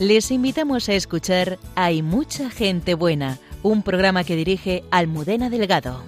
[0.00, 6.00] Les invitamos a escuchar Hay mucha gente buena, un programa que dirige Almudena Delgado.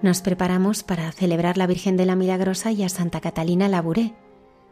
[0.00, 4.14] Nos preparamos para celebrar la Virgen de la Milagrosa y a Santa Catalina Laburé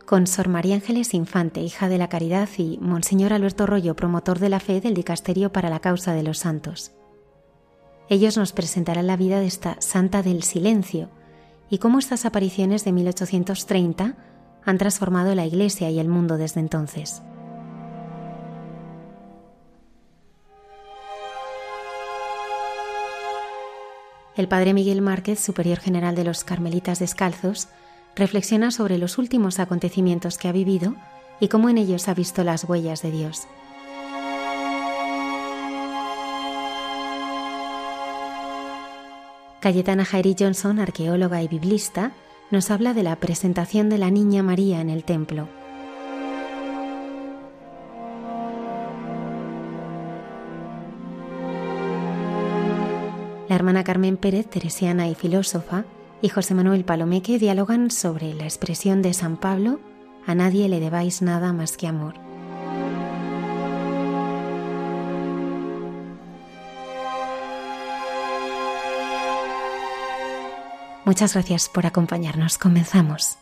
[0.09, 4.49] con Sor María Ángeles Infante, hija de la Caridad, y Monseñor Alberto Rollo, promotor de
[4.49, 6.93] la fe del Dicasterio para la Causa de los Santos.
[8.09, 11.11] Ellos nos presentarán la vida de esta Santa del Silencio
[11.69, 14.17] y cómo estas apariciones de 1830
[14.65, 17.21] han transformado la Iglesia y el mundo desde entonces.
[24.37, 27.69] El padre Miguel Márquez, superior general de los Carmelitas Descalzos,
[28.19, 30.97] reflexiona sobre los últimos acontecimientos que ha vivido
[31.41, 33.47] y cómo en ellos ha visto las huellas de Dios.
[39.61, 42.13] Cayetana Jairi Johnson, arqueóloga y biblista,
[42.51, 45.49] nos habla de la presentación de la Niña María en el templo.
[53.49, 55.85] La hermana Carmen Pérez, teresiana y filósofa,
[56.21, 59.81] y José Manuel Palomeque dialogan sobre la expresión de San Pablo,
[60.27, 62.15] a nadie le debáis nada más que amor.
[71.05, 72.59] Muchas gracias por acompañarnos.
[72.59, 73.39] Comenzamos.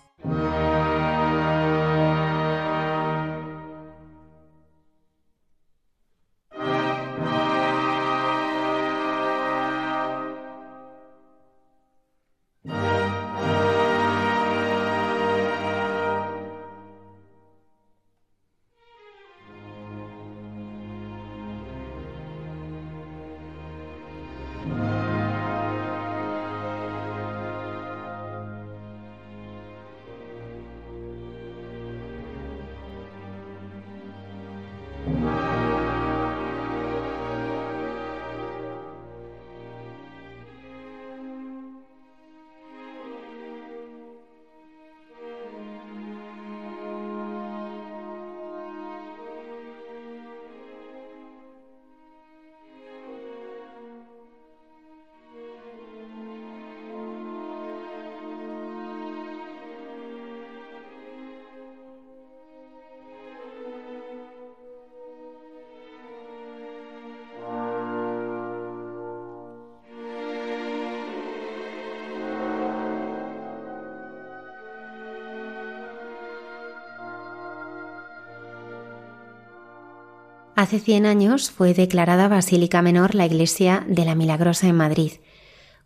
[80.67, 85.13] Hace 100 años fue declarada Basílica Menor la Iglesia de la Milagrosa en Madrid.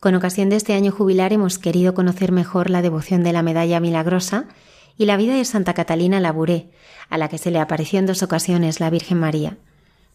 [0.01, 3.79] Con ocasión de este año jubilar hemos querido conocer mejor la devoción de la Medalla
[3.79, 4.47] Milagrosa
[4.97, 6.71] y la vida de Santa Catalina Laburé,
[7.11, 9.59] a la que se le apareció en dos ocasiones la Virgen María.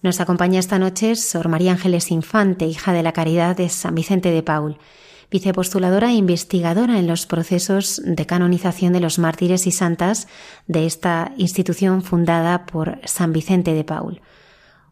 [0.01, 4.31] Nos acompaña esta noche Sor María Ángeles Infante, hija de la Caridad de San Vicente
[4.31, 4.79] de Paul,
[5.29, 10.27] vicepostuladora e investigadora en los procesos de canonización de los mártires y santas
[10.65, 14.21] de esta institución fundada por San Vicente de Paul.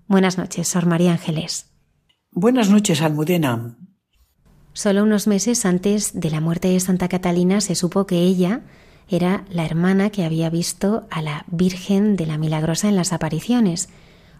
[0.07, 1.71] Buenas noches, Sor María Ángeles.
[2.31, 3.77] Buenas noches, Almudena.
[4.73, 8.61] Solo unos meses antes de la muerte de Santa Catalina se supo que ella
[9.07, 13.89] era la hermana que había visto a la Virgen de la Milagrosa en las apariciones.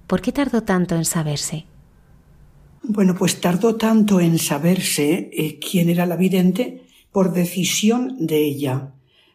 [0.08, 1.66] ¿Por qué tardó tanto en saberse?
[2.82, 8.94] Bueno, pues tardó tanto en saberse eh, quién era la vidente por decisión de ella,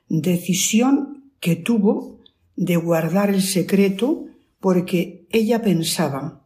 [0.09, 2.19] decisión que tuvo
[2.57, 4.28] de guardar el secreto
[4.61, 6.45] porque ella pensaba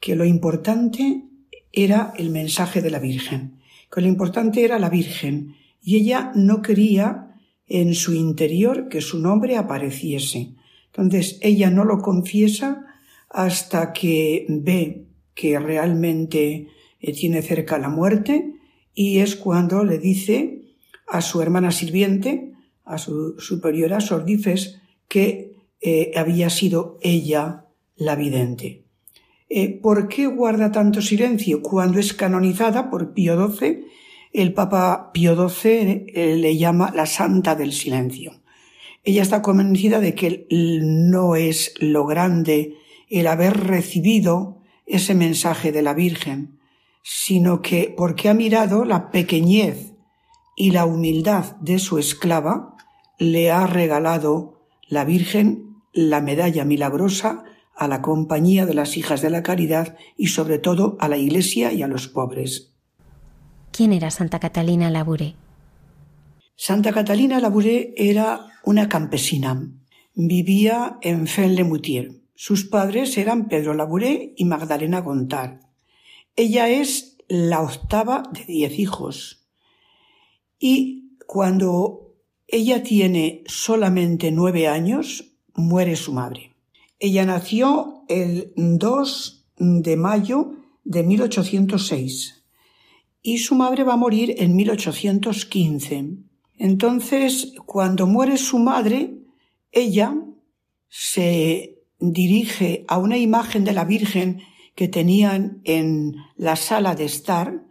[0.00, 1.24] que lo importante
[1.72, 3.60] era el mensaje de la Virgen,
[3.90, 9.18] que lo importante era la Virgen, y ella no quería en su interior que su
[9.18, 10.54] nombre apareciese.
[10.86, 12.84] Entonces ella no lo confiesa
[13.30, 16.68] hasta que ve que realmente
[17.00, 18.54] eh, tiene cerca la muerte
[18.94, 20.62] y es cuando le dice
[21.06, 22.52] a su hermana sirviente,
[22.84, 25.51] a su superiora Sordifes, que
[25.82, 28.84] eh, había sido ella la vidente.
[29.48, 31.60] Eh, ¿Por qué guarda tanto silencio?
[31.60, 33.84] Cuando es canonizada por Pío XII,
[34.32, 38.40] el Papa Pío XII eh, le llama la Santa del Silencio.
[39.04, 42.76] Ella está convencida de que no es lo grande
[43.10, 46.60] el haber recibido ese mensaje de la Virgen,
[47.02, 49.92] sino que porque ha mirado la pequeñez
[50.56, 52.76] y la humildad de su esclava,
[53.18, 57.44] le ha regalado la Virgen la medalla milagrosa
[57.74, 61.72] a la compañía de las hijas de la caridad y sobre todo a la Iglesia
[61.72, 62.74] y a los pobres.
[63.70, 65.34] ¿Quién era Santa Catalina Labouré?
[66.56, 69.70] Santa Catalina Labouré era una campesina.
[70.14, 72.20] Vivía en Fenle-Moutier.
[72.34, 75.60] Sus padres eran Pedro Labouré y Magdalena Gontar.
[76.36, 79.48] Ella es la octava de diez hijos.
[80.58, 82.14] Y cuando
[82.46, 86.54] ella tiene solamente nueve años, muere su madre.
[86.98, 90.52] Ella nació el 2 de mayo
[90.84, 92.44] de 1806
[93.22, 96.16] y su madre va a morir en 1815.
[96.58, 99.14] Entonces, cuando muere su madre,
[99.70, 100.14] ella
[100.88, 104.42] se dirige a una imagen de la Virgen
[104.74, 107.64] que tenían en la sala de estar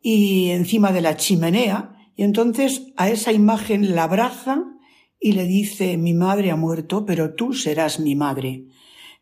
[0.00, 4.64] y encima de la chimenea, y entonces a esa imagen la abraza
[5.22, 8.64] y le dice mi madre ha muerto, pero tú serás mi madre.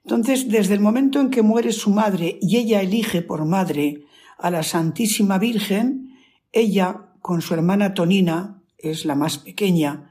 [0.03, 4.07] Entonces, desde el momento en que muere su madre y ella elige por madre
[4.39, 6.17] a la Santísima Virgen,
[6.53, 10.11] ella, con su hermana Tonina, es la más pequeña,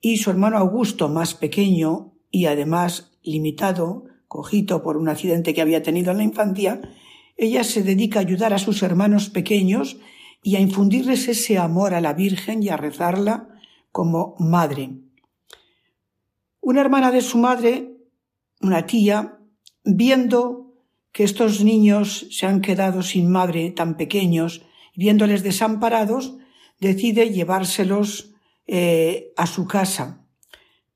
[0.00, 5.84] y su hermano Augusto, más pequeño y además limitado, cojito por un accidente que había
[5.84, 6.80] tenido en la infancia,
[7.36, 9.98] ella se dedica a ayudar a sus hermanos pequeños
[10.42, 13.48] y a infundirles ese amor a la Virgen y a rezarla
[13.92, 15.07] como madre.
[16.68, 17.96] Una hermana de su madre,
[18.60, 19.38] una tía,
[19.84, 20.74] viendo
[21.12, 26.36] que estos niños se han quedado sin madre tan pequeños, viéndoles desamparados,
[26.78, 28.34] decide llevárselos
[28.66, 30.26] eh, a su casa.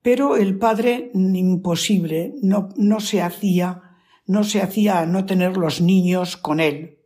[0.03, 3.97] Pero el padre, imposible, no, no se hacía,
[4.27, 6.99] no se hacía no tener los niños con él.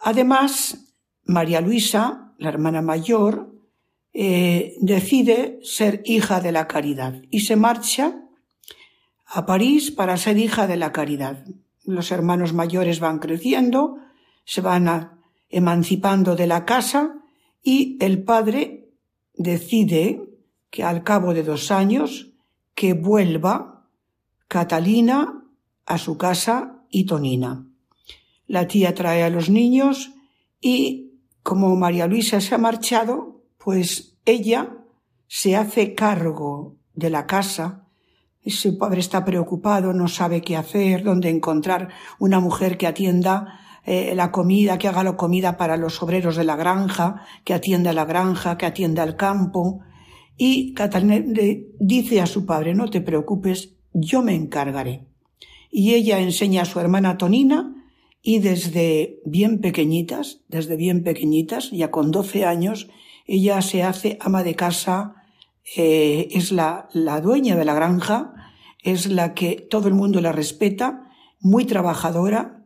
[0.00, 3.54] Además, María Luisa, la hermana mayor,
[4.12, 8.22] eh, decide ser hija de la caridad y se marcha
[9.26, 11.44] a París para ser hija de la caridad.
[11.84, 13.98] Los hermanos mayores van creciendo,
[14.44, 15.18] se van
[15.50, 17.14] emancipando de la casa
[17.62, 18.88] y el padre
[19.34, 20.22] decide
[20.70, 22.32] que al cabo de dos años
[22.74, 23.86] que vuelva
[24.48, 25.44] Catalina
[25.84, 27.66] a su casa y Tonina.
[28.46, 30.12] La tía trae a los niños
[30.60, 31.12] y
[31.42, 34.76] como María Luisa se ha marchado, pues ella
[35.26, 37.84] se hace cargo de la casa.
[38.46, 41.88] Su padre está preocupado, no sabe qué hacer, dónde encontrar
[42.18, 46.44] una mujer que atienda eh, la comida, que haga la comida para los obreros de
[46.44, 49.80] la granja, que atienda la granja, que atienda el campo.
[50.36, 51.24] Y Catalina
[51.78, 55.06] dice a su padre, no te preocupes, yo me encargaré.
[55.70, 57.74] Y ella enseña a su hermana Tonina
[58.22, 62.88] y desde bien pequeñitas, desde bien pequeñitas, ya con doce años,
[63.28, 65.14] ella se hace ama de casa,
[65.76, 68.32] eh, es la, la dueña de la granja,
[68.82, 72.64] es la que todo el mundo la respeta, muy trabajadora,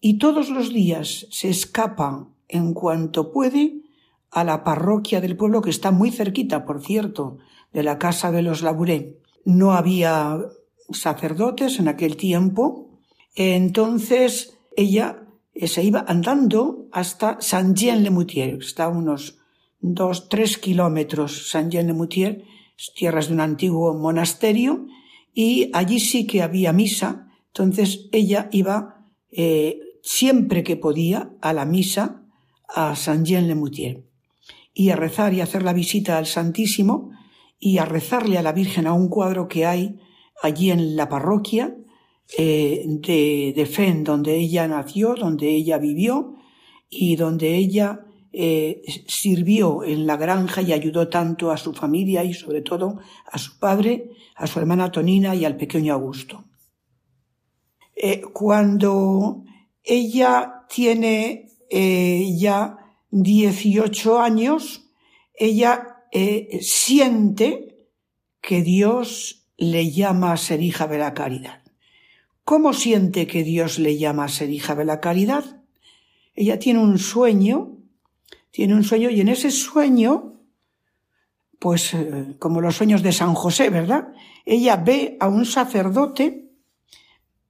[0.00, 3.80] y todos los días se escapa en cuanto puede
[4.30, 7.38] a la parroquia del pueblo que está muy cerquita, por cierto,
[7.72, 9.18] de la casa de los Labouré.
[9.44, 10.38] No había
[10.90, 12.90] sacerdotes en aquel tiempo,
[13.34, 15.22] entonces ella
[15.54, 19.41] se iba andando hasta Saint-Jean-le-Moutier, está unos
[19.82, 22.44] dos, tres kilómetros Saint-Jean-de-Moutier,
[22.94, 24.86] tierras de un antiguo monasterio,
[25.34, 31.64] y allí sí que había misa, entonces ella iba eh, siempre que podía a la
[31.64, 32.24] misa
[32.68, 34.04] a Saint-Jean-le-Moutier
[34.72, 37.10] y a rezar y hacer la visita al Santísimo
[37.58, 40.00] y a rezarle a la Virgen a un cuadro que hay
[40.42, 41.76] allí en la parroquia
[42.38, 46.34] eh, de, de Fen, donde ella nació, donde ella vivió
[46.88, 52.32] y donde ella eh, sirvió en la granja y ayudó tanto a su familia y
[52.32, 52.98] sobre todo
[53.30, 56.44] a su padre, a su hermana Tonina y al pequeño Augusto.
[57.94, 59.44] Eh, cuando
[59.82, 62.78] ella tiene eh, ya
[63.10, 64.88] 18 años,
[65.34, 65.88] ella
[66.60, 67.88] siente
[68.40, 71.62] que Dios le llama a ser hija de la caridad.
[72.44, 75.62] ¿Cómo siente que Dios le llama a ser hija de la caridad?
[76.34, 77.81] Ella tiene un sueño
[78.52, 80.34] tiene un sueño y en ese sueño,
[81.58, 84.12] pues eh, como los sueños de San José, ¿verdad?
[84.44, 86.50] Ella ve a un sacerdote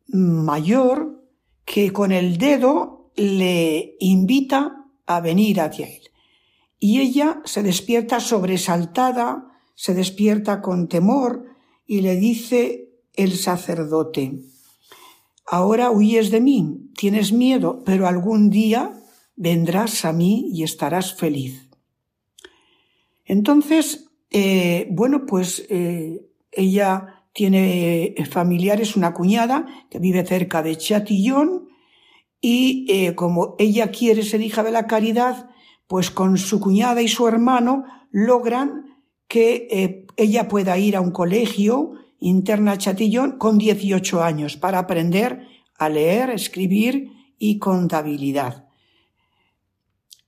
[0.06, 1.26] mayor
[1.64, 6.02] que con el dedo le invita a venir hacia él.
[6.78, 11.46] Y ella se despierta sobresaltada, se despierta con temor
[11.86, 14.40] y le dice el sacerdote,
[15.46, 19.01] ahora huyes de mí, tienes miedo, pero algún día
[19.36, 21.68] vendrás a mí y estarás feliz.
[23.24, 31.72] Entonces, eh, bueno, pues eh, ella tiene familiares, una cuñada que vive cerca de Chatillon
[32.42, 35.48] y eh, como ella quiere ser hija de la caridad,
[35.86, 38.96] pues con su cuñada y su hermano logran
[39.28, 44.80] que eh, ella pueda ir a un colegio interna a Chatillon con 18 años para
[44.80, 45.46] aprender
[45.78, 48.68] a leer, escribir y contabilidad.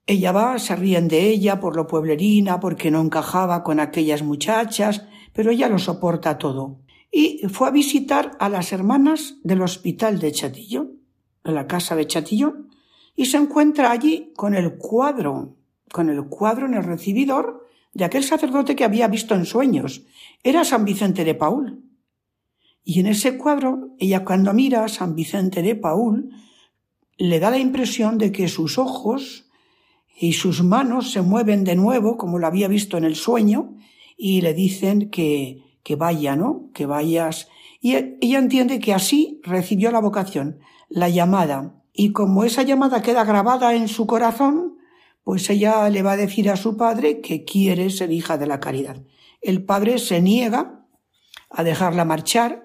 [0.07, 5.07] Ella va, se ríen de ella por lo pueblerina, porque no encajaba con aquellas muchachas,
[5.33, 6.81] pero ella lo soporta todo.
[7.11, 11.01] Y fue a visitar a las hermanas del hospital de Chatillon,
[11.45, 12.69] a la casa de Chatillon,
[13.17, 15.57] y se encuentra allí con el cuadro,
[15.91, 20.03] con el cuadro en el recibidor de aquel sacerdote que había visto en sueños.
[20.43, 21.83] Era San Vicente de Paul.
[22.83, 26.31] Y en ese cuadro, ella cuando mira a San Vicente de Paul,
[27.17, 29.44] le da la impresión de que sus ojos
[30.17, 33.77] y sus manos se mueven de nuevo, como lo había visto en el sueño,
[34.17, 36.71] y le dicen que, que vaya, ¿no?
[36.73, 37.49] Que vayas.
[37.81, 41.75] Y ella entiende que así recibió la vocación, la llamada.
[41.93, 44.79] Y como esa llamada queda grabada en su corazón,
[45.25, 48.61] pues ella le va a decir a su padre que quiere ser hija de la
[48.61, 49.03] caridad.
[49.41, 50.87] El padre se niega
[51.51, 52.65] a dejarla marchar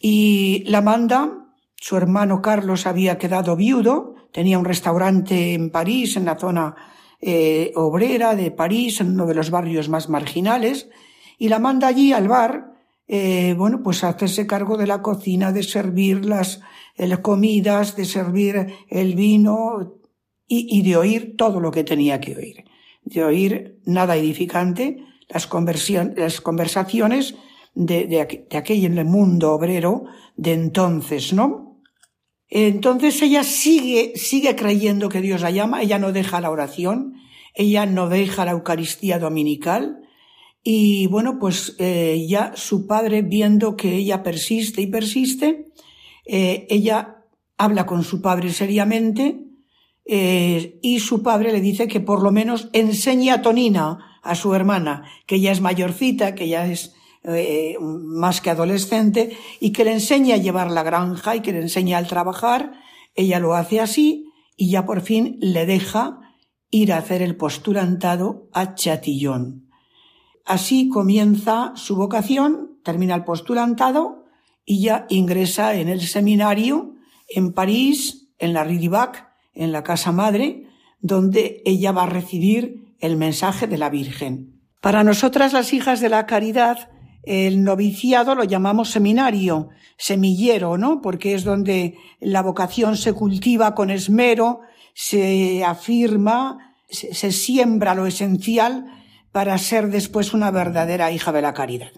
[0.00, 6.26] y la manda su hermano Carlos había quedado viudo, tenía un restaurante en París, en
[6.26, 6.76] la zona
[7.22, 10.90] eh, obrera de París, en uno de los barrios más marginales,
[11.38, 12.74] y la manda allí al bar,
[13.08, 16.60] eh, bueno, pues hacerse cargo de la cocina, de servir las
[17.22, 19.94] comidas, de servir el vino
[20.46, 22.64] y, de oír todo lo que tenía que oír.
[23.04, 24.98] De oír nada edificante,
[25.30, 25.48] las,
[26.14, 27.36] las conversaciones
[27.74, 30.04] de, de, de aquel mundo obrero
[30.36, 31.65] de entonces, ¿no?
[32.48, 37.14] Entonces ella sigue, sigue creyendo que Dios la llama, ella no deja la oración,
[37.54, 40.00] ella no deja la Eucaristía dominical,
[40.68, 45.66] y bueno, pues eh, ya su padre, viendo que ella persiste y persiste,
[46.24, 47.22] eh, ella
[47.56, 49.44] habla con su padre seriamente,
[50.04, 54.56] eh, y su padre le dice que por lo menos enseñe a Tonina, a su
[54.56, 56.95] hermana, que ella es mayorcita, que ya es
[57.26, 61.60] eh, más que adolescente, y que le enseña a llevar la granja y que le
[61.60, 62.72] enseña al trabajar.
[63.14, 66.20] Ella lo hace así y ya por fin le deja
[66.70, 69.68] ir a hacer el postulantado a Chatillon.
[70.44, 74.24] Así comienza su vocación, termina el postulantado
[74.64, 76.94] y ya ingresa en el seminario
[77.28, 80.68] en París, en la Ridibac, en la casa madre,
[81.00, 84.60] donde ella va a recibir el mensaje de la Virgen.
[84.80, 86.90] Para nosotras las hijas de la caridad,
[87.26, 89.68] el noviciado lo llamamos seminario,
[89.98, 91.02] semillero, ¿no?
[91.02, 94.60] Porque es donde la vocación se cultiva con esmero,
[94.94, 98.86] se afirma, se, siembra lo esencial
[99.32, 101.90] para ser después una verdadera hija de la caridad.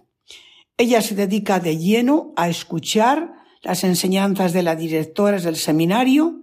[0.79, 6.41] Ella se dedica de lleno a escuchar las enseñanzas de las directoras del seminario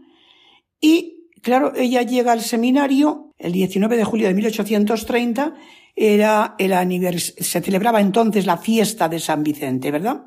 [0.80, 5.56] y, claro, ella llega al seminario el 19 de julio de 1830
[5.96, 10.26] era el se celebraba entonces la fiesta de San Vicente, ¿verdad?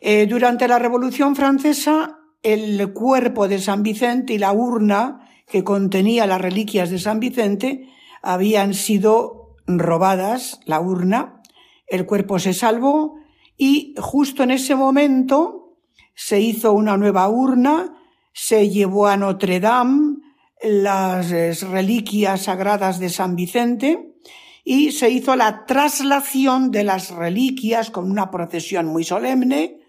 [0.00, 6.26] Eh, durante la Revolución Francesa, el cuerpo de San Vicente y la urna que contenía
[6.26, 7.88] las reliquias de San Vicente
[8.22, 11.42] habían sido robadas, la urna,
[11.86, 13.16] el cuerpo se salvó
[13.56, 15.76] y justo en ese momento
[16.14, 17.94] se hizo una nueva urna,
[18.32, 20.18] se llevó a Notre Dame
[20.62, 24.09] las reliquias sagradas de San Vicente
[24.64, 29.80] y se hizo la traslación de las reliquias con una procesión muy solemne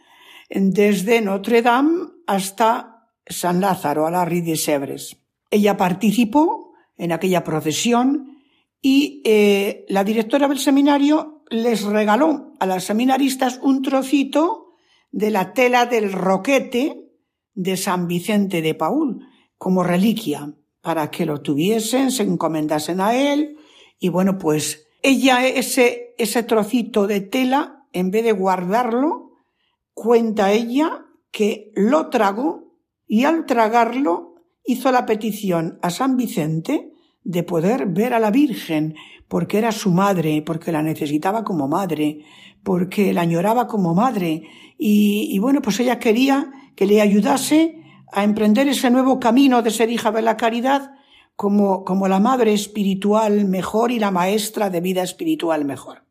[0.50, 5.18] desde Notre Dame hasta San Lázaro, a la Rue de Sèvres.
[5.50, 8.38] Ella participó en aquella procesión
[8.82, 14.74] y eh, la directora del seminario les regaló a las seminaristas un trocito
[15.12, 17.12] de la tela del roquete
[17.54, 23.58] de San Vicente de Paul como reliquia para que lo tuviesen, se encomendasen a él
[24.02, 29.34] y bueno, pues ella ese, ese trocito de tela, en vez de guardarlo,
[29.94, 32.74] cuenta ella que lo tragó
[33.08, 34.34] y al tragarlo
[34.66, 36.94] hizo la petición a San Vicente
[37.24, 38.96] de poder ver a la Virgen,
[39.28, 42.26] porque era su madre, porque la necesitaba como madre,
[42.64, 44.48] porque la añoraba como madre,
[44.80, 49.70] y, y, bueno, pues ella quería que le ayudase a emprender ese nuevo camino de
[49.70, 50.96] ser hija de la caridad
[51.36, 56.04] como, como la madre espiritual mejor y la maestra de vida espiritual mejor.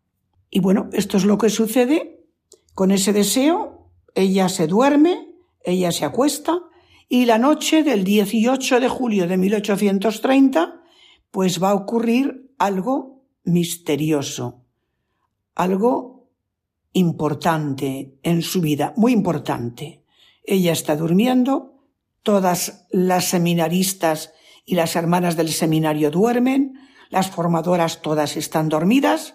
[0.51, 2.27] Y bueno, esto es lo que sucede.
[2.75, 5.29] Con ese deseo, ella se duerme,
[5.63, 6.63] ella se acuesta,
[7.09, 10.83] y la noche del 18 de julio de 1830,
[11.31, 14.65] pues va a ocurrir algo misterioso,
[15.55, 16.29] algo
[16.93, 20.05] importante en su vida, muy importante.
[20.45, 21.81] Ella está durmiendo,
[22.23, 24.33] todas las seminaristas
[24.71, 29.35] y las hermanas del seminario duermen, las formadoras todas están dormidas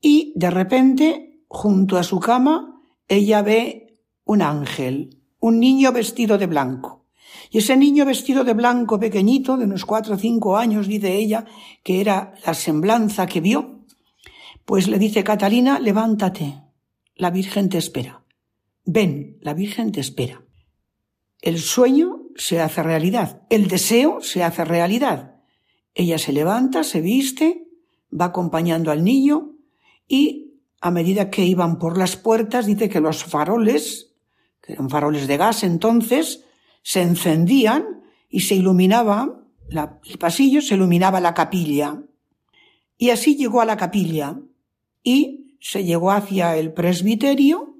[0.00, 6.46] y de repente, junto a su cama, ella ve un ángel, un niño vestido de
[6.46, 7.08] blanco.
[7.50, 11.44] Y ese niño vestido de blanco pequeñito, de unos cuatro o cinco años, dice ella,
[11.82, 13.86] que era la semblanza que vio,
[14.64, 16.62] pues le dice Catalina, levántate,
[17.16, 18.22] la Virgen te espera.
[18.84, 20.44] Ven, la Virgen te espera.
[21.40, 25.36] El sueño se hace realidad, el deseo se hace realidad.
[25.94, 27.66] Ella se levanta, se viste,
[28.18, 29.52] va acompañando al niño
[30.08, 34.14] y a medida que iban por las puertas dice que los faroles,
[34.62, 36.46] que eran faroles de gas entonces,
[36.82, 42.02] se encendían y se iluminaba el pasillo, se iluminaba la capilla.
[42.96, 44.40] Y así llegó a la capilla
[45.02, 47.76] y se llegó hacia el presbiterio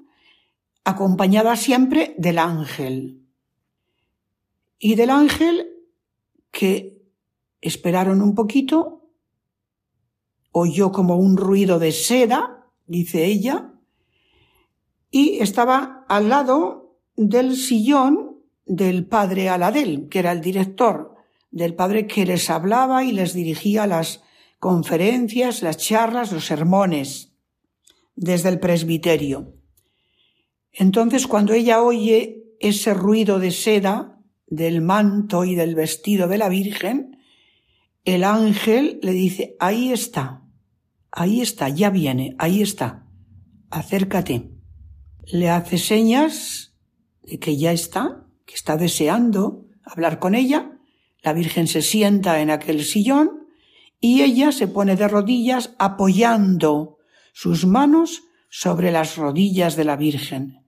[0.83, 3.20] acompañada siempre del ángel.
[4.83, 5.67] Y del ángel
[6.49, 6.99] que
[7.61, 9.11] esperaron un poquito,
[10.51, 13.75] oyó como un ruido de seda, dice ella,
[15.11, 21.13] y estaba al lado del sillón del padre Aladel, que era el director,
[21.51, 24.23] del padre que les hablaba y les dirigía las
[24.57, 27.33] conferencias, las charlas, los sermones
[28.15, 29.53] desde el presbiterio.
[30.71, 34.10] Entonces, cuando ella oye ese ruido de seda
[34.51, 37.17] del manto y del vestido de la Virgen,
[38.03, 40.43] el ángel le dice, ahí está,
[41.09, 43.07] ahí está, ya viene, ahí está,
[43.69, 44.51] acércate.
[45.25, 46.75] Le hace señas
[47.23, 50.77] de que ya está, que está deseando hablar con ella.
[51.23, 53.47] La Virgen se sienta en aquel sillón
[54.01, 56.97] y ella se pone de rodillas apoyando
[57.31, 60.65] sus manos sobre las rodillas de la Virgen.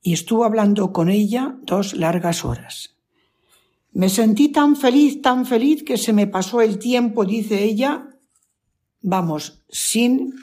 [0.00, 2.99] Y estuvo hablando con ella dos largas horas.
[3.92, 8.08] Me sentí tan feliz, tan feliz que se me pasó el tiempo, dice ella,
[9.02, 10.34] vamos, sin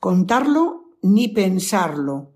[0.00, 2.34] contarlo ni pensarlo.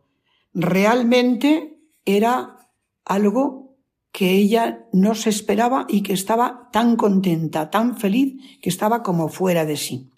[0.55, 2.57] Realmente era
[3.05, 3.77] algo
[4.13, 9.29] que ella no se esperaba y que estaba tan contenta, tan feliz, que estaba como
[9.29, 10.11] fuera de sí.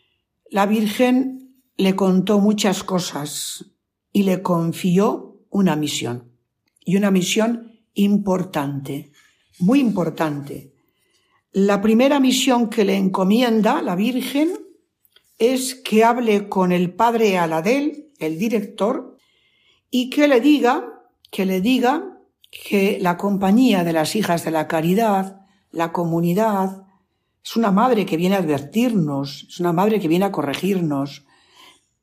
[0.50, 3.72] La Virgen le contó muchas cosas
[4.12, 6.32] y le confió una misión,
[6.80, 9.12] y una misión importante,
[9.58, 10.72] muy importante.
[11.52, 14.50] La primera misión que le encomienda la Virgen
[15.38, 19.18] es que hable con el padre Aladel, el director,
[19.90, 22.18] y que le diga, que le diga
[22.50, 26.86] que la compañía de las hijas de la caridad, la comunidad,
[27.44, 31.26] es una madre que viene a advertirnos, es una madre que viene a corregirnos,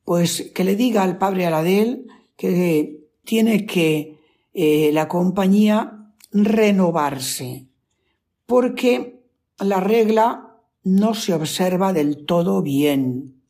[0.04, 4.18] pues que le diga al padre Aladel que tiene que
[4.52, 5.99] eh, la compañía
[6.32, 7.66] renovarse,
[8.46, 9.22] porque
[9.58, 13.42] la regla no se observa del todo bien.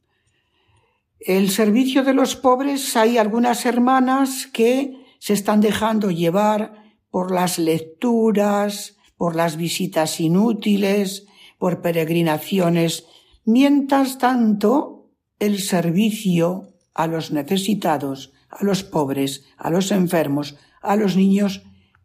[1.21, 7.59] El servicio de los pobres hay algunas hermanas que se están dejando llevar por las
[7.59, 11.27] lecturas, por las visitas inútiles,
[11.59, 13.05] por peregrinaciones,
[13.45, 21.17] mientras tanto el servicio a los necesitados, a los pobres, a los enfermos, a los
[21.17, 21.63] niños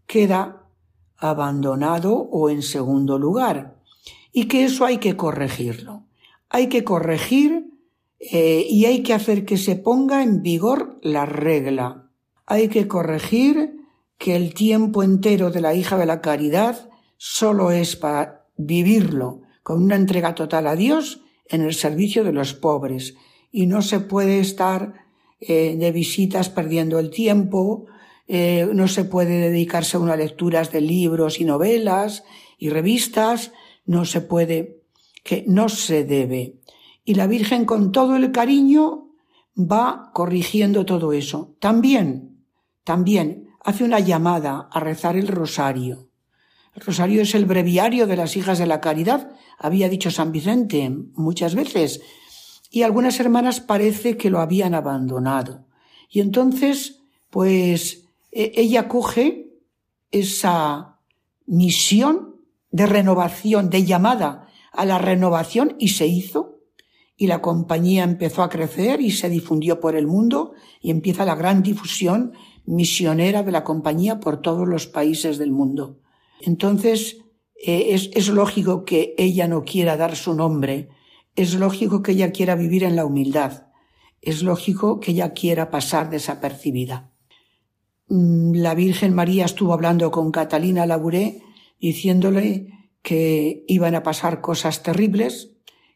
[0.08, 0.65] queda
[1.18, 3.76] abandonado o en segundo lugar.
[4.32, 6.04] Y que eso hay que corregirlo.
[6.50, 7.72] Hay que corregir
[8.20, 12.10] eh, y hay que hacer que se ponga en vigor la regla.
[12.46, 13.76] Hay que corregir
[14.18, 19.84] que el tiempo entero de la hija de la caridad solo es para vivirlo con
[19.84, 23.16] una entrega total a Dios en el servicio de los pobres
[23.52, 24.94] y no se puede estar
[25.40, 27.86] eh, de visitas perdiendo el tiempo,
[28.28, 32.24] eh, no se puede dedicarse a unas lecturas de libros y novelas
[32.58, 33.52] y revistas,
[33.86, 34.82] no se puede,
[35.24, 36.56] que no se debe.
[37.04, 39.10] Y la Virgen con todo el cariño
[39.58, 41.56] va corrigiendo todo eso.
[41.60, 42.42] También,
[42.84, 46.10] también hace una llamada a rezar el rosario.
[46.76, 50.90] El rosario es el breviario de las hijas de la caridad, había dicho San Vicente
[51.14, 52.02] muchas veces,
[52.70, 55.66] y algunas hermanas parece que lo habían abandonado.
[56.10, 58.05] Y entonces, pues,
[58.36, 59.54] ella coge
[60.12, 61.00] esa
[61.46, 62.36] misión
[62.70, 66.60] de renovación, de llamada a la renovación y se hizo,
[67.16, 71.36] y la compañía empezó a crecer y se difundió por el mundo y empieza la
[71.36, 72.34] gran difusión
[72.66, 76.02] misionera de la compañía por todos los países del mundo.
[76.42, 77.24] Entonces,
[77.56, 80.90] eh, es lógico que ella no quiera dar su nombre,
[81.38, 83.68] es lógico que ella quiera vivir en la humildad,
[84.22, 87.15] es lógico que ella quiera pasar desapercibida.
[88.08, 91.42] Mm, la Virgen María estuvo hablando con Catalina Labouré
[91.80, 92.68] diciéndole
[93.02, 95.52] que iban a pasar cosas terribles,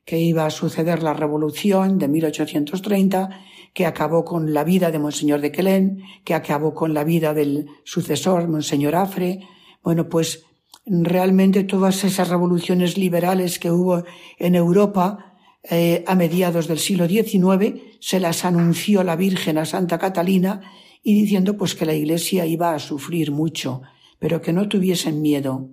[0.05, 3.29] que iba a suceder la revolución de 1830,
[3.73, 7.67] que acabó con la vida de Monseñor de Quelén, que acabó con la vida del
[7.83, 9.41] sucesor, Monseñor Afre.
[9.83, 10.45] Bueno, pues
[10.85, 14.03] realmente todas esas revoluciones liberales que hubo
[14.39, 19.99] en Europa eh, a mediados del siglo XIX se las anunció la Virgen a Santa
[19.99, 20.61] Catalina
[21.01, 23.81] y diciendo pues que la Iglesia iba a sufrir mucho,
[24.19, 25.69] pero que no tuviesen miedo,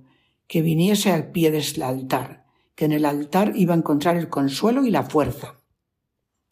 [0.46, 4.84] que viniese al pie del altar, que en el altar iba a encontrar el consuelo
[4.84, 5.56] y la fuerza.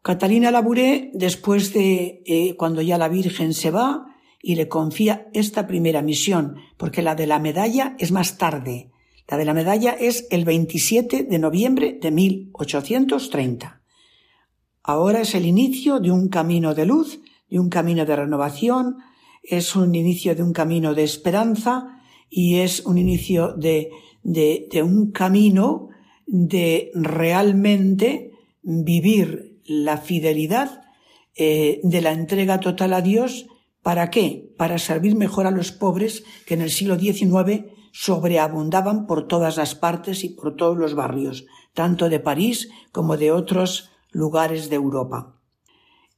[0.03, 4.07] Catalina Labouré, después de eh, cuando ya la Virgen se va
[4.43, 8.91] y le confía esta primera misión, porque la de la medalla es más tarde.
[9.27, 13.81] La de la medalla es el 27 de noviembre de 1830.
[14.83, 17.23] Ahora es el inicio de un camino de luz
[17.55, 18.97] de un camino de renovación,
[19.41, 23.93] es un inicio de un camino de esperanza y es un inicio de,
[24.25, 25.91] de, un camino
[26.27, 30.83] de realmente vivir la fidelidad
[31.37, 33.47] eh, de la entrega total a Dios.
[33.83, 34.53] ¿Para qué?
[34.59, 39.77] Para servir mejor a los pobres que en el siglo XIX sobreabundaban por todas las
[39.77, 45.35] partes y por todos los barrios, tanto de París como de otros lugares de Europa.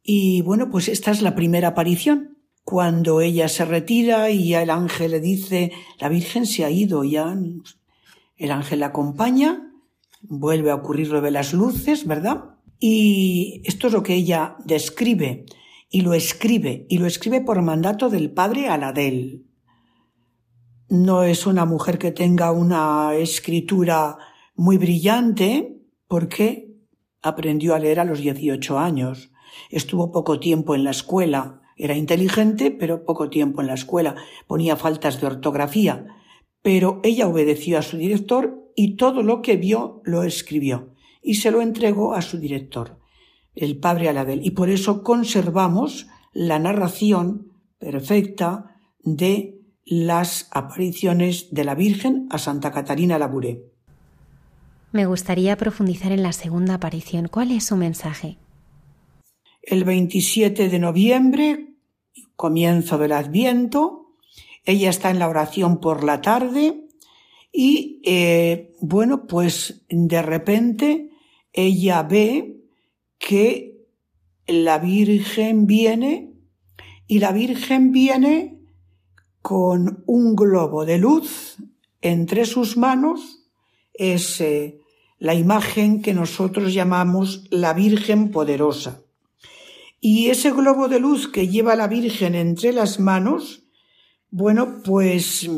[0.09, 2.39] Y bueno, pues esta es la primera aparición.
[2.63, 7.37] Cuando ella se retira y el ángel le dice, la Virgen se ha ido ya,
[8.37, 9.73] el ángel la acompaña,
[10.23, 12.57] vuelve a ocurrir lo de las luces, ¿verdad?
[12.79, 15.45] Y esto es lo que ella describe
[15.91, 19.45] y lo escribe, y lo escribe por mandato del padre Aladel.
[20.89, 24.19] No es una mujer que tenga una escritura
[24.55, 26.77] muy brillante, porque
[27.23, 29.33] aprendió a leer a los 18 años.
[29.71, 31.63] Estuvo poco tiempo en la escuela.
[31.77, 34.17] Era inteligente, pero poco tiempo en la escuela.
[34.47, 36.07] Ponía faltas de ortografía.
[36.63, 40.93] Pero ella obedeció a su director y todo lo que vio lo escribió
[41.27, 43.01] y se lo entregó a su director,
[43.57, 44.41] el padre Alabel.
[44.45, 52.71] Y por eso conservamos la narración perfecta de las apariciones de la Virgen a Santa
[52.71, 53.65] Catarina Labouré.
[54.93, 57.27] Me gustaría profundizar en la segunda aparición.
[57.29, 58.39] ¿Cuál es su mensaje?
[59.67, 61.75] El 27 de noviembre,
[62.37, 64.13] comienzo del Adviento,
[64.65, 66.87] ella está en la oración por la tarde
[67.53, 71.11] y, eh, bueno, pues de repente
[71.53, 72.61] ella ve
[73.19, 73.87] que
[74.47, 76.33] la Virgen viene
[77.09, 78.61] y la Virgen viene
[79.43, 81.57] con un globo de luz
[82.03, 83.45] entre sus manos,
[83.95, 84.81] es eh,
[85.19, 89.06] la imagen que nosotros llamamos la Virgen poderosa.
[90.01, 93.65] Y ese globo de luz que lleva la Virgen entre las manos,
[94.31, 95.49] bueno, pues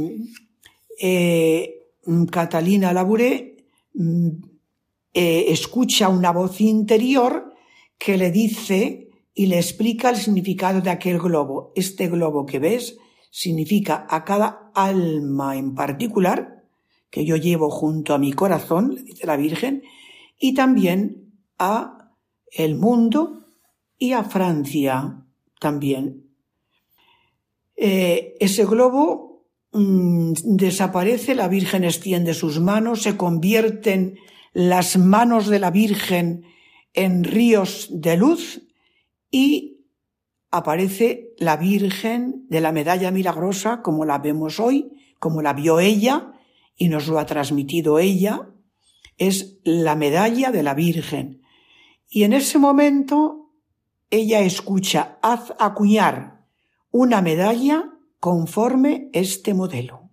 [1.01, 1.75] eh,
[2.31, 4.29] Catalina Labouré mm,
[5.15, 7.53] eh, escucha una voz interior
[7.99, 11.73] que le dice y le explica el significado de aquel globo.
[11.75, 12.97] Este globo que ves
[13.31, 16.65] significa a cada alma en particular
[17.11, 19.83] que yo llevo junto a mi corazón, le dice la Virgen,
[20.39, 22.13] y también a
[22.51, 23.48] el mundo
[23.99, 25.25] y a Francia
[25.61, 26.29] también.
[27.77, 34.19] Eh, ese globo mm, desaparece, la Virgen extiende sus manos, se convierten
[34.53, 36.45] las manos de la Virgen
[36.95, 38.63] en ríos de luz
[39.31, 39.85] y
[40.51, 46.33] aparece la Virgen de la medalla milagrosa como la vemos hoy, como la vio ella
[46.77, 48.49] y nos lo ha transmitido ella,
[49.19, 51.43] es la medalla de la Virgen.
[52.09, 53.38] Y en ese momento
[54.11, 56.47] ella escucha haz acuñar
[56.91, 57.91] una medalla
[58.21, 60.11] conforme este modelo.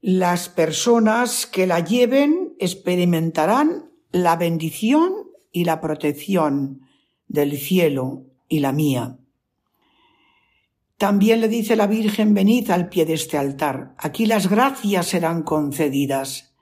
[0.00, 5.12] Las personas que la lleven experimentarán la bendición
[5.50, 6.82] y la protección
[7.28, 9.18] del cielo y la mía.
[10.98, 15.42] También le dice la Virgen, venid al pie de este altar, aquí las gracias serán
[15.42, 16.54] concedidas.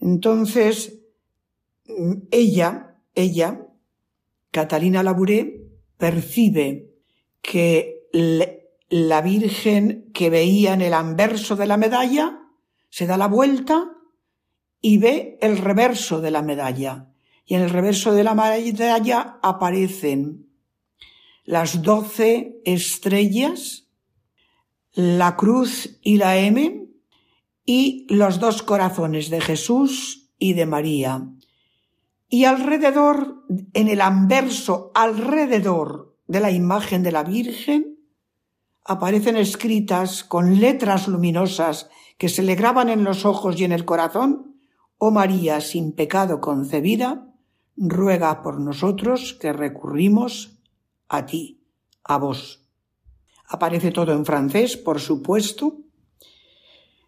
[0.00, 1.00] Entonces,
[2.30, 3.66] ella, ella,
[4.50, 6.90] Catalina Labouré percibe
[7.42, 8.08] que
[8.88, 12.40] la Virgen que veía en el anverso de la medalla
[12.88, 13.92] se da la vuelta
[14.80, 17.12] y ve el reverso de la medalla.
[17.44, 20.48] Y en el reverso de la medalla aparecen
[21.44, 23.88] las doce estrellas,
[24.92, 26.86] la cruz y la M
[27.64, 31.28] y los dos corazones de Jesús y de María.
[32.32, 37.98] Y alrededor, en el anverso, alrededor de la imagen de la Virgen,
[38.84, 43.84] aparecen escritas con letras luminosas que se le graban en los ojos y en el
[43.84, 44.54] corazón,
[44.96, 47.34] Oh María sin pecado concebida,
[47.76, 50.58] ruega por nosotros que recurrimos
[51.08, 51.60] a ti,
[52.04, 52.62] a vos.
[53.48, 55.78] Aparece todo en francés, por supuesto.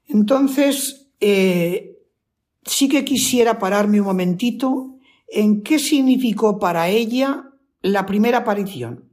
[0.08, 2.00] Entonces, eh,
[2.64, 4.91] sí que quisiera pararme un momentito
[5.34, 7.46] en qué significó para ella
[7.80, 9.08] la primera aparición,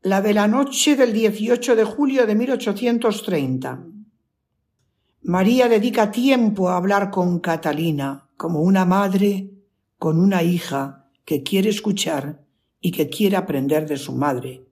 [0.00, 3.84] la de la noche del 18 de julio de 1830.
[5.22, 9.50] María dedica tiempo a hablar con Catalina como una madre
[9.98, 12.44] con una hija que quiere escuchar
[12.80, 14.64] y que quiere aprender de su madre.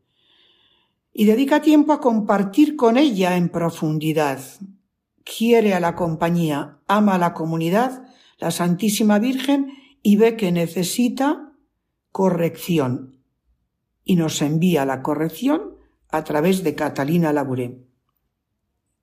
[1.13, 4.41] Y dedica tiempo a compartir con ella en profundidad.
[5.25, 8.05] Quiere a la compañía, ama a la comunidad,
[8.39, 11.53] la Santísima Virgen, y ve que necesita
[12.11, 13.23] corrección.
[14.05, 15.77] Y nos envía la corrección
[16.09, 17.87] a través de Catalina Labouré.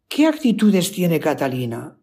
[0.07, 1.97] ¿Qué actitudes tiene Catalina?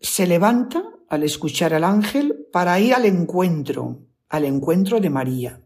[0.00, 5.62] Se levanta al escuchar al ángel para ir al encuentro, al encuentro de María.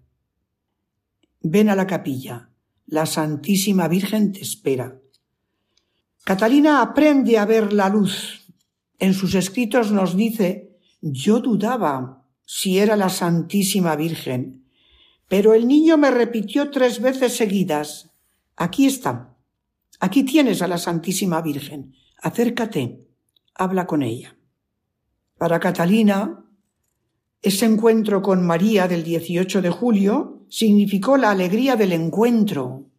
[1.40, 2.50] Ven a la capilla,
[2.86, 4.98] la Santísima Virgen te espera.
[6.24, 8.52] Catalina aprende a ver la luz.
[8.98, 12.15] En sus escritos nos dice, yo dudaba
[12.46, 14.64] si era la Santísima Virgen,
[15.28, 18.14] pero el niño me repitió tres veces seguidas,
[18.56, 19.36] aquí está,
[19.98, 21.94] Aquí tienes a la Santísima Virgen.
[22.20, 23.06] Acércate,
[23.54, 24.36] habla con ella.
[25.38, 26.44] Para Catalina,
[27.40, 32.90] ese encuentro con María del 18 de julio significó la alegría del encuentro.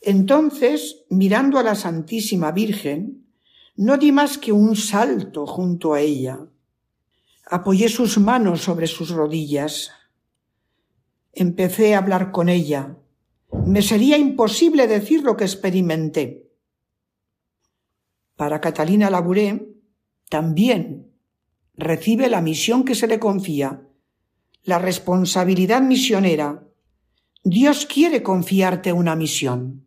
[0.00, 3.26] Entonces, mirando a la Santísima Virgen,
[3.74, 6.46] no di más que un salto junto a ella.
[7.48, 9.92] Apoyé sus manos sobre sus rodillas.
[11.32, 12.96] Empecé a hablar con ella,
[13.66, 16.50] me sería imposible decir lo que experimenté.
[18.34, 19.68] Para Catalina Labouré
[20.28, 21.12] también
[21.74, 23.86] recibe la misión que se le confía,
[24.64, 26.64] la responsabilidad misionera.
[27.44, 29.86] Dios quiere confiarte una misión.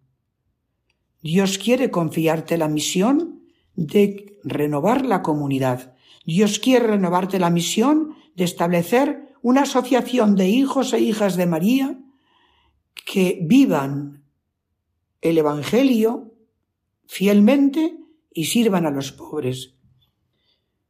[1.21, 3.43] Dios quiere confiarte la misión
[3.75, 5.95] de renovar la comunidad.
[6.25, 11.99] Dios quiere renovarte la misión de establecer una asociación de hijos e hijas de María
[13.05, 14.23] que vivan
[15.21, 16.33] el Evangelio
[17.07, 17.97] fielmente
[18.33, 19.75] y sirvan a los pobres.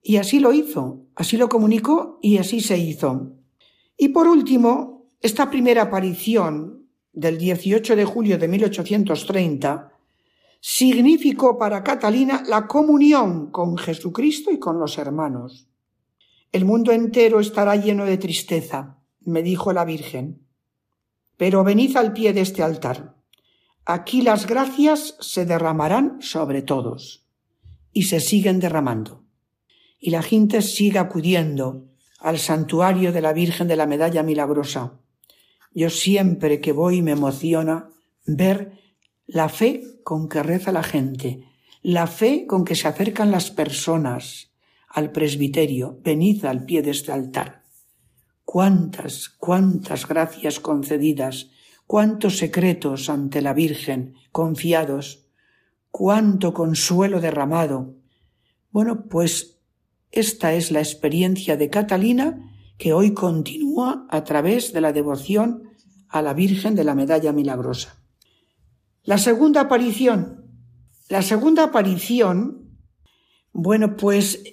[0.01, 3.33] Y así lo hizo, así lo comunicó y así se hizo.
[3.97, 9.91] Y por último, esta primera aparición del 18 de julio de 1830
[10.60, 15.67] significó para Catalina la comunión con Jesucristo y con los hermanos.
[16.52, 20.45] El mundo entero estará lleno de tristeza, me dijo la Virgen.
[21.38, 23.15] Pero venid al pie de este altar.
[23.86, 27.26] Aquí las gracias se derramarán sobre todos.
[27.91, 29.24] Y se siguen derramando.
[30.00, 31.88] Y la gente sigue acudiendo
[32.19, 35.00] al santuario de la Virgen de la Medalla Milagrosa.
[35.74, 37.89] Yo siempre que voy me emociona
[38.26, 38.74] ver
[39.26, 41.43] la fe con que reza la gente,
[41.84, 44.50] la fe con que se acercan las personas
[44.88, 46.00] al presbiterio.
[46.04, 47.60] Venid al pie de este altar
[48.52, 51.52] cuántas, cuántas gracias concedidas,
[51.86, 55.28] cuántos secretos ante la Virgen confiados,
[55.91, 57.93] cuánto consuelo derramado.
[58.72, 59.60] Bueno, pues
[60.10, 65.69] esta es la experiencia de Catalina que hoy continúa a través de la devoción
[66.08, 67.98] a la Virgen de la Medalla Milagrosa.
[69.10, 70.45] La segunda aparición.
[71.08, 72.78] La segunda aparición,
[73.52, 74.43] bueno, pues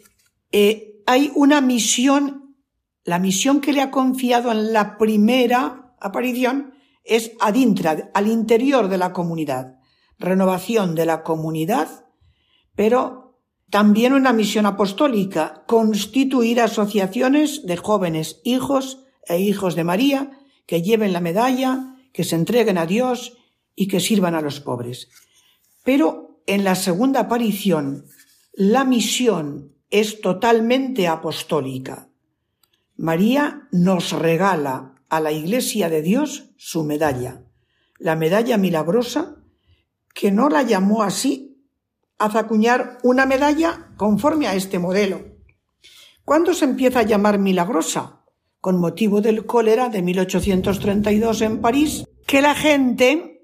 [0.51, 2.57] eh, hay una misión
[3.05, 6.73] la misión que le ha confiado en la primera aparición
[7.05, 9.79] es adintra, al interior de la comunidad,
[10.19, 12.07] renovación de la comunidad,
[12.75, 13.39] pero
[13.69, 20.31] también una misión apostólica, constituir asociaciones de jóvenes hijos e hijos de María
[20.65, 23.37] que lleven la medalla, que se entreguen a Dios
[23.77, 25.09] y que sirvan a los pobres.
[25.85, 28.07] Pero en la segunda aparición,
[28.53, 32.09] la misión es totalmente apostólica.
[32.97, 37.45] María nos regala a la Iglesia de Dios su medalla,
[37.99, 39.37] la medalla milagrosa,
[40.15, 41.63] que no la llamó así,
[42.19, 45.37] hace acuñar una medalla conforme a este modelo.
[46.25, 48.25] ¿Cuándo se empieza a llamar milagrosa?
[48.61, 53.36] Con motivo del cólera de 1832 en París, que la gente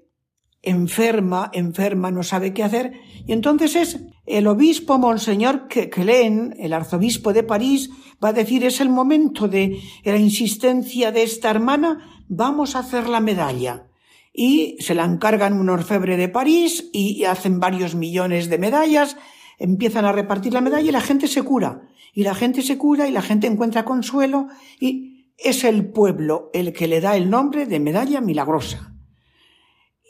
[0.63, 2.93] enferma, enferma, no sabe qué hacer,
[3.27, 7.89] y entonces es el obispo Monseñor Klein, el arzobispo de París,
[8.23, 13.09] va a decir es el momento de la insistencia de esta hermana, vamos a hacer
[13.09, 13.87] la medalla.
[14.33, 19.17] Y se la encargan un orfebre de París y hacen varios millones de medallas,
[19.59, 21.83] empiezan a repartir la medalla y la gente se cura.
[22.15, 24.47] Y la gente se cura y la gente encuentra consuelo
[24.79, 28.92] y es el pueblo el que le da el nombre de medalla milagrosa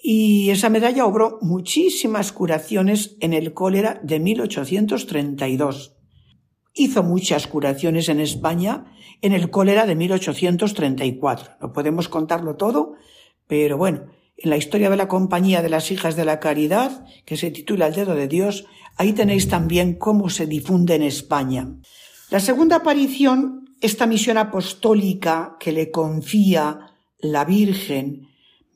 [0.06, 5.96] y esa medalla obró muchísimas curaciones en el cólera de 1832.
[6.74, 11.52] Hizo muchas curaciones en España en el cólera de 1834.
[11.62, 12.96] No podemos contarlo todo,
[13.48, 17.38] pero bueno, en la historia de la Compañía de las Hijas de la Caridad, que
[17.38, 18.66] se titula El Dedo de Dios,
[18.98, 21.78] ahí tenéis también cómo se difunde en España.
[22.30, 28.33] La segunda aparición, esta misión apostólica que le confía la Virgen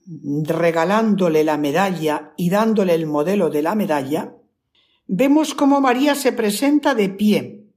[0.08, 4.36] regalándole la medalla y dándole el modelo de la medalla,
[5.08, 7.68] vemos cómo María se presenta de pie,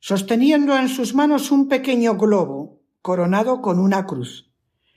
[0.00, 4.52] sosteniendo en sus manos un pequeño globo coronado con una cruz,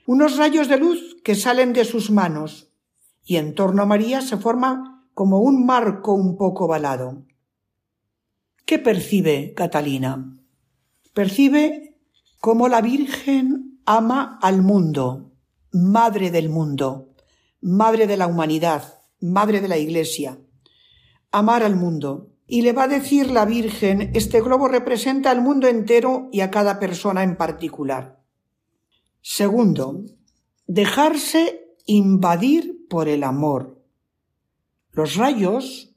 [0.06, 2.72] unos rayos de luz que salen de sus manos,
[3.24, 7.24] y en torno a María se forma como un marco un poco balado.
[8.64, 10.36] ¿Qué percibe Catalina?
[11.12, 11.96] Percibe
[12.40, 15.32] cómo la Virgen ama al mundo,
[15.72, 17.14] Madre del mundo,
[17.60, 20.38] Madre de la humanidad, Madre de la Iglesia.
[21.30, 22.30] Amar al mundo.
[22.46, 26.50] Y le va a decir la Virgen, este globo representa al mundo entero y a
[26.50, 28.22] cada persona en particular.
[29.20, 30.04] Segundo,
[30.66, 33.84] dejarse invadir por el amor.
[34.92, 35.94] Los rayos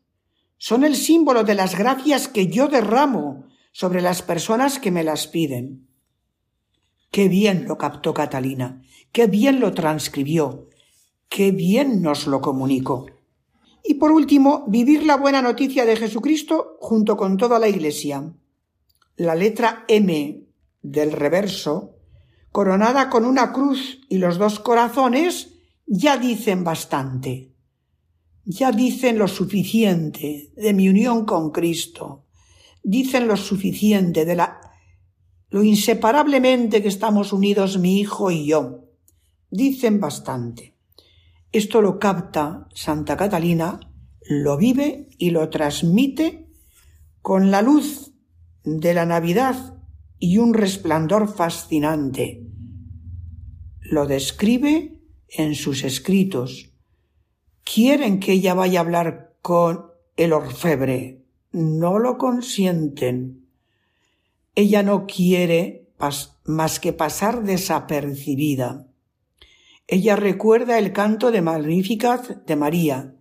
[0.58, 5.28] son el símbolo de las gracias que yo derramo sobre las personas que me las
[5.28, 5.88] piden.
[7.10, 8.82] Qué bien lo captó Catalina,
[9.12, 10.68] qué bien lo transcribió,
[11.30, 13.08] qué bien nos lo comunicó.
[13.84, 18.32] Y por último, vivir la buena noticia de Jesucristo junto con toda la Iglesia.
[19.16, 20.44] La letra M
[20.82, 21.96] del reverso,
[22.52, 25.54] coronada con una cruz y los dos corazones,
[25.86, 27.52] ya dicen bastante.
[28.46, 32.26] Ya dicen lo suficiente de mi unión con Cristo.
[32.84, 34.60] Dicen lo suficiente de la
[35.50, 38.81] lo inseparablemente que estamos unidos mi hijo y yo.
[39.52, 40.74] Dicen bastante.
[41.52, 43.80] Esto lo capta Santa Catalina,
[44.22, 46.48] lo vive y lo transmite
[47.22, 48.14] con la luz
[48.64, 49.78] de la Navidad
[50.18, 52.48] y un resplandor fascinante.
[53.82, 56.72] Lo describe en sus escritos.
[57.64, 61.26] Quieren que ella vaya a hablar con el orfebre.
[61.52, 63.42] No lo consienten
[64.56, 65.88] ella no quiere
[66.46, 68.88] más que pasar desapercibida.
[69.92, 73.14] Ella recuerda el canto de Magnificat de María.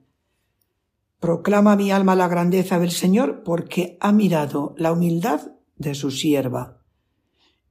[1.19, 6.85] Proclama mi alma la grandeza del Señor porque ha mirado la humildad de su sierva.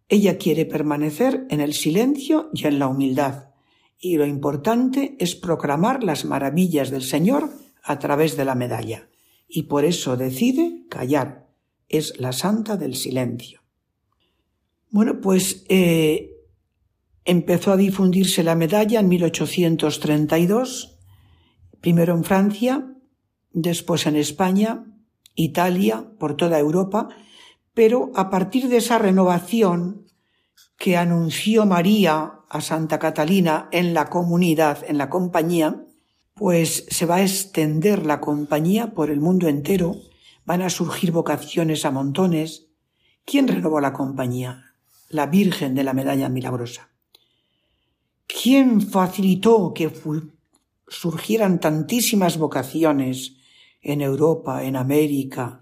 [0.10, 3.52] Ella quiere permanecer en el silencio y en la humildad,
[3.98, 7.50] y lo importante es proclamar las maravillas del Señor
[7.82, 9.08] a través de la medalla,
[9.48, 11.48] y por eso decide callar,
[11.88, 13.62] es la santa del silencio.
[14.90, 16.39] Bueno, pues eh,
[17.26, 21.00] empezó a difundirse la medalla en 1832,
[21.82, 22.94] primero en Francia,
[23.52, 24.86] después en España,
[25.36, 27.10] Italia, por toda Europa,
[27.74, 30.06] pero a partir de esa renovación
[30.78, 35.84] que anunció María a Santa Catalina en la comunidad, en la compañía,
[36.34, 39.96] pues se va a extender la compañía por el mundo entero
[40.50, 42.70] Van a surgir vocaciones a montones.
[43.24, 44.74] ¿Quién renovó la compañía?
[45.08, 46.89] La Virgen de la Medalla Milagrosa.
[48.30, 49.92] ¿Quién facilitó que
[50.88, 53.38] surgieran tantísimas vocaciones
[53.82, 55.62] en Europa, en América,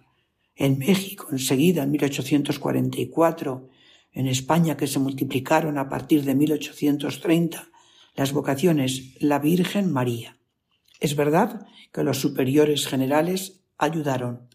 [0.54, 3.70] en México enseguida, en 1844,
[4.12, 7.70] en España que se multiplicaron a partir de 1830
[8.16, 10.38] las vocaciones, la Virgen María.
[11.00, 14.50] Es verdad que los superiores generales ayudaron,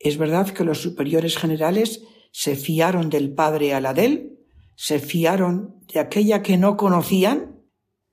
[0.00, 2.02] es verdad que los superiores generales
[2.32, 4.33] se fiaron del padre Aladel,
[4.76, 7.60] se fiaron de aquella que no conocían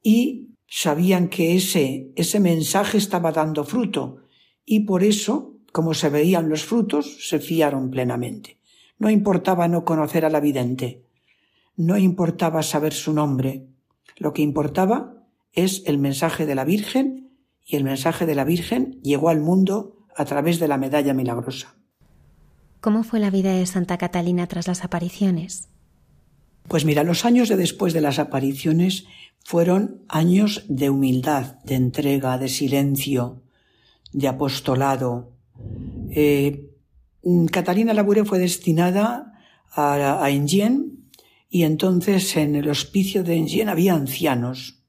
[0.03, 4.17] y sabían que ese, ese mensaje estaba dando fruto
[4.65, 8.59] y por eso, como se veían los frutos, se fiaron plenamente.
[8.97, 11.03] No importaba no conocer a la vidente,
[11.75, 13.67] no importaba saber su nombre,
[14.17, 17.31] lo que importaba es el mensaje de la Virgen
[17.65, 21.75] y el mensaje de la Virgen llegó al mundo a través de la medalla milagrosa.
[22.79, 25.70] ¿Cómo fue la vida de Santa Catalina tras las apariciones?
[26.67, 29.05] Pues mira, los años de después de las apariciones
[29.43, 33.41] fueron años de humildad, de entrega, de silencio,
[34.13, 35.31] de apostolado.
[36.11, 36.67] eh,
[37.51, 39.33] Catalina Labouré fue destinada
[39.71, 41.07] a, a Enghien
[41.49, 44.81] y entonces en el hospicio de Enghien había ancianos.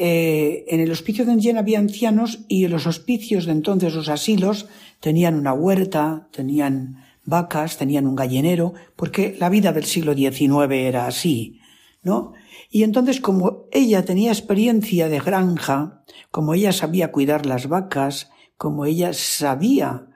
[0.00, 4.08] Eh, en el hospicio de Enghien había ancianos y en los hospicios de entonces, los
[4.08, 4.68] asilos,
[5.00, 11.06] tenían una huerta, tenían vacas, tenían un gallinero, porque la vida del siglo XIX era
[11.06, 11.60] así,
[12.02, 12.32] ¿no?
[12.70, 18.84] Y entonces, como ella tenía experiencia de granja, como ella sabía cuidar las vacas, como
[18.84, 20.06] ella sabía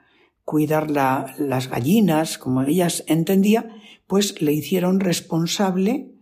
[0.44, 6.12] cuidar las gallinas, como ella entendía, pues le hicieron responsable,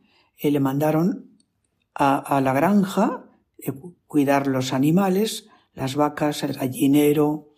[0.41, 1.36] y le mandaron
[1.95, 3.26] a, la granja,
[3.59, 3.72] eh,
[4.07, 7.50] cuidar los animales, las vacas, el gallinero,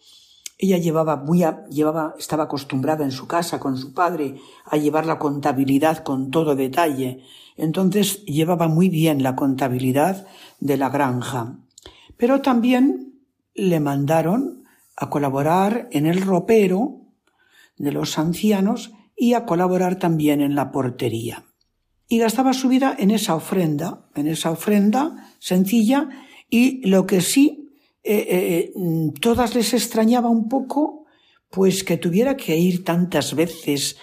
[0.63, 5.19] ella llevaba muy llevaba, estaba acostumbrada en su casa con su padre a llevar la
[5.19, 7.25] contabilidad con todo detalle.
[7.57, 10.25] Entonces llevaba muy bien la contabilidad
[10.61, 11.57] de la granja.
[12.17, 13.19] Pero también
[13.55, 14.63] le mandaron
[14.97, 17.01] a colaborar en el ropero
[17.77, 21.43] de los ancianos y a colaborar también en la portería.
[22.07, 26.09] Y gastaba su vida en esa ofrenda, en esa ofrenda sencilla
[26.49, 27.62] y lo que sí
[28.05, 31.07] eh, eh, mm, todas les extrañaba un poco
[31.51, 33.99] pues que tuviera que ir tantas veces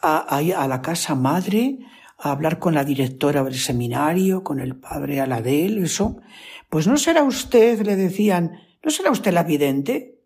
[0.00, 1.78] a, a, la casa madre
[2.18, 6.20] a hablar con la directora del seminario, con el padre Aladel, eso.
[6.68, 8.52] Pues no será usted, le decían,
[8.82, 10.22] ¿no será usted la vidente?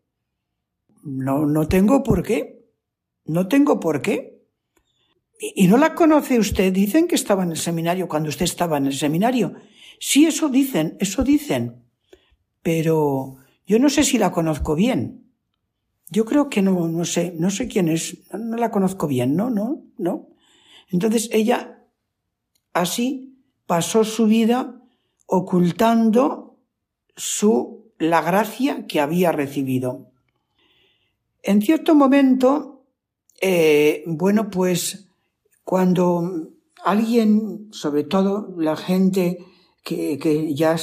[1.03, 2.65] No, no tengo por qué.
[3.25, 4.41] No tengo por qué.
[5.39, 6.73] ¿Y, ¿Y no la conoce usted?
[6.73, 9.55] Dicen que estaba en el seminario cuando usted estaba en el seminario.
[9.99, 11.88] Sí, eso dicen, eso dicen
[12.69, 15.25] pero yo no sé si la conozco bien.
[16.11, 19.49] Yo creo que no, no sé, no sé quién es, no, la conozco bien, no,
[19.49, 20.29] no, no.
[20.91, 21.83] Entonces ella
[22.75, 24.83] así pasó su vida
[25.25, 26.59] ocultando
[27.17, 30.11] su, la gracia que había recibido.
[31.43, 32.85] En cierto momento,
[33.41, 35.09] eh, bueno, pues
[35.65, 36.51] cuando
[36.85, 39.39] alguien, sobre todo la gente
[39.83, 40.77] que, que ya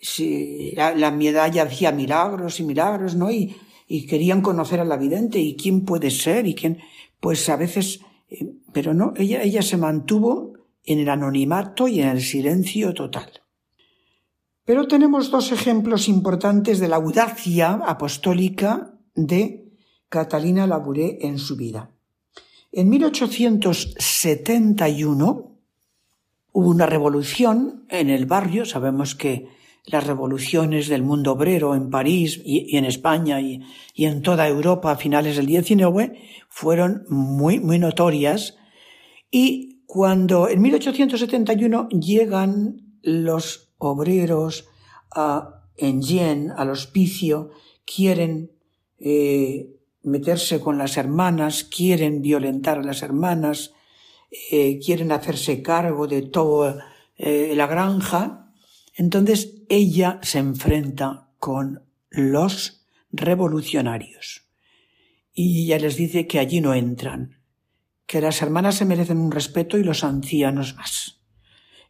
[0.00, 3.30] si la, la medalla hacía milagros y milagros, ¿no?
[3.30, 3.54] Y,
[3.88, 6.78] y querían conocer a la vidente y quién puede ser y quién,
[7.20, 10.52] pues a veces, eh, pero no, ella, ella se mantuvo
[10.84, 13.32] en el anonimato y en el silencio total.
[14.64, 19.72] Pero tenemos dos ejemplos importantes de la audacia apostólica de
[20.10, 21.90] Catalina Labouré en su vida.
[22.70, 25.58] En 1871
[26.52, 29.48] hubo una revolución en el barrio, sabemos que
[29.84, 33.62] las revoluciones del mundo obrero en París y, en España y,
[33.94, 36.12] en toda Europa a finales del XIX
[36.48, 38.56] fueron muy, muy notorias.
[39.30, 44.68] Y cuando en 1871 llegan los obreros
[45.10, 47.50] a Enghien, al hospicio,
[47.84, 48.50] quieren
[48.98, 53.72] eh, meterse con las hermanas, quieren violentar a las hermanas,
[54.50, 56.84] eh, quieren hacerse cargo de toda
[57.16, 58.52] eh, la granja,
[58.94, 64.48] entonces ella se enfrenta con los revolucionarios
[65.32, 67.38] y ella les dice que allí no entran,
[68.06, 71.20] que las hermanas se merecen un respeto y los ancianos más.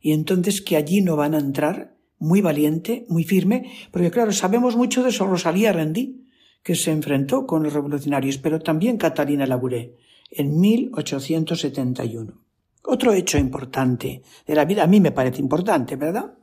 [0.01, 4.77] Y entonces que allí no van a entrar muy valiente, muy firme, porque claro, sabemos
[4.77, 6.27] mucho de eso Rosalía Rendí,
[6.63, 9.97] que se enfrentó con los revolucionarios, pero también Catalina Labouré,
[10.31, 12.45] en 1871.
[12.85, 16.38] Otro hecho importante de la vida, a mí me parece importante, ¿verdad?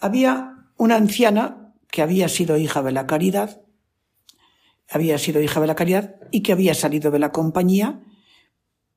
[0.00, 3.60] Había una anciana que había sido hija de la caridad,
[4.88, 8.02] había sido hija de la caridad y que había salido de la compañía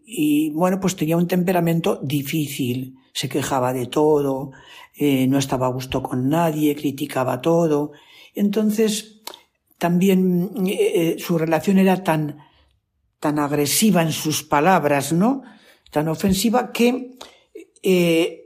[0.06, 4.52] y bueno, pues tenía un temperamento difícil, se quejaba de todo,
[4.96, 7.92] eh, no estaba a gusto con nadie, criticaba todo.
[8.36, 9.22] Entonces,
[9.78, 12.38] también eh, eh, su relación era tan,
[13.20, 15.44] tan agresiva en sus palabras, ¿no?
[15.90, 17.18] Tan ofensiva que,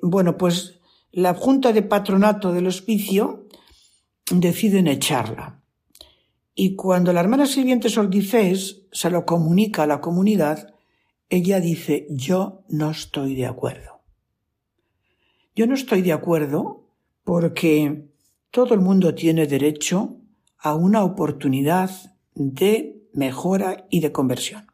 [0.01, 0.76] bueno, pues
[1.17, 3.47] la Junta de Patronato del Hospicio
[4.29, 5.63] deciden echarla.
[6.53, 10.75] Y cuando la hermana sirviente Soldicés se lo comunica a la comunidad,
[11.27, 14.03] ella dice, yo no estoy de acuerdo.
[15.55, 16.83] Yo no estoy de acuerdo
[17.23, 18.11] porque
[18.51, 20.17] todo el mundo tiene derecho
[20.59, 21.89] a una oportunidad
[22.35, 24.67] de mejora y de conversión.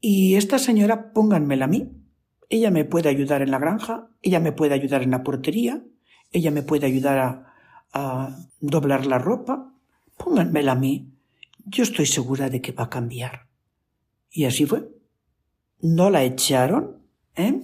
[0.00, 1.92] Y esta señora, pónganmela a mí,
[2.54, 5.82] ella me puede ayudar en la granja, ella me puede ayudar en la portería,
[6.30, 7.46] ella me puede ayudar
[7.92, 9.72] a, doblar la ropa.
[10.16, 11.08] Pónganmela a mí.
[11.64, 13.46] Yo estoy segura de que va a cambiar.
[14.30, 14.88] Y así fue.
[15.80, 16.98] No la echaron,
[17.34, 17.60] ¿eh?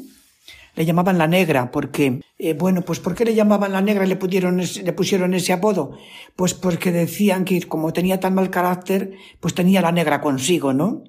[0.74, 4.08] le llamaban la negra, porque, eh, bueno, pues ¿por qué le llamaban la negra y
[4.08, 5.96] le, pusieron, le pusieron ese apodo?
[6.34, 11.04] Pues porque decían que como tenía tan mal carácter, pues tenía la negra consigo, ¿no?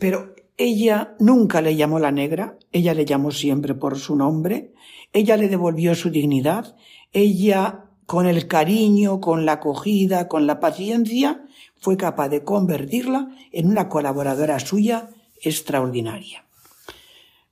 [0.00, 4.72] Pero ella nunca le llamó la negra, ella le llamó siempre por su nombre,
[5.12, 6.76] ella le devolvió su dignidad,
[7.12, 11.44] ella con el cariño, con la acogida, con la paciencia,
[11.78, 16.44] fue capaz de convertirla en una colaboradora suya extraordinaria.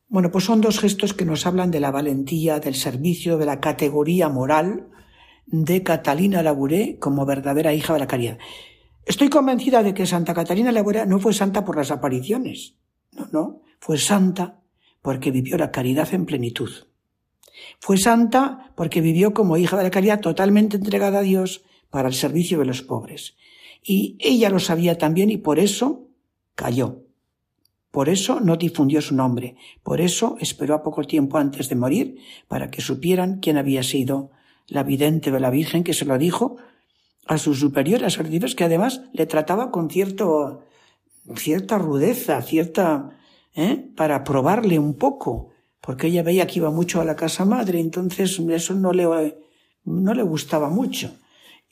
[0.08, 3.60] Bueno, pues son dos gestos que nos hablan de la valentía, del servicio, de la
[3.60, 4.88] categoría moral
[5.46, 8.38] de Catalina Labouré como verdadera hija de la caridad.
[9.04, 12.74] Estoy convencida de que Santa Catalina Labouré no fue santa por las apariciones.
[13.12, 14.60] No, no, fue santa
[15.02, 16.70] porque vivió la caridad en plenitud.
[17.78, 22.14] Fue santa porque vivió como hija de la caridad totalmente entregada a Dios para el
[22.14, 23.36] servicio de los pobres.
[23.82, 26.08] Y ella lo sabía también y por eso
[26.54, 27.04] cayó.
[27.90, 32.18] Por eso no difundió su nombre, por eso esperó a poco tiempo antes de morir
[32.46, 34.30] para que supieran quién había sido
[34.68, 36.56] la vidente de la Virgen que se lo dijo
[37.26, 40.62] a sus superiores a que además le trataba con cierto,
[41.36, 43.18] cierta rudeza, cierta,
[43.54, 43.90] ¿eh?
[43.96, 45.50] para probarle un poco,
[45.80, 49.36] porque ella veía que iba mucho a la casa madre, entonces eso no le,
[49.84, 51.12] no le gustaba mucho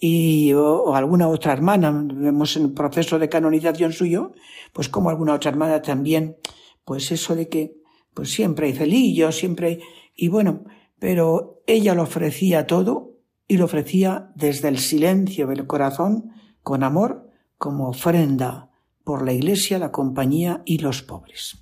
[0.00, 0.52] y
[0.94, 4.32] alguna otra hermana, vemos en el proceso de canonización suyo,
[4.72, 6.36] pues como alguna otra hermana también,
[6.84, 7.74] pues eso de que
[8.14, 9.80] pues siempre hay celillos, siempre hay,
[10.14, 10.64] y bueno,
[11.00, 13.16] pero ella lo ofrecía todo
[13.48, 16.30] y lo ofrecía desde el silencio del corazón,
[16.62, 18.67] con amor, como ofrenda
[19.08, 21.56] por la Iglesia, la compañía y los pobres.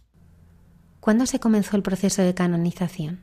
[0.98, 3.20] ¿Cuándo se comenzó el proceso de canonización?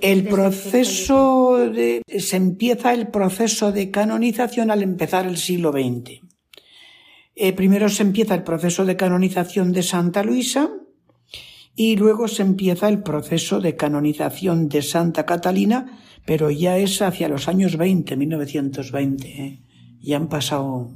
[0.00, 6.22] El proceso de, se empieza el proceso de canonización al empezar el siglo XX.
[7.34, 10.70] Eh, primero se empieza el proceso de canonización de Santa Luisa
[11.76, 17.28] y luego se empieza el proceso de canonización de Santa Catalina, pero ya es hacia
[17.28, 19.28] los años 20, 1920.
[19.28, 19.62] ¿eh?
[20.00, 20.90] Ya han pasado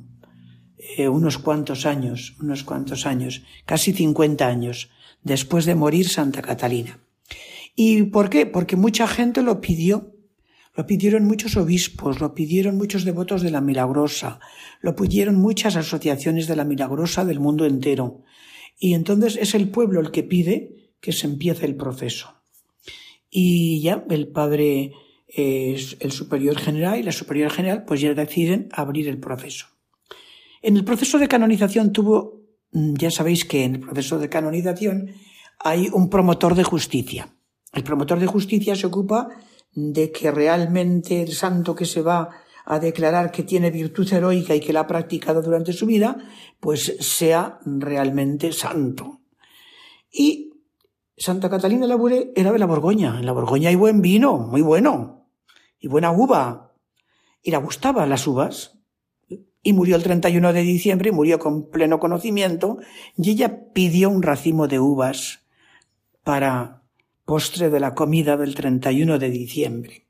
[0.97, 4.91] eh, unos cuantos años, unos cuantos años, casi 50 años
[5.23, 7.01] después de morir Santa Catalina.
[7.75, 8.47] ¿Y por qué?
[8.47, 10.13] Porque mucha gente lo pidió.
[10.77, 14.41] Lo pidieron muchos obispos, lo pidieron muchos devotos de la Milagrosa,
[14.81, 18.23] lo pidieron muchas asociaciones de la Milagrosa del mundo entero.
[18.77, 22.35] Y entonces es el pueblo el que pide que se empiece el proceso.
[23.31, 24.93] Y ya el padre,
[25.29, 29.74] el superior general y la superior general, pues ya deciden abrir el proceso.
[30.67, 32.41] En el proceso de canonización tuvo,
[32.73, 35.11] mm, ya sabéis que en el proceso de canonización
[35.59, 37.29] hay un promotor de justicia.
[37.75, 39.29] El promotor de justicia se ocupa
[39.75, 42.31] de que realmente el santo que se va
[42.65, 46.17] a declarar que tiene virtud heroica y que la ha practicado durante su vida,
[46.61, 49.21] pues sea realmente santo.
[50.11, 50.55] Y
[51.15, 53.19] Santa Catalina Labure era de la Borgoña.
[53.19, 55.29] En la Borgoña hay buen vino, muy bueno,
[55.79, 56.73] y buena uva.
[57.43, 58.74] Y le gustaban las uvas.
[59.65, 62.79] Y murió el 31 de diciembre, y murió con pleno conocimiento,
[63.17, 65.41] y ella pidió un racimo de uvas
[66.23, 66.83] para
[67.25, 70.07] postre de la comida del 31 de diciembre.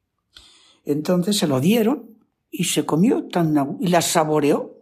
[0.85, 2.19] Entonces se lo dieron
[2.51, 4.75] y se comió tan, y las saboreó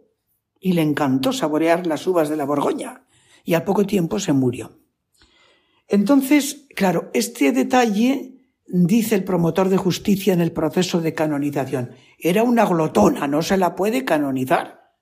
[0.59, 3.03] y le encantó saborear las uvas de la Borgoña
[3.43, 4.79] y al poco tiempo se murió.
[5.87, 8.32] Entonces, claro, este detalle
[8.65, 11.91] dice el promotor de justicia en el proceso de canonización.
[12.17, 14.93] Era una glotona, no se la puede canonizar.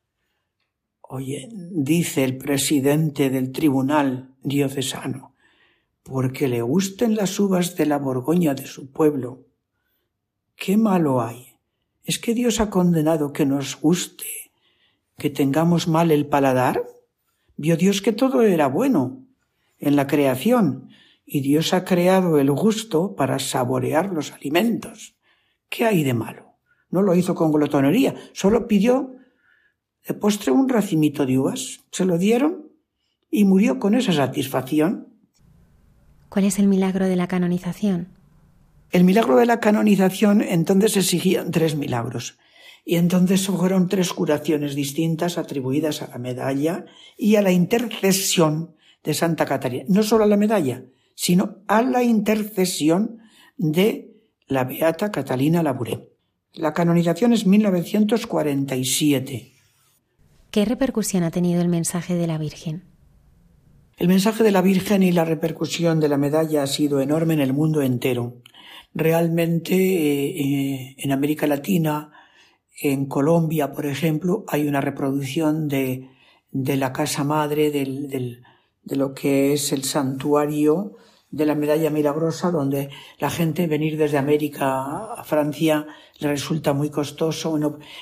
[1.02, 5.36] Oye, dice el presidente del tribunal diocesano,
[6.04, 9.46] porque le gusten las uvas de la Borgoña de su pueblo.
[10.56, 11.56] ¿Qué malo hay?
[12.04, 14.26] ¿Es que Dios ha condenado que nos guste,
[15.18, 16.84] que tengamos mal el paladar?
[17.58, 19.26] Vio Dios que todo era bueno
[19.80, 20.90] en la creación,
[21.34, 25.16] y Dios ha creado el gusto para saborear los alimentos.
[25.70, 26.58] ¿Qué hay de malo?
[26.90, 29.14] No lo hizo con glotonería, solo pidió
[30.06, 31.86] de postre un racimito de uvas.
[31.90, 32.68] Se lo dieron
[33.30, 35.08] y murió con esa satisfacción.
[36.28, 38.10] ¿Cuál es el milagro de la canonización?
[38.90, 42.38] El milagro de la canonización entonces exigía tres milagros.
[42.84, 46.84] Y entonces fueron tres curaciones distintas atribuidas a la medalla
[47.18, 49.86] y a la intercesión de Santa Catarina.
[49.88, 50.84] No solo a la medalla,
[51.16, 53.20] sino a la intercesión
[53.58, 54.14] de
[54.48, 56.10] la Beata Catalina Labouré.
[56.54, 59.52] La canonización es 1947.
[60.52, 62.84] ¿Qué repercusión ha tenido el mensaje de la Virgen?
[63.98, 67.40] El mensaje de la Virgen y la repercusión de la medalla ha sido enorme en
[67.40, 68.42] el mundo entero.
[68.94, 72.12] Realmente eh, eh, en América Latina,
[72.82, 76.10] en Colombia, por ejemplo, hay una reproducción de,
[76.52, 78.44] de la casa madre, del, del,
[78.84, 80.98] de lo que es el santuario
[81.32, 85.88] de la medalla milagrosa, donde la gente venir desde América a Francia
[86.20, 87.58] le resulta muy costoso,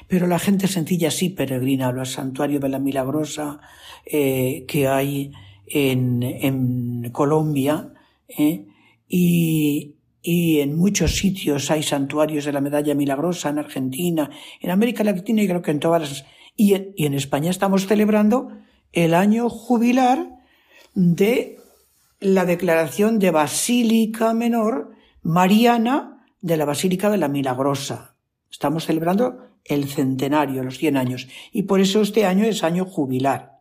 [0.07, 3.59] pero la gente sencilla sí peregrina al santuario de la milagrosa
[4.05, 5.31] eh, que hay
[5.67, 7.93] en, en Colombia
[8.27, 8.65] eh,
[9.07, 15.03] y, y en muchos sitios hay santuarios de la medalla milagrosa, en Argentina, en América
[15.03, 16.25] Latina y creo que en todas las...
[16.55, 18.49] Y y en España estamos celebrando
[18.91, 20.38] el año jubilar
[20.93, 21.59] de
[22.19, 28.15] la declaración de Basílica Menor Mariana de la Basílica de la Milagrosa.
[28.49, 33.59] Estamos celebrando el centenario, los 100 años, y por eso este año es año jubilar.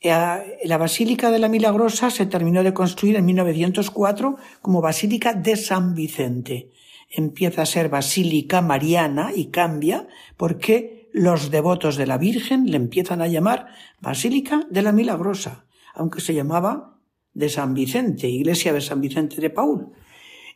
[0.00, 5.56] Eh, la Basílica de la Milagrosa se terminó de construir en 1904 como Basílica de
[5.56, 6.70] San Vicente.
[7.10, 13.22] Empieza a ser Basílica Mariana y cambia porque los devotos de la Virgen le empiezan
[13.22, 13.68] a llamar
[14.00, 15.63] Basílica de la Milagrosa,
[15.94, 16.98] aunque se llamaba
[17.32, 19.92] de San Vicente, Iglesia de San Vicente de Paul.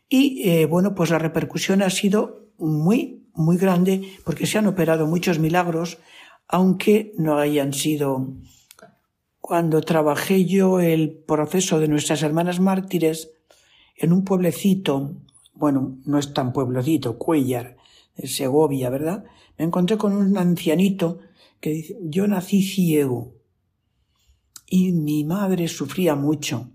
[0.08, 5.06] Y eh, bueno, pues la repercusión ha sido muy, muy grande porque se han operado
[5.06, 5.98] muchos milagros,
[6.46, 8.34] aunque no hayan sido
[9.40, 13.30] cuando trabajé yo el proceso de nuestras hermanas mártires
[13.96, 15.14] en un pueblecito,
[15.54, 17.76] bueno, no es tan pueblecito, Cuellar,
[18.24, 19.24] Segovia, ¿verdad?
[19.56, 21.20] Me encontré con un ancianito
[21.60, 23.37] que dice, yo nací ciego
[24.68, 26.70] y mi madre sufría mucho.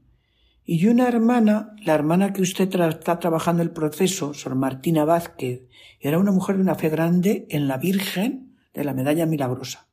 [0.65, 5.63] Y una hermana, la hermana que usted está trabajando el proceso, Sor Martina Vázquez,
[5.99, 9.89] era una mujer de una fe grande en la Virgen de la Medalla Milagrosa.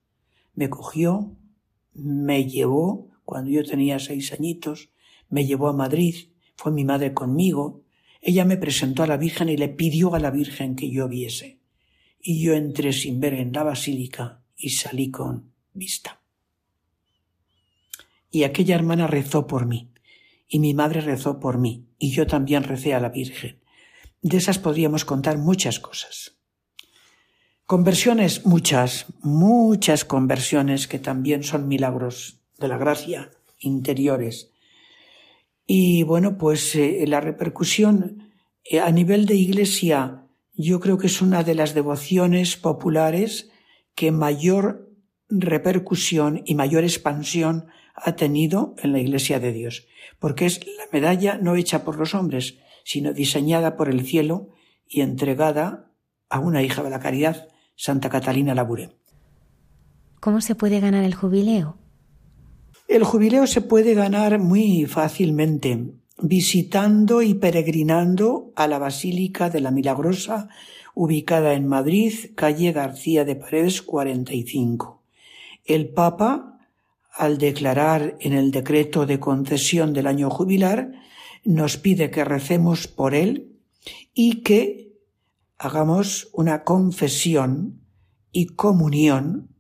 [0.54, 1.36] Me cogió,
[1.92, 4.90] me llevó cuando yo tenía seis añitos,
[5.28, 6.14] me llevó a Madrid,
[6.56, 7.82] fue mi madre conmigo,
[8.20, 11.60] ella me presentó a la Virgen y le pidió a la Virgen que yo viese.
[12.20, 16.19] Y yo entré sin ver en la basílica y salí con vista.
[18.30, 19.90] Y aquella hermana rezó por mí,
[20.48, 23.60] y mi madre rezó por mí, y yo también recé a la Virgen.
[24.22, 26.36] De esas podríamos contar muchas cosas.
[27.66, 34.50] Conversiones, muchas, muchas conversiones que también son milagros de la gracia interiores.
[35.66, 38.30] Y bueno, pues eh, la repercusión
[38.64, 40.24] eh, a nivel de iglesia
[40.54, 43.50] yo creo que es una de las devociones populares
[43.94, 44.90] que mayor
[45.28, 49.86] repercusión y mayor expansión ha tenido en la Iglesia de Dios,
[50.18, 54.48] porque es la medalla no hecha por los hombres, sino diseñada por el cielo
[54.88, 55.92] y entregada
[56.28, 58.96] a una hija de la caridad, Santa Catalina Labure.
[60.20, 61.78] ¿Cómo se puede ganar el jubileo?
[62.88, 69.70] El jubileo se puede ganar muy fácilmente visitando y peregrinando a la Basílica de la
[69.70, 70.48] Milagrosa,
[70.94, 75.02] ubicada en Madrid, calle García de Paredes 45.
[75.64, 76.58] El Papa,
[77.12, 80.92] al declarar en el decreto de concesión del año jubilar,
[81.44, 83.56] nos pide que recemos por él
[84.14, 84.92] y que
[85.58, 87.80] hagamos una confesión
[88.32, 89.50] y comunión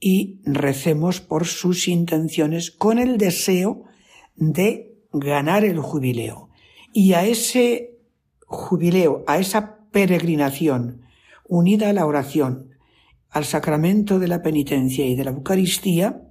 [0.00, 3.84] y recemos por sus intenciones con el deseo
[4.36, 6.50] de ganar el jubileo.
[6.92, 7.98] Y a ese
[8.46, 11.02] jubileo, a esa peregrinación
[11.48, 12.70] unida a la oración,
[13.30, 16.23] al sacramento de la penitencia y de la Eucaristía,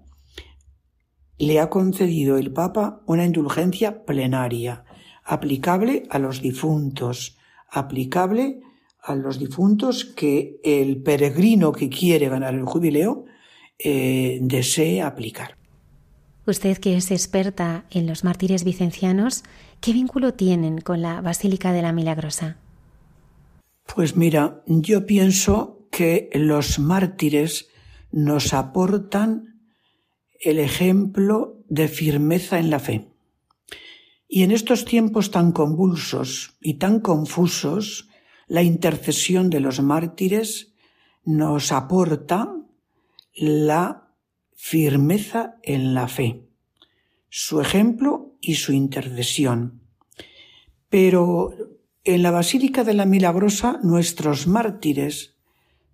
[1.38, 4.86] le ha concedido el Papa una indulgencia plenaria,
[5.24, 7.38] aplicable a los difuntos,
[7.70, 8.62] aplicable
[9.02, 13.26] a los difuntos que el peregrino que quiere ganar el jubileo
[13.80, 15.58] eh, desee aplicar.
[16.46, 19.44] Usted que es experta en los mártires vicencianos,
[19.80, 22.58] ¿qué vínculo tienen con la Basílica de la Milagrosa?
[23.94, 27.70] Pues mira, yo pienso que los mártires
[28.12, 29.53] nos aportan
[30.44, 33.08] el ejemplo de firmeza en la fe.
[34.28, 38.10] Y en estos tiempos tan convulsos y tan confusos,
[38.48, 40.74] la intercesión de los mártires
[41.24, 42.54] nos aporta
[43.34, 44.10] la
[44.56, 46.48] firmeza en la fe,
[47.30, 49.82] su ejemplo y su intercesión.
[50.90, 51.54] Pero
[52.04, 55.36] en la Basílica de la Milagrosa nuestros mártires,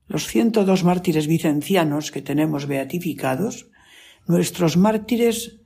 [0.08, 3.69] los 102 mártires vicencianos que tenemos beatificados,
[4.30, 5.62] nuestros mártires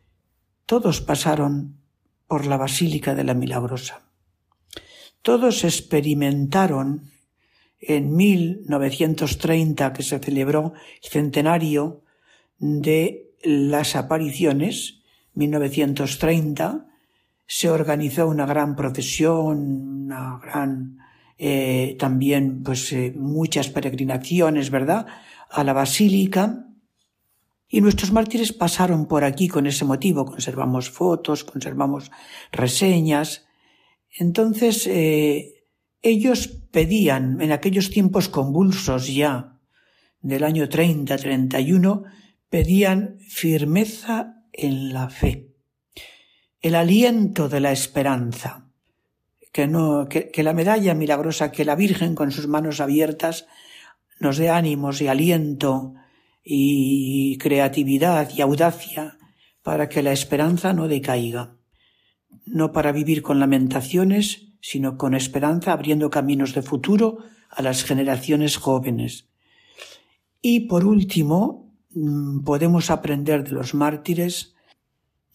[0.65, 1.81] todos pasaron
[2.27, 4.07] por la Basílica de la Milagrosa.
[5.21, 7.11] Todos experimentaron
[7.81, 10.71] en 1930 que se celebró
[11.03, 12.03] el centenario
[12.57, 15.01] de las apariciones,
[15.33, 16.87] 1930,
[17.45, 20.99] se organizó una gran procesión, una gran
[21.37, 25.05] eh, también pues eh, muchas peregrinaciones, ¿verdad?
[25.49, 26.69] A la basílica
[27.73, 30.25] Y nuestros mártires pasaron por aquí con ese motivo.
[30.25, 32.11] Conservamos fotos, conservamos
[32.51, 33.47] reseñas.
[34.15, 35.65] Entonces, eh,
[36.03, 39.57] ellos pedían en aquellos tiempos convulsos ya
[40.21, 42.03] del año 30, 31,
[42.47, 45.55] pedían firmeza en la fe,
[46.61, 48.69] el aliento de la esperanza,
[49.51, 53.47] que no, que la medalla milagrosa, que la Virgen con sus manos abiertas
[54.19, 55.95] nos dé ánimos y aliento
[56.43, 59.17] y creatividad y audacia
[59.61, 61.55] para que la esperanza no decaiga,
[62.45, 67.19] no para vivir con lamentaciones, sino con esperanza abriendo caminos de futuro
[67.49, 69.29] a las generaciones jóvenes.
[70.41, 74.53] Y por último, mm, podemos aprender de los mártires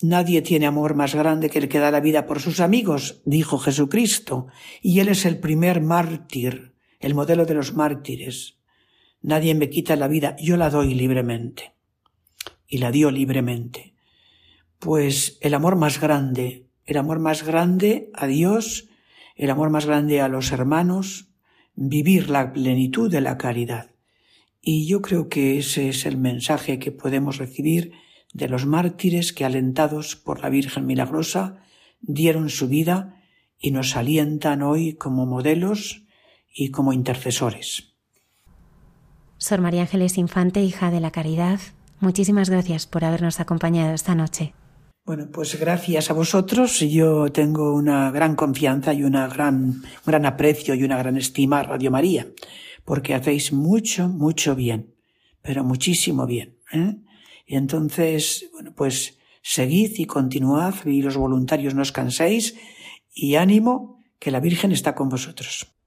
[0.00, 3.58] Nadie tiene amor más grande que el que da la vida por sus amigos, dijo
[3.58, 4.46] Jesucristo,
[4.80, 8.57] y Él es el primer mártir, el modelo de los mártires.
[9.20, 11.74] Nadie me quita la vida, yo la doy libremente.
[12.66, 13.94] Y la dio libremente.
[14.78, 18.88] Pues el amor más grande, el amor más grande a Dios,
[19.34, 21.28] el amor más grande a los hermanos,
[21.74, 23.90] vivir la plenitud de la caridad.
[24.60, 27.92] Y yo creo que ese es el mensaje que podemos recibir
[28.32, 31.62] de los mártires que, alentados por la Virgen Milagrosa,
[32.00, 33.22] dieron su vida
[33.58, 36.04] y nos alientan hoy como modelos
[36.52, 37.87] y como intercesores.
[39.38, 41.60] Sor María Ángeles Infante, hija de la Caridad,
[42.00, 44.52] muchísimas gracias por habernos acompañado esta noche.
[45.06, 46.80] Bueno, pues gracias a vosotros.
[46.80, 51.60] Yo tengo una gran confianza y una gran, un gran aprecio y una gran estima
[51.60, 52.26] a Radio María,
[52.84, 54.92] porque hacéis mucho, mucho bien,
[55.40, 56.58] pero muchísimo bien.
[56.72, 56.96] ¿eh?
[57.46, 62.56] Y entonces, bueno, pues seguid y continuad y los voluntarios no os canséis
[63.14, 65.77] y ánimo que la Virgen está con vosotros.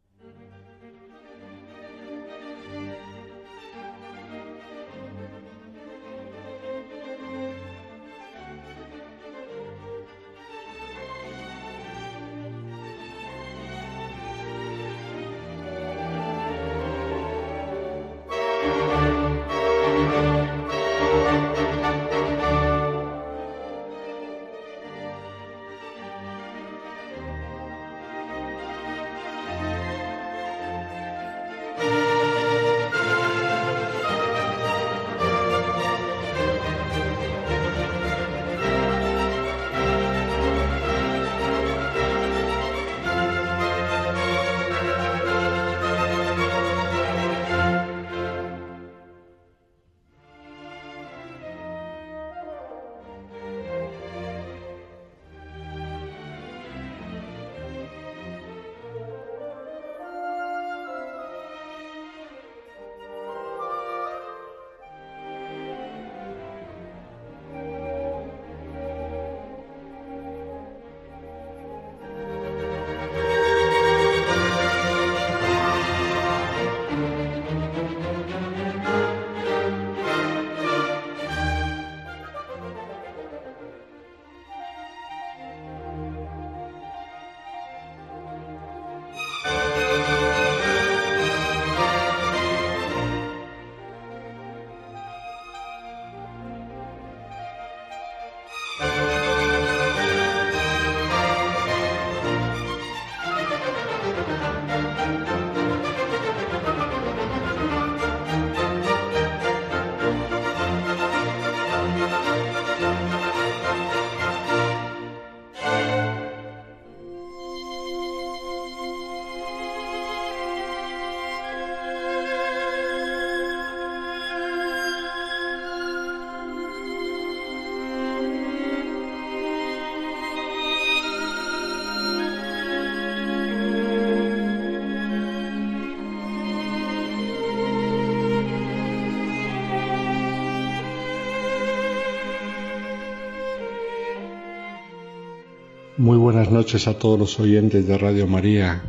[146.11, 148.81] Muy buenas noches a todos los oyentes de Radio María.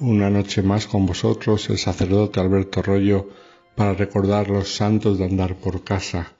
[0.00, 3.28] Una noche más con vosotros, el sacerdote Alberto Rollo,
[3.76, 6.36] para recordar los santos de andar por casa.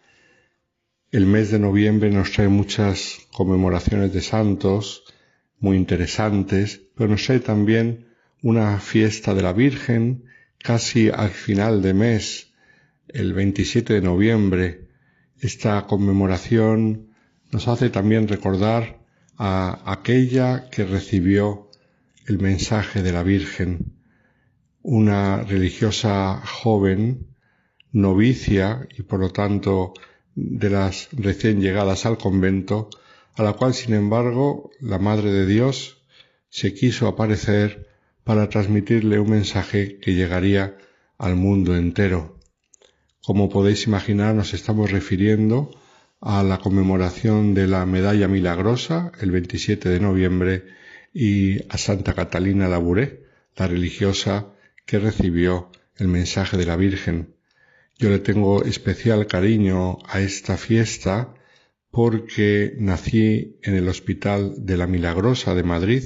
[1.13, 5.05] El mes de noviembre nos trae muchas conmemoraciones de santos
[5.61, 8.09] muy interesantes, pero nos trae también
[8.43, 10.25] una fiesta de la Virgen
[10.59, 12.53] casi al final de mes,
[13.07, 14.89] el 27 de noviembre.
[15.39, 17.15] Esta conmemoración
[17.53, 19.00] nos hace también recordar
[19.43, 21.71] a aquella que recibió
[22.27, 23.95] el mensaje de la Virgen,
[24.83, 27.27] una religiosa joven,
[27.91, 29.95] novicia y por lo tanto
[30.35, 32.91] de las recién llegadas al convento,
[33.35, 36.03] a la cual, sin embargo, la Madre de Dios
[36.51, 37.89] se quiso aparecer
[38.25, 40.77] para transmitirle un mensaje que llegaría
[41.17, 42.39] al mundo entero.
[43.25, 45.71] Como podéis imaginar, nos estamos refiriendo
[46.21, 50.65] a la conmemoración de la Medalla Milagrosa el 27 de noviembre
[51.15, 53.25] y a Santa Catalina Labouré,
[53.57, 54.53] la religiosa
[54.85, 57.35] que recibió el mensaje de la Virgen.
[57.99, 61.35] Yo le tengo especial cariño a esta fiesta
[61.91, 66.05] porque nací en el Hospital de la Milagrosa de Madrid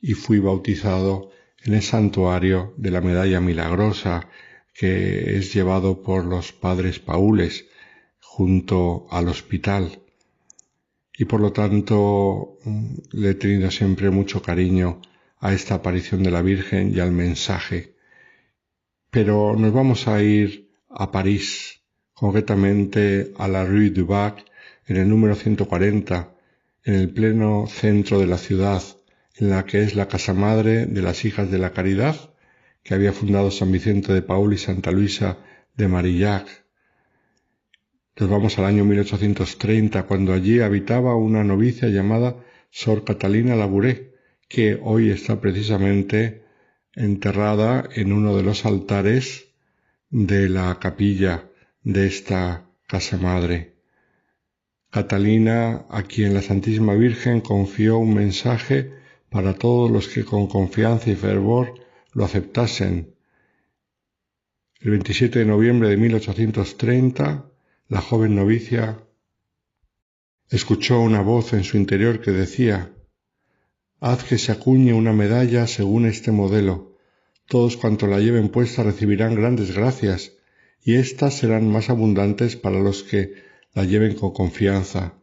[0.00, 1.30] y fui bautizado
[1.64, 4.28] en el santuario de la Medalla Milagrosa
[4.74, 7.66] que es llevado por los padres paules
[8.36, 10.00] junto al hospital
[11.16, 15.00] y por lo tanto mm, le he tenido siempre mucho cariño
[15.38, 17.94] a esta aparición de la Virgen y al mensaje.
[19.10, 21.82] Pero nos vamos a ir a París,
[22.12, 24.44] concretamente a la Rue du Bac,
[24.86, 26.34] en el número 140,
[26.82, 28.82] en el pleno centro de la ciudad,
[29.36, 32.16] en la que es la casa madre de las hijas de la caridad,
[32.82, 35.38] que había fundado San Vicente de Paul y Santa Luisa
[35.76, 36.63] de Marillac.
[38.16, 42.36] Nos vamos al año 1830, cuando allí habitaba una novicia llamada
[42.70, 44.14] Sor Catalina Labouré,
[44.48, 46.44] que hoy está precisamente
[46.94, 49.48] enterrada en uno de los altares
[50.10, 51.50] de la capilla
[51.82, 53.72] de esta casa madre.
[54.92, 58.92] Catalina, a quien la Santísima Virgen confió un mensaje
[59.28, 61.74] para todos los que con confianza y fervor
[62.12, 63.12] lo aceptasen.
[64.80, 67.50] El 27 de noviembre de 1830,
[67.88, 68.98] la joven novicia
[70.48, 72.94] escuchó una voz en su interior que decía,
[74.00, 76.96] Haz que se acuñe una medalla según este modelo.
[77.46, 80.32] Todos cuanto la lleven puesta recibirán grandes gracias,
[80.82, 83.34] y éstas serán más abundantes para los que
[83.74, 85.14] la lleven con confianza.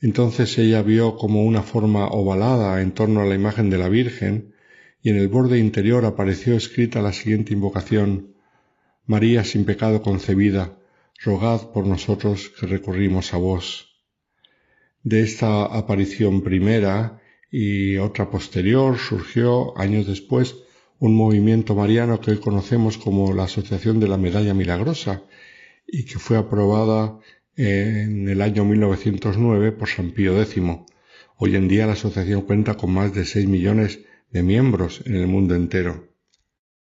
[0.00, 4.54] Entonces ella vio como una forma ovalada en torno a la imagen de la Virgen,
[5.00, 8.34] y en el borde interior apareció escrita la siguiente invocación
[9.06, 10.77] María sin pecado concebida,
[11.18, 13.88] rogad por nosotros que recurrimos a vos.
[15.02, 20.56] De esta aparición primera y otra posterior surgió años después
[20.98, 25.22] un movimiento mariano que hoy conocemos como la Asociación de la Medalla Milagrosa
[25.86, 27.18] y que fue aprobada
[27.56, 30.62] en el año 1909 por San Pío X.
[31.36, 34.00] Hoy en día la asociación cuenta con más de 6 millones
[34.30, 36.08] de miembros en el mundo entero.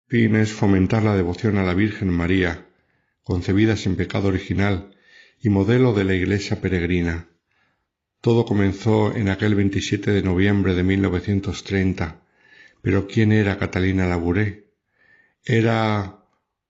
[0.08, 2.68] Fin es fomentar la devoción a la Virgen María,
[3.24, 4.92] concebida sin pecado original
[5.42, 7.30] y modelo de la Iglesia peregrina.
[8.22, 12.22] Todo comenzó en aquel 27 de noviembre de 1930.
[12.82, 14.72] Pero ¿quién era Catalina Labouré?
[15.44, 16.24] Era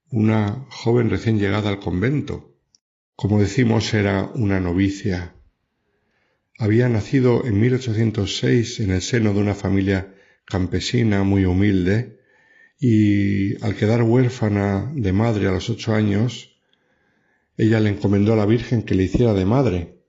[0.10, 2.56] una joven recién llegada al convento,
[3.16, 5.36] como decimos, era una novicia.
[6.58, 10.14] Había nacido en 1806 en el seno de una familia
[10.46, 12.20] campesina muy humilde
[12.86, 16.50] y al quedar huérfana de madre a los ocho años,
[17.56, 20.04] ella le encomendó a la Virgen que le hiciera de madre.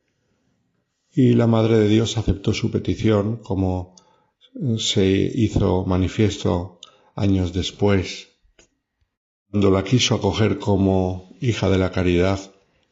[1.12, 3.94] Y la Madre de Dios aceptó su petición, como
[4.78, 6.80] se hizo manifiesto
[7.14, 8.30] años después.
[9.52, 12.40] Cuando la quiso acoger como hija de la caridad,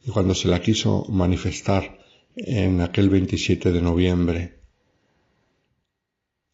[0.01, 1.99] y cuando se la quiso manifestar
[2.37, 4.62] en aquel 27 de noviembre.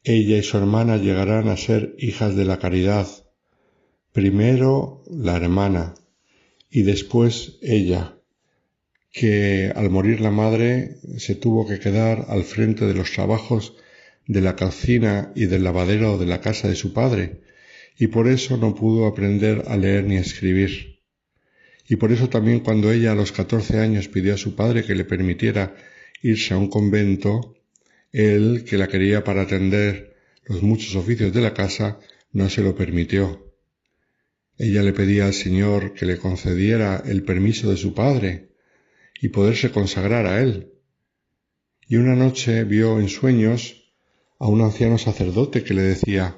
[0.03, 3.07] Ella y su hermana llegarán a ser hijas de la caridad,
[4.13, 5.93] primero la hermana
[6.69, 8.17] y después ella,
[9.11, 13.75] que al morir la madre se tuvo que quedar al frente de los trabajos
[14.25, 17.41] de la cocina y del lavadero de la casa de su padre,
[17.97, 21.01] y por eso no pudo aprender a leer ni a escribir.
[21.89, 24.95] Y por eso también cuando ella a los catorce años pidió a su padre que
[24.95, 25.75] le permitiera
[26.21, 27.55] irse a un convento,
[28.11, 31.99] él, que la quería para atender los muchos oficios de la casa,
[32.31, 33.53] no se lo permitió.
[34.57, 38.49] Ella le pedía al Señor que le concediera el permiso de su padre
[39.21, 40.73] y poderse consagrar a él.
[41.87, 43.93] Y una noche vio en sueños
[44.37, 46.37] a un anciano sacerdote que le decía,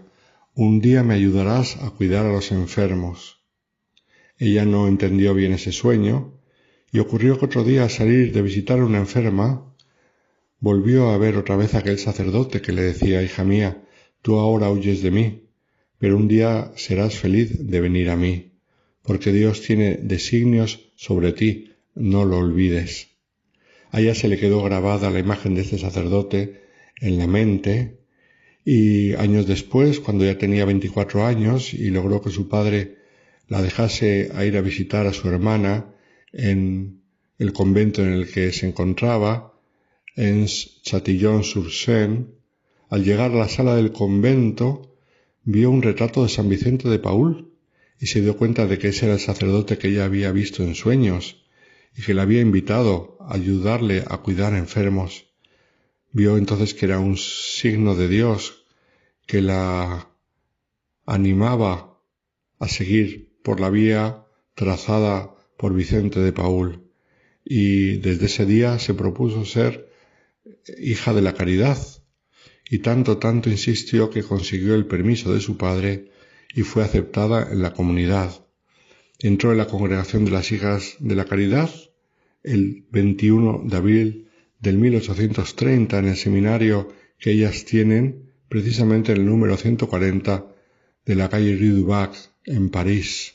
[0.54, 3.42] un día me ayudarás a cuidar a los enfermos.
[4.38, 6.40] Ella no entendió bien ese sueño
[6.92, 9.71] y ocurrió que otro día al salir de visitar a una enferma,
[10.62, 13.84] volvió a ver otra vez aquel sacerdote que le decía, hija mía,
[14.22, 15.50] tú ahora huyes de mí,
[15.98, 18.54] pero un día serás feliz de venir a mí,
[19.02, 23.10] porque Dios tiene designios sobre ti, no lo olvides.
[23.90, 26.62] A ella se le quedó grabada la imagen de este sacerdote
[27.02, 27.98] en la mente
[28.64, 32.98] y años después, cuando ya tenía 24 años y logró que su padre
[33.48, 35.88] la dejase a ir a visitar a su hermana
[36.32, 37.02] en
[37.40, 39.51] el convento en el que se encontraba,
[40.16, 42.28] en Chatillon-sur-Seine,
[42.90, 44.96] al llegar a la sala del convento,
[45.44, 47.52] vio un retrato de San Vicente de Paul
[48.00, 50.76] y se dio cuenta de que ese era el sacerdote que ella había visto en
[50.76, 51.44] sueños
[51.96, 55.28] y que le había invitado a ayudarle a cuidar enfermos.
[56.12, 58.66] Vio entonces que era un signo de Dios
[59.26, 60.10] que la
[61.06, 62.00] animaba
[62.60, 66.84] a seguir por la vía trazada por Vicente de Paul
[67.46, 69.91] y desde ese día se propuso ser
[70.80, 71.78] hija de la caridad
[72.70, 76.12] y tanto tanto insistió que consiguió el permiso de su padre
[76.54, 78.46] y fue aceptada en la comunidad.
[79.20, 81.70] Entró en la congregación de las hijas de la caridad
[82.44, 84.28] el 21 de abril
[84.60, 90.46] del 1830 en el seminario que ellas tienen precisamente en el número 140
[91.06, 93.34] de la calle Rue du Bac en París.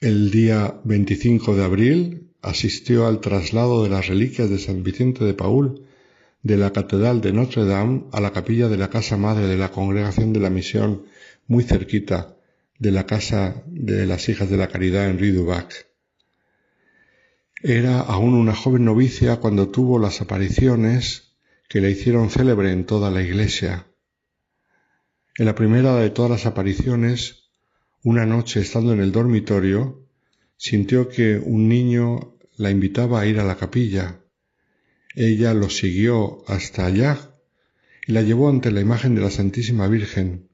[0.00, 5.34] El día 25 de abril asistió al traslado de las reliquias de San Vicente de
[5.34, 5.84] Paul
[6.42, 9.70] de la Catedral de Notre Dame a la capilla de la Casa Madre de la
[9.70, 11.04] Congregación de la Misión,
[11.46, 12.36] muy cerquita
[12.78, 15.86] de la Casa de las Hijas de la Caridad en Rue du Bac.
[17.62, 21.34] Era aún una joven novicia cuando tuvo las apariciones
[21.68, 23.86] que le hicieron célebre en toda la iglesia.
[25.36, 27.48] En la primera de todas las apariciones
[28.04, 30.06] una noche, estando en el dormitorio,
[30.56, 34.20] sintió que un niño la invitaba a ir a la capilla.
[35.14, 37.34] Ella lo siguió hasta allá
[38.06, 40.48] y la llevó ante la imagen de la Santísima Virgen.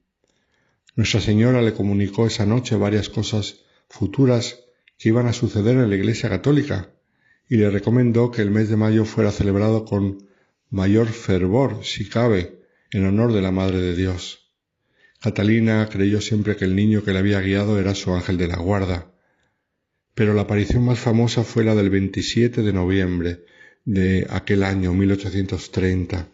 [0.96, 4.60] Nuestra Señora le comunicó esa noche varias cosas futuras
[4.98, 6.90] que iban a suceder en la Iglesia Católica
[7.48, 10.28] y le recomendó que el mes de mayo fuera celebrado con
[10.70, 14.52] mayor fervor, si cabe, en honor de la Madre de Dios.
[15.20, 18.56] Catalina creyó siempre que el niño que la había guiado era su ángel de la
[18.56, 19.13] guarda.
[20.14, 23.44] Pero la aparición más famosa fue la del 27 de noviembre
[23.84, 26.28] de aquel año 1830.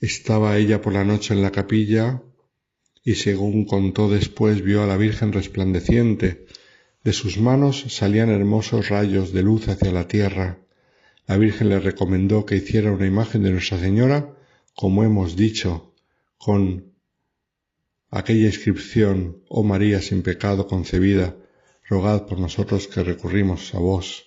[0.00, 2.22] Estaba ella por la noche en la capilla
[3.04, 6.46] y según contó después vio a la Virgen resplandeciente.
[7.04, 10.58] De sus manos salían hermosos rayos de luz hacia la tierra.
[11.26, 14.34] La Virgen le recomendó que hiciera una imagen de Nuestra Señora,
[14.74, 15.94] como hemos dicho,
[16.38, 16.94] con
[18.10, 21.36] aquella inscripción, oh María sin pecado concebida,
[21.90, 24.24] rogad por nosotros que recurrimos a vos.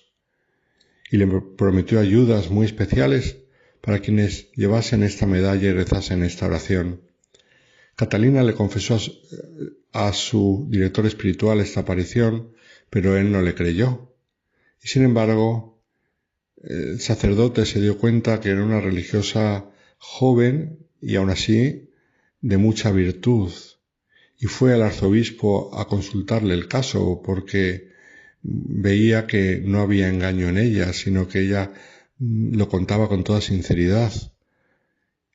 [1.10, 3.38] Y le prometió ayudas muy especiales
[3.80, 7.00] para quienes llevasen esta medalla y rezasen esta oración.
[7.96, 8.98] Catalina le confesó
[9.92, 12.52] a su director espiritual esta aparición,
[12.90, 14.14] pero él no le creyó.
[14.82, 15.82] Y sin embargo,
[16.62, 21.90] el sacerdote se dio cuenta que era una religiosa joven y aún así
[22.40, 23.52] de mucha virtud,
[24.44, 27.88] y fue al arzobispo a consultarle el caso porque
[28.42, 31.72] veía que no había engaño en ella, sino que ella
[32.18, 34.12] mm, lo contaba con toda sinceridad.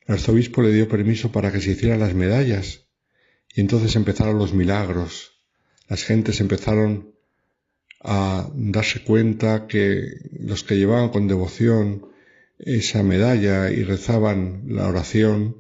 [0.05, 2.86] El arzobispo le dio permiso para que se hicieran las medallas
[3.51, 5.32] y entonces empezaron los milagros.
[5.88, 7.16] Las gentes empezaron
[8.01, 10.03] a darse cuenta que
[10.39, 12.05] los que llevaban con devoción
[12.60, 15.59] esa medalla y rezaban la oración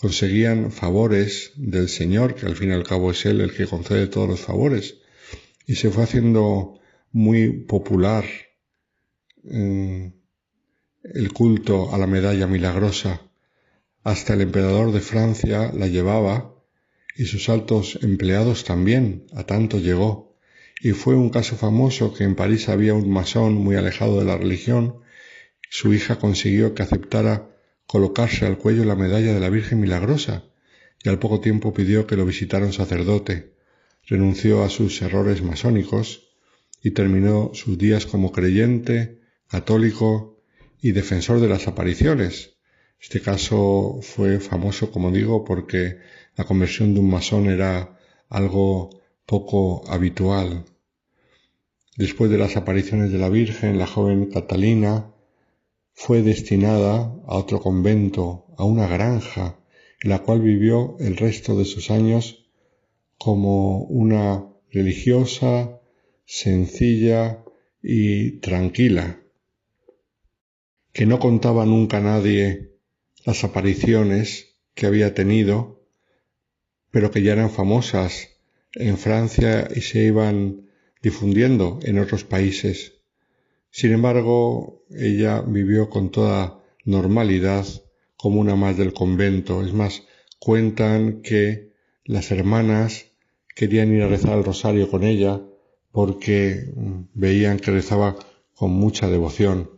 [0.00, 4.06] conseguían favores del Señor, que al fin y al cabo es Él el que concede
[4.06, 4.96] todos los favores,
[5.66, 6.80] y se fue haciendo
[7.12, 8.24] muy popular
[9.44, 10.12] eh,
[11.02, 13.20] el culto a la medalla milagrosa.
[14.02, 16.54] Hasta el emperador de Francia la llevaba
[17.14, 20.34] y sus altos empleados también, a tanto llegó.
[20.80, 24.38] Y fue un caso famoso que en París había un masón muy alejado de la
[24.38, 25.00] religión.
[25.68, 27.49] Su hija consiguió que aceptara
[27.90, 30.44] colocarse al cuello la medalla de la Virgen Milagrosa,
[31.02, 33.54] y al poco tiempo pidió que lo visitara un sacerdote,
[34.06, 36.30] renunció a sus errores masónicos
[36.84, 39.18] y terminó sus días como creyente,
[39.48, 40.40] católico
[40.80, 42.54] y defensor de las apariciones.
[43.00, 45.98] Este caso fue famoso, como digo, porque
[46.36, 50.64] la conversión de un masón era algo poco habitual.
[51.96, 55.10] Después de las apariciones de la Virgen, la joven Catalina
[56.02, 59.60] fue destinada a otro convento, a una granja,
[60.02, 62.46] en la cual vivió el resto de sus años
[63.18, 65.78] como una religiosa,
[66.24, 67.44] sencilla
[67.82, 69.20] y tranquila,
[70.94, 72.70] que no contaba nunca a nadie
[73.26, 75.84] las apariciones que había tenido,
[76.90, 78.30] pero que ya eran famosas
[78.72, 80.66] en Francia y se iban
[81.02, 82.99] difundiendo en otros países.
[83.70, 87.66] Sin embargo, ella vivió con toda normalidad
[88.16, 89.62] como una más del convento.
[89.64, 90.02] Es más,
[90.38, 91.72] cuentan que
[92.04, 93.06] las hermanas
[93.54, 95.40] querían ir a rezar el rosario con ella
[95.92, 98.16] porque mm, veían que rezaba
[98.54, 99.70] con mucha devoción.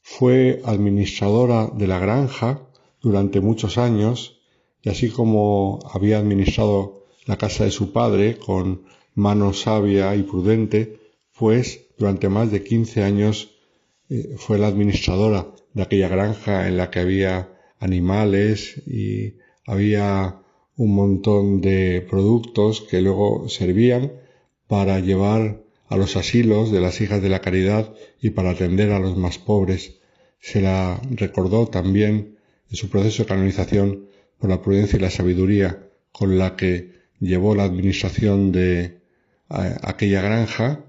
[0.00, 2.66] Fue administradora de la granja
[3.00, 4.40] durante muchos años
[4.82, 10.98] y así como había administrado la casa de su padre con mano sabia y prudente,
[11.38, 13.50] pues durante más de quince años
[14.08, 19.34] eh, fue la administradora de aquella granja en la que había animales y
[19.66, 20.40] había
[20.76, 24.12] un montón de productos que luego servían
[24.66, 28.98] para llevar a los asilos de las hijas de la caridad y para atender a
[28.98, 29.98] los más pobres.
[30.40, 32.38] Se la recordó también
[32.70, 34.06] en su proceso de canonización
[34.38, 39.00] por la prudencia y la sabiduría con la que llevó la administración de
[39.50, 40.86] aquella granja,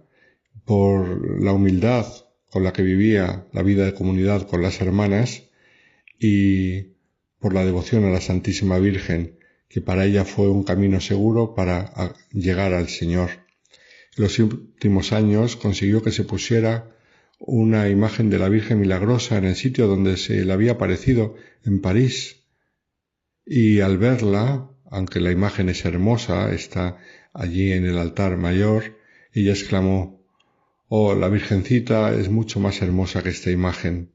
[0.66, 2.06] por la humildad
[2.50, 5.44] con la que vivía la vida de comunidad con las hermanas
[6.20, 6.92] y
[7.40, 12.14] por la devoción a la Santísima Virgen, que para ella fue un camino seguro para
[12.32, 13.30] llegar al Señor.
[14.18, 16.92] En los últimos años consiguió que se pusiera
[17.40, 21.82] una imagen de la Virgen Milagrosa en el sitio donde se le había aparecido en
[21.82, 22.44] París.
[23.46, 26.98] Y al verla, aunque la imagen es hermosa, está
[27.34, 28.98] allí en el altar mayor,
[29.34, 30.21] ella exclamó
[30.94, 34.12] Oh, la Virgencita es mucho más hermosa que esta imagen.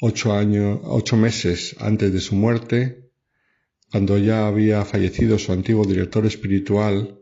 [0.00, 3.10] Ocho años, ocho meses antes de su muerte,
[3.92, 7.20] cuando ya había fallecido su antiguo director espiritual,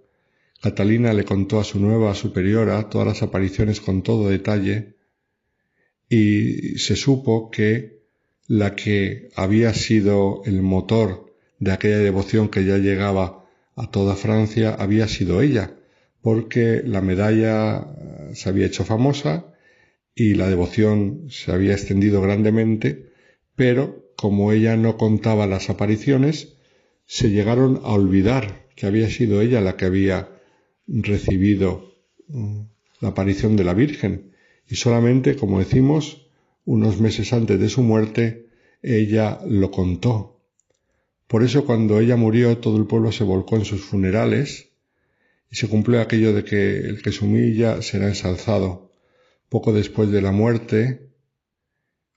[0.63, 4.95] Catalina le contó a su nueva superiora todas las apariciones con todo detalle
[6.09, 8.05] y se supo que
[8.47, 13.45] la que había sido el motor de aquella devoción que ya llegaba
[13.75, 15.77] a toda Francia había sido ella,
[16.23, 17.87] porque la medalla
[18.33, 19.53] se había hecho famosa
[20.15, 23.13] y la devoción se había extendido grandemente,
[23.57, 26.57] pero como ella no contaba las apariciones,
[27.07, 30.29] se llegaron a olvidar que había sido ella la que había
[30.87, 31.97] recibido
[32.29, 32.61] mm,
[33.01, 34.33] la aparición de la Virgen
[34.69, 36.29] y solamente, como decimos,
[36.65, 38.47] unos meses antes de su muerte,
[38.81, 40.41] ella lo contó.
[41.27, 44.72] Por eso cuando ella murió todo el pueblo se volcó en sus funerales
[45.53, 48.91] y se cumplió aquello de que el que se humilla será ensalzado.
[49.51, 51.11] Poco después de la muerte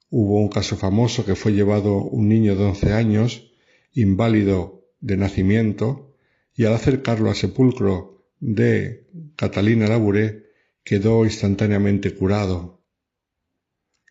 [0.09, 3.51] hubo un caso famoso que fue llevado un niño de once años,
[3.93, 6.15] inválido de nacimiento,
[6.55, 10.45] y al acercarlo al sepulcro de Catalina Labouré
[10.85, 12.85] quedó instantáneamente curado.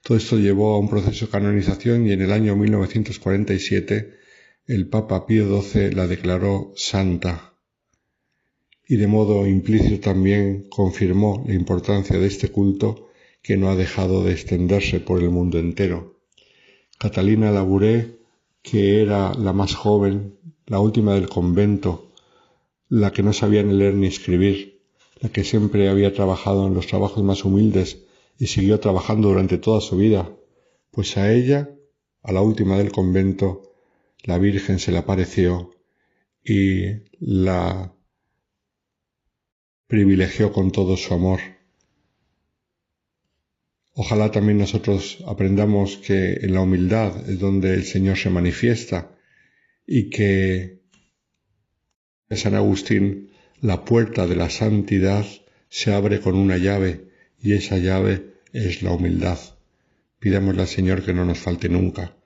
[0.02, 4.18] Todo esto llevó a un proceso de canonización y en el año 1947
[4.66, 7.53] el Papa Pío XII la declaró santa
[8.86, 13.08] y de modo implícito también confirmó la importancia de este culto
[13.42, 16.20] que no ha dejado de extenderse por el mundo entero.
[16.98, 18.18] Catalina Labouré,
[18.62, 22.10] que era la más joven, la última del convento,
[22.88, 24.80] la que no sabía ni leer ni escribir,
[25.20, 28.04] la que siempre había trabajado en los trabajos más humildes
[28.38, 30.30] y siguió trabajando durante toda su vida,
[30.90, 31.70] pues a ella,
[32.22, 33.74] a la última del convento,
[34.22, 35.72] la Virgen se le apareció
[36.42, 37.94] y la
[39.86, 41.40] privilegió con todo su amor.
[43.92, 49.16] Ojalá también nosotros aprendamos que en la humildad es donde el Señor se manifiesta
[49.86, 50.80] y que
[52.30, 53.30] San Agustín,
[53.60, 55.24] la puerta de la santidad
[55.68, 57.08] se abre con una llave
[57.40, 59.38] y esa llave es la humildad.
[60.18, 62.16] Pidámosle al Señor que no nos falte nunca.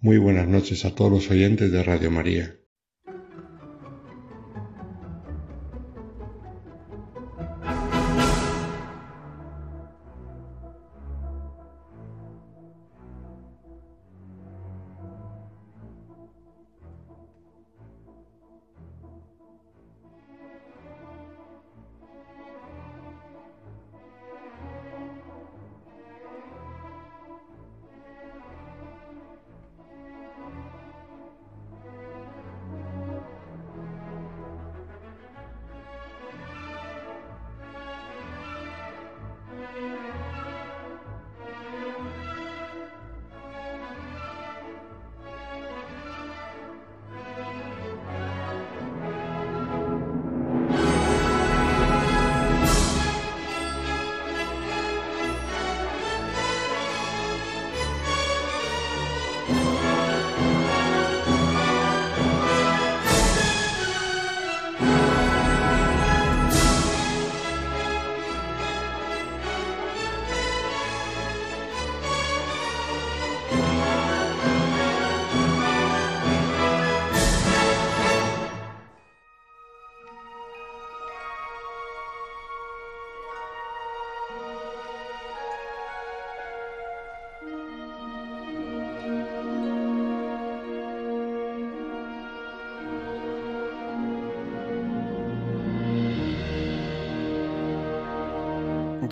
[0.00, 2.56] Muy buenas noches a todos los oyentes de Radio María.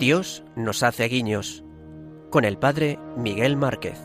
[0.05, 1.63] Dios nos hace guiños
[2.29, 3.97] con el Padre Miguel Márquez.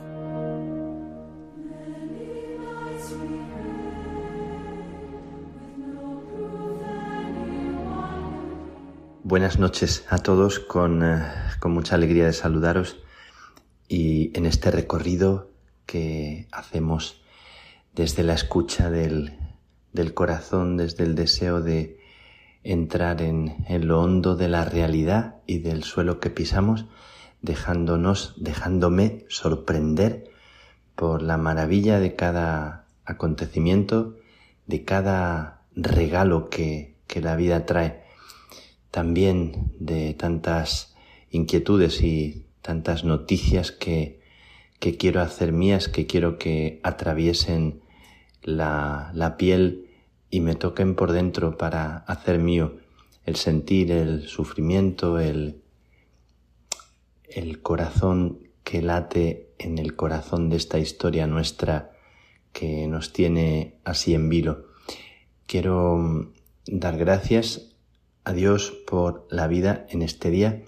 [9.25, 11.23] Buenas noches a todos, con, eh,
[11.59, 12.97] con, mucha alegría de saludaros
[13.87, 15.51] y en este recorrido
[15.85, 17.23] que hacemos
[17.95, 19.39] desde la escucha del,
[19.93, 22.00] del corazón, desde el deseo de
[22.63, 26.87] entrar en, lo hondo de la realidad y del suelo que pisamos,
[27.43, 30.31] dejándonos, dejándome sorprender
[30.95, 34.17] por la maravilla de cada acontecimiento,
[34.67, 38.03] de cada regalo que, que la vida trae,
[38.91, 40.95] también de tantas
[41.31, 44.21] inquietudes y tantas noticias que,
[44.79, 47.81] que quiero hacer mías, que quiero que atraviesen
[48.43, 49.90] la, la piel
[50.31, 52.79] y me toquen por dentro para hacer mío
[53.25, 55.63] el sentir, el sufrimiento, el,
[57.25, 61.93] el corazón que late en el corazón de esta historia nuestra
[62.53, 64.67] que nos tiene así en vilo.
[65.47, 66.33] Quiero mm,
[66.67, 67.77] dar gracias
[68.25, 70.63] a Dios por la vida en este día,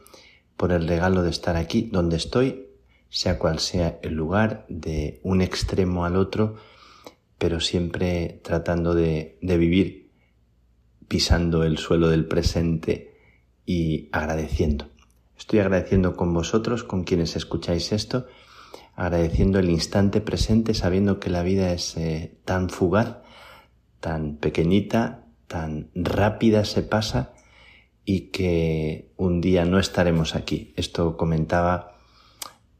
[0.56, 2.68] por el regalo de estar aquí donde estoy,
[3.09, 6.56] sea cual sea el lugar, de un extremo al otro,
[7.43, 10.12] pero siempre tratando de, vivir
[11.09, 13.16] pisando el suelo del presente
[13.66, 14.90] y agradeciendo.
[15.36, 18.28] Estoy agradeciendo con vosotros, con quienes escucháis esto,
[18.94, 23.16] agradeciendo el instante presente, sabiendo que la vida es eh, tan fugaz,
[23.98, 27.32] tan pequeñita, tan rápida se pasa
[28.05, 30.74] y que un día no estaremos aquí.
[30.77, 31.98] Esto comentaba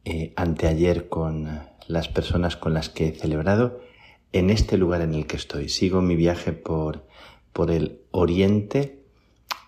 [0.05, 1.49] eh, anteayer con
[1.89, 3.91] las personas con las que he celebrado
[4.33, 5.69] en este lugar en el que estoy.
[5.69, 7.07] Sigo mi viaje por,
[7.53, 9.03] por el oriente.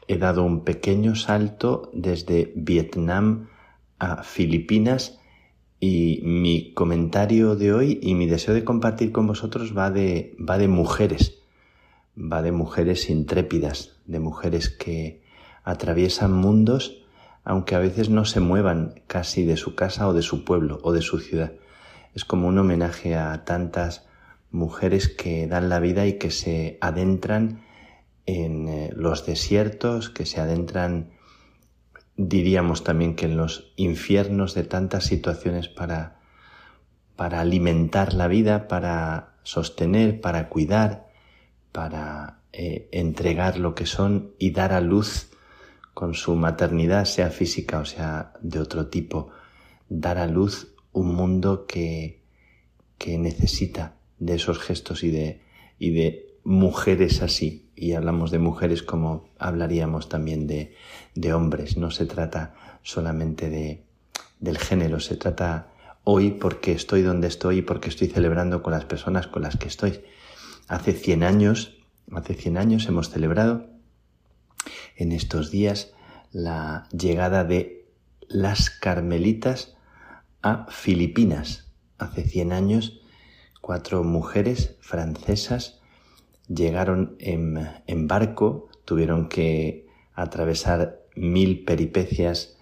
[0.07, 3.47] He dado un pequeño salto desde Vietnam
[3.97, 5.19] a Filipinas
[5.79, 10.57] y mi comentario de hoy y mi deseo de compartir con vosotros va de, va
[10.57, 11.39] de mujeres,
[12.17, 15.23] va de mujeres intrépidas, de mujeres que
[15.63, 17.05] atraviesan mundos
[17.45, 20.91] aunque a veces no se muevan casi de su casa o de su pueblo o
[20.91, 21.53] de su ciudad.
[22.15, 24.05] Es como un homenaje a tantas
[24.56, 27.64] mujeres que dan la vida y que se adentran
[28.26, 31.11] en eh, los desiertos, que se adentran,
[32.18, 36.19] diríamos también que en los infiernos de tantas situaciones para,
[37.15, 41.07] para alimentar la vida, para sostener, para cuidar,
[41.72, 45.30] para eh, entregar lo que son y dar a luz
[45.94, 49.30] con su maternidad, sea física o sea de otro tipo,
[49.90, 52.23] dar a luz un mundo que,
[52.98, 55.41] que necesita de esos gestos y de,
[55.79, 57.69] y de mujeres así.
[57.75, 60.75] Y hablamos de mujeres como hablaríamos también de,
[61.13, 61.77] de hombres.
[61.77, 63.83] No se trata solamente de,
[64.39, 65.71] del género, se trata
[66.03, 69.67] hoy porque estoy donde estoy y porque estoy celebrando con las personas con las que
[69.67, 70.01] estoy.
[70.67, 71.77] Hace 100 años,
[72.11, 73.67] hace 100 años hemos celebrado
[74.95, 75.93] en estos días
[76.31, 77.87] la llegada de
[78.27, 79.75] las carmelitas
[80.41, 81.71] a Filipinas.
[81.97, 83.01] Hace 100 años
[83.65, 85.81] cuatro mujeres francesas
[86.47, 92.59] llegaron en, barco, tuvieron que atravesar mil peripecias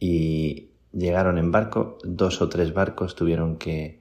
[0.00, 4.00] y llegaron en barco, dos o tres barcos tuvieron que,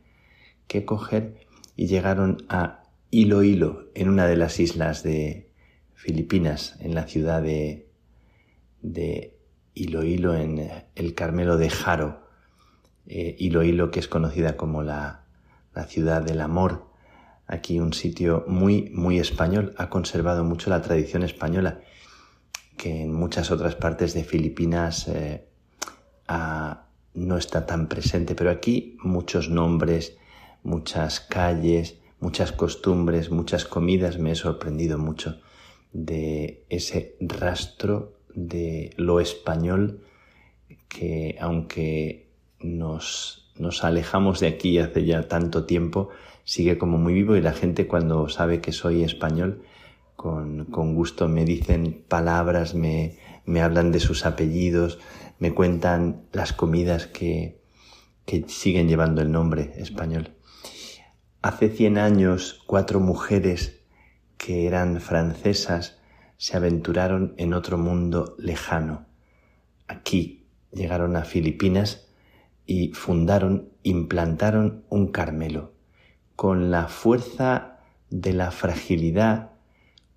[0.68, 1.46] que coger
[1.76, 5.52] y llegaron a Iloilo, en una de las islas de
[5.94, 7.90] Filipinas, en la ciudad de,
[8.82, 9.38] de
[9.74, 12.24] Iloilo, en el Carmelo de Jaro.
[13.08, 15.25] Eh, Iloilo, que es conocida como la
[15.76, 16.88] la ciudad del amor.
[17.48, 19.76] Aquí un sitio muy, muy español.
[19.78, 21.82] Ha conservado mucho la tradición española,
[22.78, 25.48] que en muchas otras partes de Filipinas eh,
[27.14, 28.34] no está tan presente.
[28.34, 30.18] Pero aquí muchos nombres,
[30.64, 34.18] muchas calles, muchas costumbres, muchas comidas.
[34.18, 35.40] Me he sorprendido mucho
[35.94, 40.02] de ese rastro de lo español
[40.90, 46.10] que aunque nos nos alejamos de aquí hace ya tanto tiempo,
[46.44, 49.64] sigue como muy vivo y la gente cuando sabe que soy español,
[50.16, 50.66] con,
[50.96, 55.00] gusto me dicen palabras, me, me hablan de sus apellidos,
[55.40, 57.62] me cuentan las comidas que,
[58.26, 60.32] que siguen llevando el nombre español.
[61.42, 63.82] Hace 100 años, cuatro mujeres
[64.38, 66.00] que eran francesas
[66.38, 69.06] se aventuraron en otro mundo lejano.
[69.88, 72.05] Aquí llegaron a Filipinas
[72.66, 75.74] y fundaron, implantaron un Carmelo,
[76.36, 77.80] con la fuerza
[78.10, 79.52] de la fragilidad,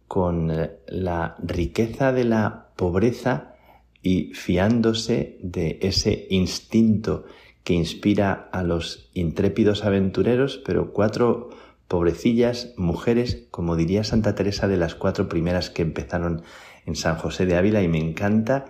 [0.07, 3.55] con eh, la riqueza de la pobreza
[4.03, 7.25] y fiándose de ese instinto
[7.65, 11.51] que inspira a los intrépidos aventureros, pero cuatro
[11.89, 16.43] pobrecillas mujeres, como diría Santa Teresa, de las cuatro primeras que empezaron
[16.87, 18.67] en San José de Ávila, y me encanta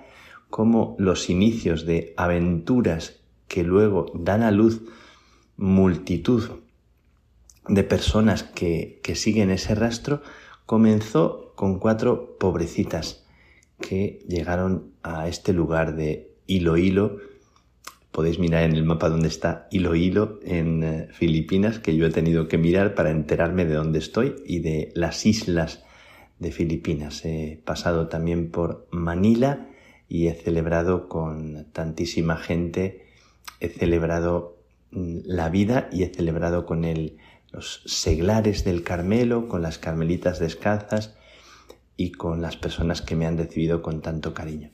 [0.50, 3.17] cómo los inicios de aventuras
[3.48, 4.82] que luego dan a luz
[5.56, 6.44] multitud
[7.66, 10.22] de personas que, que siguen ese rastro,
[10.66, 13.24] comenzó con cuatro pobrecitas
[13.80, 17.18] que llegaron a este lugar de Hilo Hilo.
[18.10, 22.10] Podéis mirar en el mapa donde está Hilo Hilo en eh, Filipinas, que yo he
[22.10, 25.84] tenido que mirar para enterarme de dónde estoy y de las islas
[26.38, 27.24] de Filipinas.
[27.24, 29.68] He pasado también por Manila
[30.08, 33.06] y he celebrado con tantísima gente,
[33.60, 34.58] he celebrado
[34.90, 37.18] mm, la vida y he celebrado con el,
[37.50, 41.16] los seglares del Carmelo, con las carmelitas descalzas
[41.96, 44.70] y con las personas que me han recibido con tanto cariño.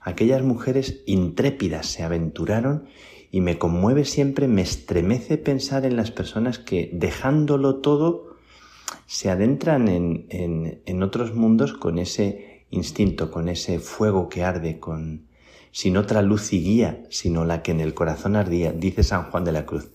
[0.00, 2.88] Aquellas mujeres intrépidas se aventuraron
[3.30, 8.36] y me conmueve siempre, me estremece pensar en las personas que dejándolo todo
[9.06, 14.78] se adentran en, en, en otros mundos con ese instinto, con ese fuego que arde,
[14.78, 15.26] con
[15.74, 19.42] sin otra luz y guía, sino la que en el corazón ardía, dice San Juan
[19.42, 19.90] de la Cruz.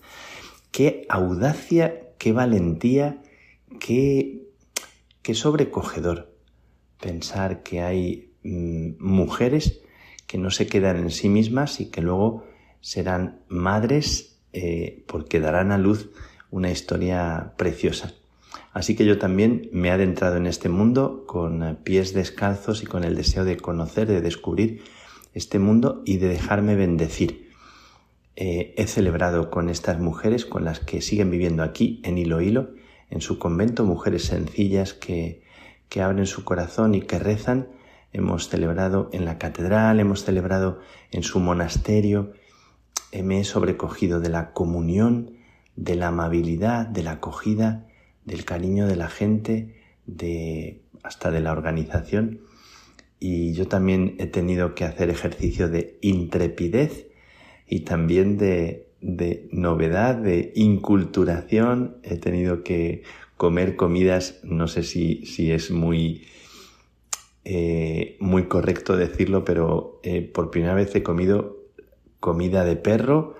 [0.70, 3.22] Qué audacia, qué valentía,
[3.80, 4.46] qué,
[5.22, 6.36] qué sobrecogedor
[7.00, 9.80] pensar que hay mm, mujeres
[10.26, 12.44] que no se quedan en sí mismas y que luego
[12.82, 16.10] serán madres eh, porque darán a luz
[16.50, 18.12] una historia preciosa.
[18.74, 23.02] Así que yo también me he adentrado en este mundo con pies descalzos y con
[23.02, 24.82] el deseo de conocer, de descubrir
[25.34, 27.50] este mundo y de dejarme bendecir.
[28.36, 32.70] Eh, he celebrado con estas mujeres, con las que siguen viviendo aquí en Hilo Hilo,
[33.10, 35.42] en su convento, mujeres sencillas que,
[35.88, 37.68] que abren su corazón y que rezan.
[38.12, 40.80] Hemos celebrado en la catedral, hemos celebrado
[41.10, 42.32] en su monasterio.
[43.12, 45.32] Me he sobrecogido de la comunión,
[45.76, 47.86] de la amabilidad, de la acogida,
[48.24, 49.76] del cariño de la gente,
[50.06, 52.40] de hasta de la organización.
[53.20, 57.06] Y yo también he tenido que hacer ejercicio de intrepidez
[57.68, 61.98] y también de, de novedad, de inculturación.
[62.02, 63.02] He tenido que
[63.36, 66.24] comer comidas, no sé si, si es muy,
[67.44, 71.58] eh, muy correcto decirlo, pero eh, por primera vez he comido
[72.20, 73.36] comida de perro.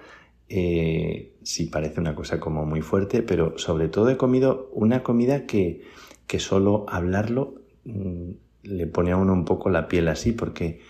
[0.48, 5.46] Eh, sí parece una cosa como muy fuerte, pero sobre todo he comido una comida
[5.46, 5.82] que,
[6.26, 7.54] que solo hablarlo
[7.84, 8.30] mm,
[8.62, 10.80] le pone a uno un poco la piel así, porque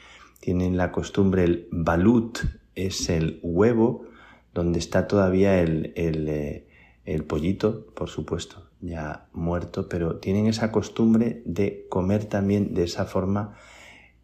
[0.41, 2.39] tienen la costumbre, el balut
[2.75, 4.07] es el huevo
[4.55, 6.65] donde está todavía el, el,
[7.05, 13.05] el pollito, por supuesto, ya muerto, pero tienen esa costumbre de comer también de esa
[13.05, 13.57] forma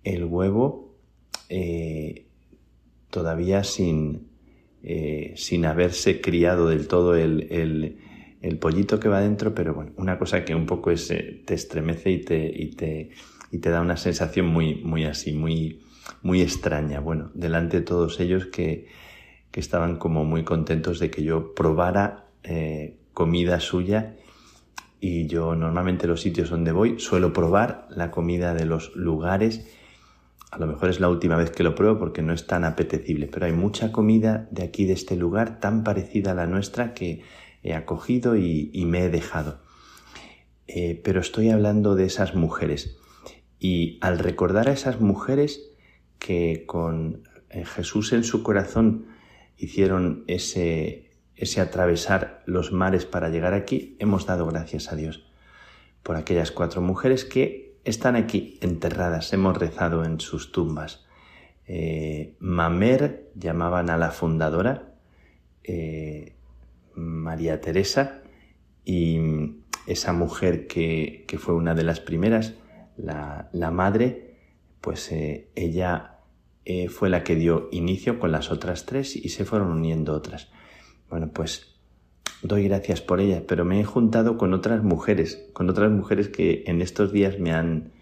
[0.03, 0.95] el huevo
[1.49, 2.27] eh,
[3.11, 4.29] todavía sin,
[4.83, 7.99] eh, sin haberse criado del todo el, el,
[8.41, 12.11] el, pollito que va dentro, pero bueno, una cosa que un poco eh, te estremece
[12.11, 13.11] y te,
[13.57, 15.83] y te da una sensación muy, muy así, muy,
[16.21, 17.01] muy extraña.
[17.01, 18.87] Bueno, delante de todos ellos que,
[19.51, 22.27] que estaban como muy contentos de que yo probara
[23.15, 24.15] comida suya
[25.01, 29.67] y yo normalmente los sitios donde voy suelo probar la comida de los lugares.
[30.51, 33.27] A lo mejor es la última vez que lo pruebo porque no es tan apetecible,
[33.27, 37.23] pero hay mucha comida de aquí, de este lugar, tan parecida a la nuestra que
[37.63, 39.61] he acogido y, me he dejado.
[40.69, 42.99] Eh, pero estoy hablando de esas mujeres.
[43.59, 45.71] Y al recordar a esas mujeres
[46.19, 49.07] que con eh, Jesús en su corazón
[49.57, 55.27] hicieron ese, ese atravesar los mares para llegar aquí, hemos dado gracias a Dios
[56.03, 61.05] por aquellas cuatro mujeres que están aquí enterradas, hemos rezado en sus tumbas.
[61.67, 64.95] Eh, Mamer llamaban a la fundadora,
[65.65, 66.37] eh,
[66.95, 68.23] María Teresa,
[68.85, 69.19] y
[69.89, 72.55] esa mujer que, que, fue una de las primeras,
[72.97, 74.37] la, la madre,
[74.81, 76.17] pues eh, ella
[76.65, 80.51] eh, fue la que dio inicio con las otras tres y se fueron uniendo otras.
[81.09, 81.77] Bueno, pues
[82.43, 86.65] doy gracias por ella, pero me he juntado con otras mujeres, con otras mujeres que
[86.67, 87.93] en estos días me han,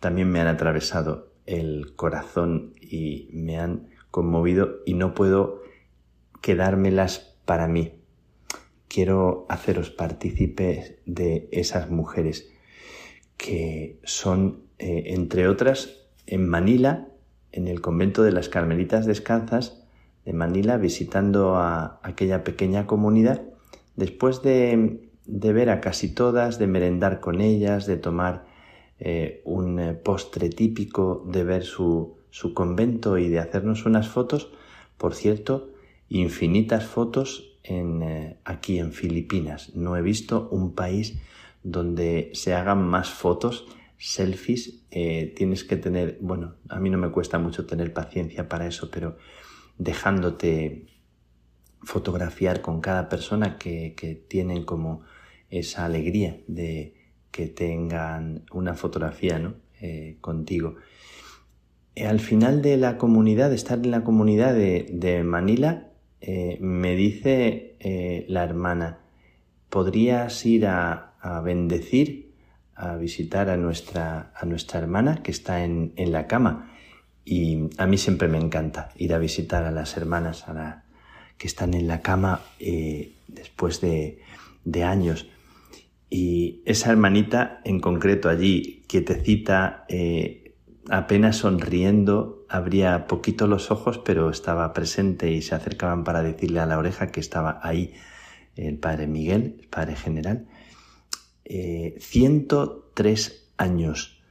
[0.00, 5.62] también me han atravesado el corazón y me han conmovido y no puedo
[6.40, 8.00] quedármelas para mí.
[8.88, 12.53] Quiero haceros partícipes de esas mujeres
[13.36, 17.08] que son, eh, entre otras, en Manila,
[17.52, 19.82] en el convento de las Carmelitas Descalzas,
[20.24, 23.42] de Manila visitando a aquella pequeña comunidad,
[23.96, 28.46] después de, de ver a casi todas, de merendar con ellas, de tomar
[28.98, 34.52] eh, un eh, postre típico, de ver su, su convento y de hacernos unas fotos.
[34.96, 35.70] Por cierto,
[36.08, 39.74] infinitas fotos en, aquí en Filipinas.
[39.74, 41.18] No he visto un país
[41.64, 43.66] donde se hagan más fotos,
[43.98, 44.86] selfies.
[44.92, 48.88] Eh, tienes que tener, bueno, a mí no me cuesta mucho tener paciencia para eso,
[48.92, 49.16] pero
[49.76, 50.86] dejándote
[51.82, 55.02] fotografiar con cada persona que, que tienen como
[55.50, 56.94] esa alegría de
[57.34, 59.54] que tengan una fotografía ¿no?
[59.80, 60.76] Eh, contigo.
[61.96, 66.94] Eh, al final de la comunidad, de estar en la comunidad de, Manila, eh, me
[66.94, 67.76] dice
[68.28, 69.00] la hermana,
[69.68, 72.34] ¿podrías ir a, bendecir,
[72.74, 76.72] a visitar a nuestra, a nuestra hermana que está en, en, la cama?
[77.24, 80.84] Y a mí siempre me encanta ir a visitar a las hermanas a
[81.38, 82.42] que están en la cama
[83.28, 84.20] después de,
[84.64, 85.28] de años.
[86.10, 90.54] Y esa hermanita en concreto allí, quietecita, eh,
[90.88, 96.66] apenas sonriendo, abría poquito los ojos, pero estaba presente y se acercaban para decirle a
[96.66, 97.94] la oreja que estaba ahí
[98.56, 100.46] el padre Miguel, el padre general.
[101.44, 104.22] Eh, 103 años.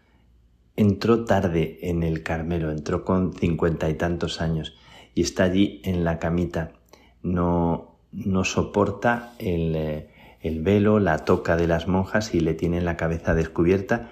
[0.75, 4.75] Entró tarde en el Carmelo, entró con cincuenta y tantos años
[5.13, 6.73] y está allí en la camita.
[7.21, 10.09] No, no soporta el, eh,
[10.41, 14.11] el velo, la toca de las monjas y le tienen la cabeza descubierta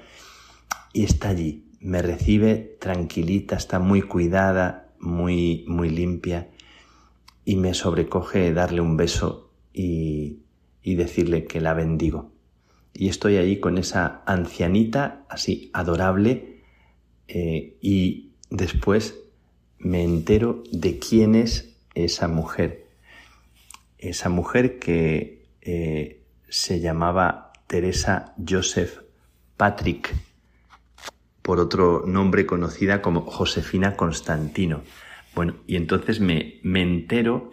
[0.94, 1.66] y está allí.
[1.80, 6.50] Me recibe tranquilita, está muy cuidada, muy, muy limpia
[7.44, 10.44] y me sobrecoge darle un beso y,
[10.84, 12.31] y decirle que la bendigo.
[12.94, 16.64] Y estoy allí con esa ancianita así adorable
[17.28, 19.18] eh, y después
[19.80, 22.88] me entero de quién es esa mujer.
[23.98, 29.00] Esa mujer que eh, se llamaba Teresa Joseph
[29.58, 30.14] Patrick,
[31.42, 34.82] por otro nombre conocida como Josefina Constantino.
[35.34, 37.52] Bueno, y entonces me, me entero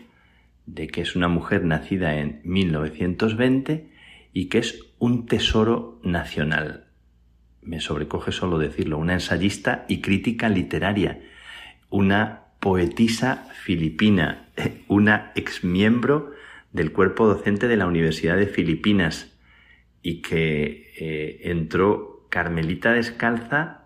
[0.67, 3.91] de que es una mujer nacida en 1920
[4.33, 6.87] y que es un tesoro nacional.
[7.63, 11.21] Me sobrecoge solo decirlo, una ensayista y crítica literaria,
[11.91, 14.49] una poetisa filipina,
[14.89, 16.33] una exmiembro
[16.73, 19.35] del cuerpo docente de la Universidad de Filipinas
[20.03, 23.85] y que eh, entró Carmelita descalza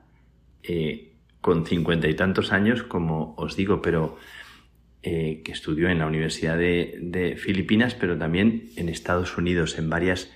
[0.62, 4.18] eh, con cincuenta y tantos años, como os digo, pero
[5.02, 9.90] eh, que estudió en la Universidad de, de, Filipinas, pero también en Estados Unidos, en
[9.90, 10.32] varias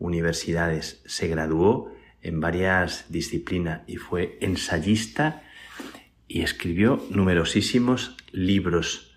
[0.00, 1.00] universidades.
[1.06, 5.44] Se graduó en varias disciplinas y fue ensayista
[6.26, 9.10] y escribió numerosísimos libros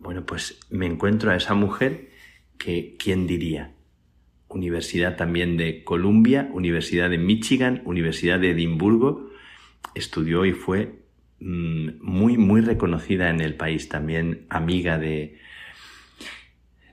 [0.00, 2.08] bueno, pues me encuentro a esa mujer
[2.58, 3.74] que, ¿quién diría?
[4.48, 9.30] Universidad también de Columbia, Universidad de Michigan, Universidad de Edimburgo,
[9.94, 11.02] estudió y fue
[11.38, 15.38] mm, muy, muy reconocida en el país, también amiga de,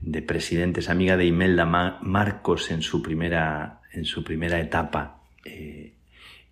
[0.01, 5.21] de presidentes, amiga de Imelda Marcos en su primera, en su primera etapa.
[5.45, 5.93] Eh,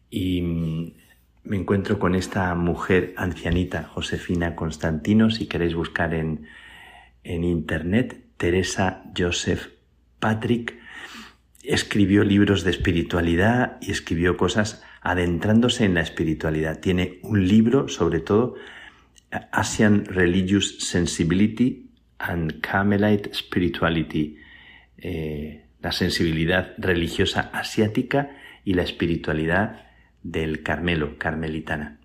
[0.10, 0.92] y mm,
[1.44, 6.48] me encuentro con esta mujer ancianita, Josefina Constantino, si queréis buscar en,
[7.24, 9.68] en internet, Teresa Joseph
[10.20, 10.78] Patrick,
[11.64, 16.80] escribió libros de espiritualidad y escribió cosas adentrándose en la espiritualidad.
[16.80, 18.56] Tiene un libro, sobre todo,
[19.52, 21.85] Asian Religious Sensibility
[22.20, 24.38] and Carmelite Spirituality,
[24.98, 28.32] eh, la sensibilidad religiosa asiática
[28.64, 29.86] y la espiritualidad
[30.24, 32.00] del Carmelo, carmelitana.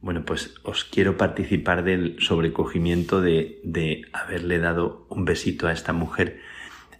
[0.00, 5.92] Bueno, pues os quiero participar del sobrecogimiento de, de haberle dado un besito a esta
[5.92, 6.40] mujer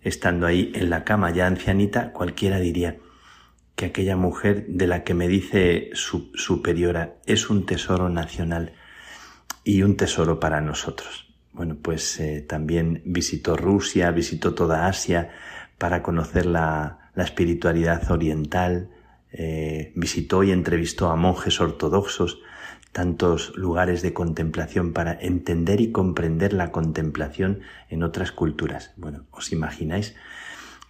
[0.03, 2.97] estando ahí en la cama ya ancianita, cualquiera diría
[3.75, 8.73] que aquella mujer de la que me dice su superiora es un tesoro nacional
[9.65, 11.26] y un tesoro para nosotros.
[11.57, 15.31] Bueno, pues eh, también visitó Rusia, visitó toda Asia
[15.79, 18.91] para conocer la, la espiritualidad oriental,
[19.33, 22.41] eh, visitó y entrevistó a monjes ortodoxos,
[22.93, 28.93] tantos lugares de contemplación para entender y comprender la contemplación en otras culturas.
[28.99, 30.15] Bueno, os imagináis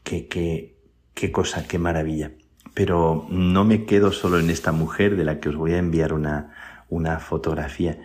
[0.02, 0.80] qué, qué,
[1.14, 2.32] qué cosa, qué maravilla.
[2.74, 6.12] Pero no me quedo solo en esta mujer de la que os voy a enviar
[6.12, 7.98] una, una fotografía.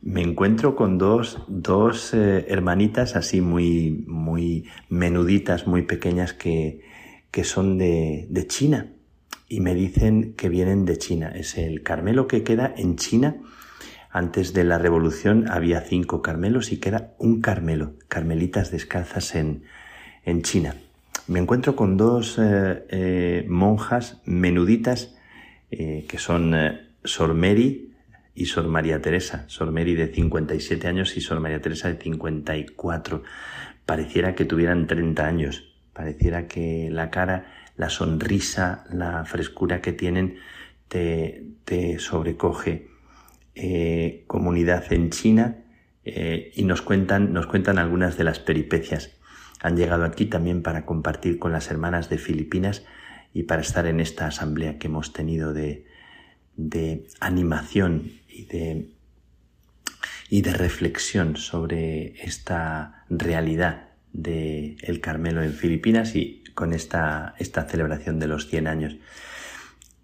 [0.00, 6.82] Me encuentro con dos, dos eh, hermanitas así muy, muy menuditas, muy pequeñas que,
[7.30, 8.92] que son de, de China
[9.48, 11.32] y me dicen que vienen de China.
[11.34, 13.36] Es el Carmelo que queda en China.
[14.10, 19.64] Antes de la revolución había cinco Carmelos y queda un Carmelo, Carmelitas descalzas en,
[20.24, 20.74] en China.
[21.26, 25.16] Me encuentro con dos eh, eh, monjas menuditas
[25.70, 26.54] eh, que son
[27.04, 27.87] Sor Mary
[28.38, 33.24] y Sor María Teresa, Sor Mary de 57 años y Sor María Teresa de 54.
[33.84, 37.46] Pareciera que tuvieran 30 años, pareciera que la cara,
[37.76, 40.36] la sonrisa, la frescura que tienen
[40.86, 42.86] te, sobrecoge.
[43.56, 45.56] Eh, comunidad en China
[46.04, 49.18] eh, y nos cuentan, nos cuentan algunas de las peripecias.
[49.60, 52.86] Han llegado aquí también para compartir con las hermanas de Filipinas
[53.34, 55.84] y para estar en esta asamblea que hemos tenido de
[57.18, 58.90] animación y de,
[60.30, 67.64] y de reflexión sobre esta realidad del el Carmelo en Filipinas y con esta, esta
[67.64, 68.96] celebración de los 100 años.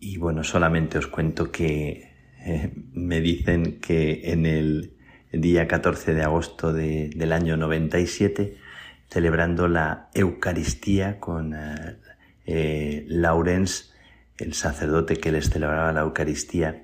[0.01, 2.13] Y bueno, solamente os cuento que
[2.45, 4.95] eh, me dicen que en el
[5.33, 8.57] día 14 de agosto del año 97,
[9.09, 11.97] celebrando la Eucaristía con eh,
[12.47, 13.95] eh Laurens,
[14.39, 16.84] el sacerdote que les celebraba la Eucaristía,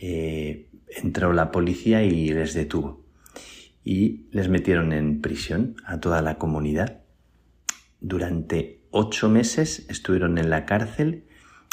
[0.00, 3.04] eh, entró la policía y les detuvo.
[3.84, 7.02] Y les metieron en prisión a toda la comunidad.
[8.00, 11.26] Durante ocho meses estuvieron en la cárcel.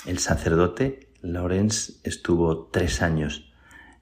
[0.05, 3.51] El sacerdote Lorenz estuvo tres años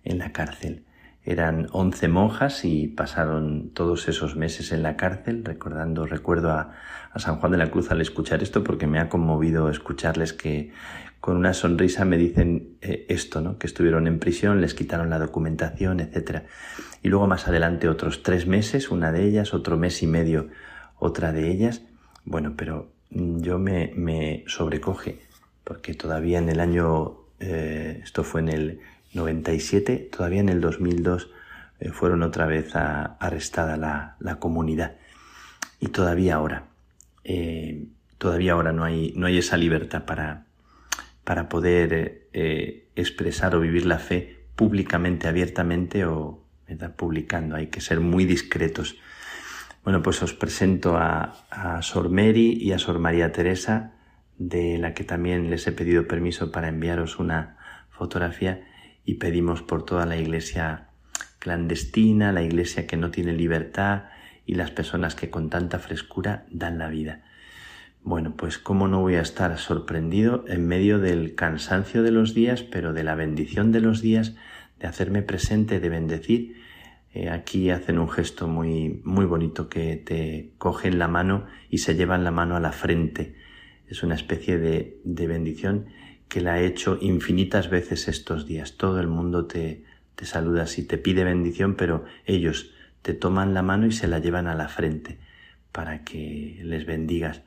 [0.03, 0.85] en la cárcel.
[1.23, 6.73] Eran once monjas y pasaron todos esos meses en la cárcel, recordando, recuerdo a,
[7.18, 10.73] San Juan de la Cruz al escuchar esto porque me ha conmovido escucharles que
[11.26, 13.57] con una sonrisa me dicen eh, esto, ¿no?
[13.57, 16.43] Que estuvieron en prisión, les quitaron la documentación, etc.
[17.02, 20.49] Y luego más adelante otros tres meses, una de ellas, otro mes y medio,
[20.99, 21.81] otra de ellas.
[22.26, 25.26] Bueno, pero yo me, me sobrecoge
[25.64, 28.80] porque todavía en el año, eh, esto fue en el
[29.15, 31.31] 97, todavía en el 2002
[31.80, 33.77] eh, fueron otra vez arrestada
[34.19, 34.97] la, comunidad.
[35.80, 36.68] Y todavía ahora,
[37.23, 37.88] eh,
[38.19, 40.44] todavía ahora no hay, no hay esa libertad para,
[41.26, 42.30] para poder
[42.95, 46.45] expresar o vivir la fe públicamente, abiertamente o
[46.95, 47.57] publicando.
[47.57, 48.95] Hay que ser muy discretos.
[49.84, 53.95] Bueno, pues os presento a, a Sor Mary y a Sor María Teresa
[54.38, 57.57] de la que también les he pedido permiso para enviaros una
[57.89, 58.65] fotografía
[59.03, 60.89] y pedimos por toda la iglesia
[61.39, 64.06] clandestina, la iglesia que no tiene libertad
[64.45, 67.23] y las personas que con tanta frescura dan la vida.
[68.06, 72.64] Bueno, pues cómo no voy a estar sorprendido en medio del cansancio de los días,
[72.64, 74.36] pero de la bendición de los días,
[74.80, 76.56] de hacerme presente, de bendecir.
[77.14, 81.95] Eh, aquí hacen un gesto muy, muy bonito que te cogen la mano y se
[81.95, 83.36] llevan la mano a la frente
[83.88, 85.88] es una especie de, bendición
[86.27, 88.77] que la he hecho infinitas veces estos días.
[88.77, 89.84] Todo el mundo te,
[90.15, 92.72] te saluda y te pide bendición, pero ellos
[93.02, 95.19] te toman la mano y se la llevan a la frente
[95.72, 97.44] para que les bendigas.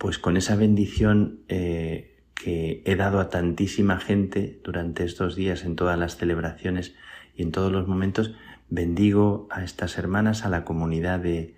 [0.00, 5.76] Pues con esa bendición eh, que he dado a tantísima gente durante estos días en
[5.76, 6.96] todas las celebraciones
[7.36, 8.34] y en todos los momentos,
[8.68, 11.54] bendigo a estas hermanas, a la comunidad de,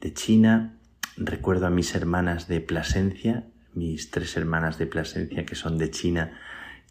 [0.00, 0.80] de China,
[1.22, 3.44] Recuerdo a mis hermanas de Plasencia,
[3.74, 6.32] mis tres hermanas de Plasencia que son de China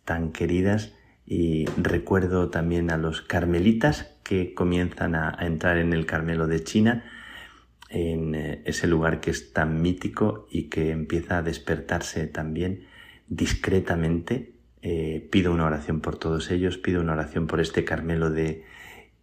[0.05, 0.93] tan queridas
[1.25, 7.05] y recuerdo también a los carmelitas que comienzan a, entrar en el Carmelo de China,
[7.89, 12.85] en eh, ese lugar que es tan mítico y que empieza a despertarse también
[13.27, 14.53] discretamente.
[14.81, 18.63] Eh, pido una oración por todos ellos, pido una oración por este Carmelo de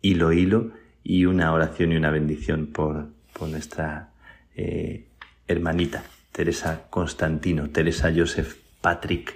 [0.03, 0.73] Hilo Hilo
[1.03, 4.11] y una oración y una bendición por, por nuestra
[4.57, 5.07] eh,
[5.49, 6.03] hermanita,
[6.33, 9.35] Teresa Constantino, Teresa Joseph Patrick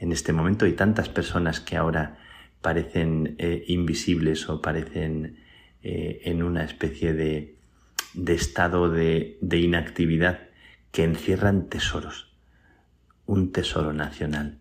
[0.00, 2.18] en este momento y tantas personas que ahora
[2.62, 3.36] parecen
[3.66, 5.38] invisibles o parecen
[5.82, 7.54] en una especie de,
[8.26, 10.40] estado de, inactividad
[10.92, 12.32] que encierran tesoros,
[13.26, 14.58] un tesoro nacional.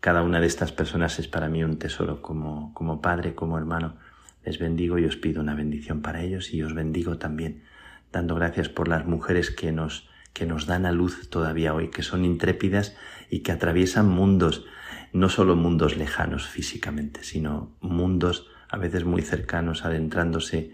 [0.00, 3.96] Cada una de estas personas es para mí un tesoro como, como padre, como hermano.
[4.44, 7.64] Les bendigo y os pido una bendición para ellos y os bendigo también
[8.12, 12.02] dando gracias por las mujeres que nos, que nos dan a luz todavía hoy, que
[12.02, 12.96] son intrépidas
[13.30, 14.64] y que atraviesan mundos,
[15.12, 20.72] no solo mundos lejanos físicamente, sino mundos a veces muy cercanos, adentrándose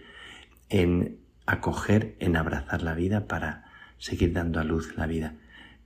[0.69, 3.65] en acoger, en abrazar la vida para
[3.99, 5.35] seguir dando a luz la vida.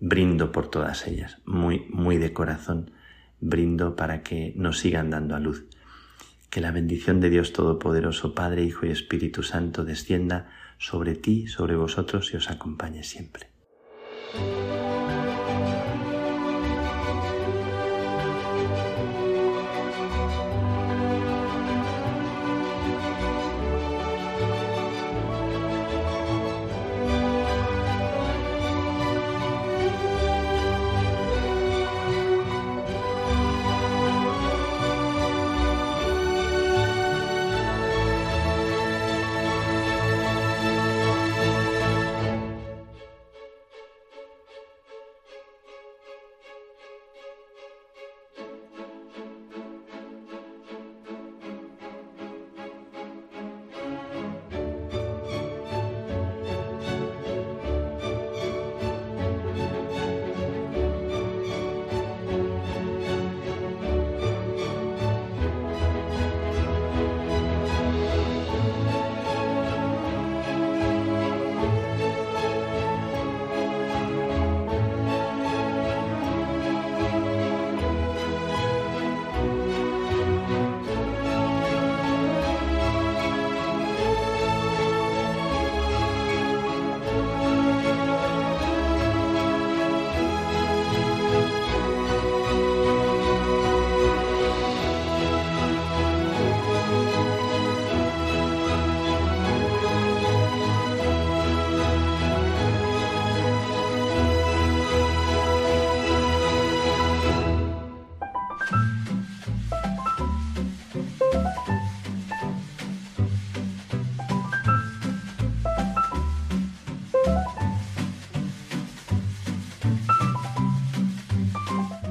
[0.00, 2.92] Brindo por todas ellas, muy, muy de corazón,
[3.40, 5.66] brindo para que nos sigan dando a luz.
[6.50, 10.48] Que la bendición de Dios Todopoderoso, Padre, Hijo y Espíritu Santo descienda
[10.78, 13.48] sobre ti, sobre vosotros y os acompañe siempre.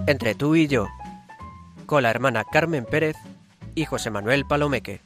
[0.08, 0.88] Entre tú y yo,
[1.86, 3.18] con la hermana Carmen Pérez
[3.76, 5.02] y José Manuel Palomeque.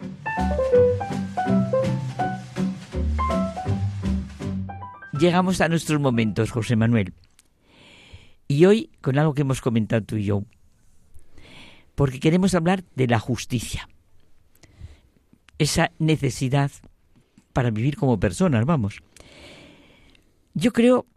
[5.19, 7.14] Llegamos a nuestros momentos, José Manuel.
[8.48, 10.44] Y hoy con algo que hemos comentado tú y yo,
[11.95, 13.90] porque queremos hablar de la justicia,
[15.57, 16.72] esa necesidad
[17.53, 19.02] para vivir como personas, vamos.
[20.53, 21.07] Yo creo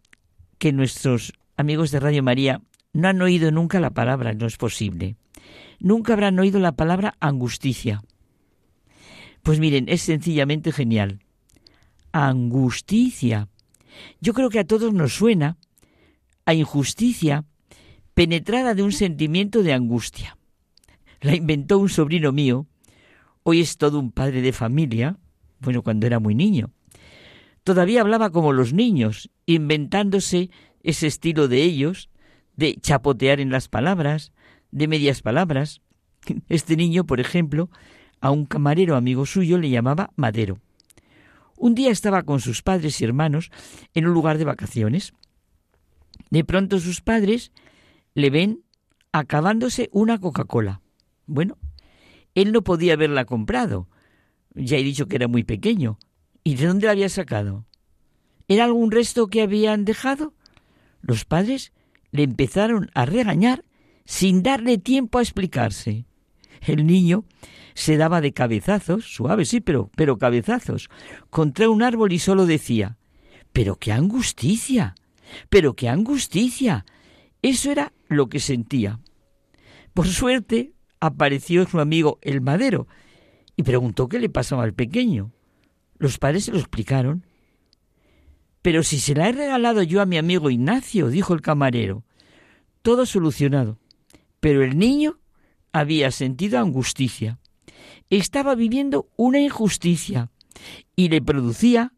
[0.57, 2.61] que nuestros amigos de Radio María
[2.95, 5.17] no han oído nunca la palabra, no es posible.
[5.79, 8.01] Nunca habrán oído la palabra angusticia.
[9.43, 11.19] Pues miren, es sencillamente genial.
[12.13, 13.49] Angusticia.
[14.21, 15.57] Yo creo que a todos nos suena
[16.45, 17.43] a injusticia
[18.13, 20.37] penetrada de un sentimiento de angustia.
[21.19, 22.65] La inventó un sobrino mío.
[23.43, 25.17] Hoy es todo un padre de familia.
[25.59, 26.71] Bueno, cuando era muy niño.
[27.65, 30.49] Todavía hablaba como los niños, inventándose
[30.81, 32.09] ese estilo de ellos,
[32.55, 34.31] de chapotear en las palabras,
[34.71, 35.81] de medias palabras.
[36.49, 37.69] Este niño, por ejemplo,
[38.21, 40.59] a un camarero amigo suyo le llamaba Madero.
[41.57, 43.51] Un día estaba con sus padres y hermanos
[43.93, 45.13] en un lugar de vacaciones.
[46.29, 47.51] De pronto sus padres
[48.13, 48.63] le ven
[49.11, 50.81] acabándose una Coca-Cola.
[51.25, 51.57] Bueno,
[52.33, 53.87] él no podía haberla comprado.
[54.53, 55.97] Ya he dicho que era muy pequeño.
[56.43, 57.65] ¿Y de dónde la había sacado?
[58.47, 60.33] ¿Era algún resto que habían dejado?
[61.01, 61.73] Los padres
[62.15, 63.63] le empezaron a regañar
[64.05, 66.05] sin darle tiempo a explicarse.
[66.61, 67.25] El niño
[67.73, 70.89] se daba de cabezazos, suaves sí, pero, pero cabezazos,
[71.29, 72.97] contra un árbol y solo decía
[73.53, 74.95] Pero qué angusticia,
[75.49, 76.85] pero qué angusticia.
[77.41, 78.99] Eso era lo que sentía.
[79.93, 82.87] Por suerte apareció su amigo el madero
[83.55, 85.31] y preguntó qué le pasaba al pequeño.
[85.97, 87.25] Los padres se lo explicaron
[88.65, 92.03] pero si se la he regalado yo a mi amigo Ignacio, dijo el camarero.
[92.85, 93.79] Todo solucionado.
[94.39, 95.17] Pero el niño
[95.73, 97.39] había sentido angusticia.
[98.11, 100.29] Estaba viviendo una injusticia
[100.95, 101.93] y le producía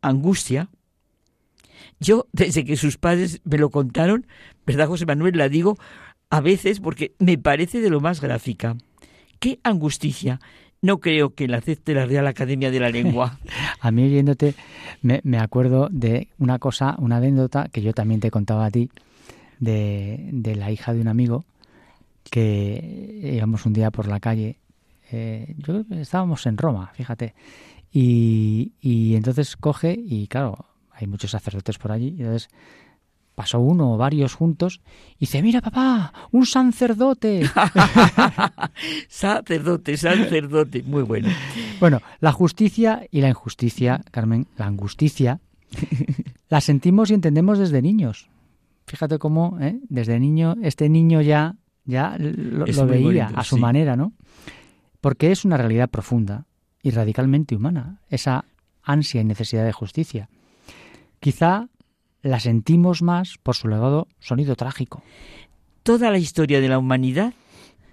[0.00, 0.68] angustia.
[2.00, 4.26] Yo, desde que sus padres me lo contaron,
[4.66, 5.38] ¿verdad, José Manuel?
[5.38, 5.78] La digo
[6.28, 8.76] a veces porque me parece de lo más gráfica.
[9.38, 10.40] ¡Qué angusticia!
[10.84, 13.38] no creo que la acepte la Real Academia de la Lengua.
[13.78, 14.56] a mí oyéndote
[15.00, 18.90] me, me, acuerdo de una cosa, una anécdota que yo también te contaba a ti,
[19.62, 21.44] de, de la hija de un amigo
[22.28, 24.58] que íbamos un día por la calle,
[25.12, 27.34] eh, yo estábamos en Roma, fíjate,
[27.92, 32.48] y, y entonces coge y claro, hay muchos sacerdotes por allí, y entonces
[33.36, 34.80] pasó uno o varios juntos
[35.14, 37.42] y dice, mira papá, un sacerdote.
[39.08, 41.28] sacerdote, sacerdote, muy bueno.
[41.78, 45.38] Bueno, la justicia y la injusticia, Carmen, la angusticia,
[46.48, 48.28] la sentimos y entendemos desde niños.
[48.86, 49.78] Fíjate cómo, ¿eh?
[49.88, 54.12] desde niño, este niño ya, ya lo, veía a su manera, ¿no?
[55.00, 56.46] Porque es una realidad profunda
[56.82, 58.44] y radicalmente humana, esa
[58.82, 60.28] ansia y necesidad de justicia.
[61.20, 61.68] Quizá
[62.22, 65.02] la sentimos más por su legado sonido trágico.
[65.82, 67.34] Toda la historia de la humanidad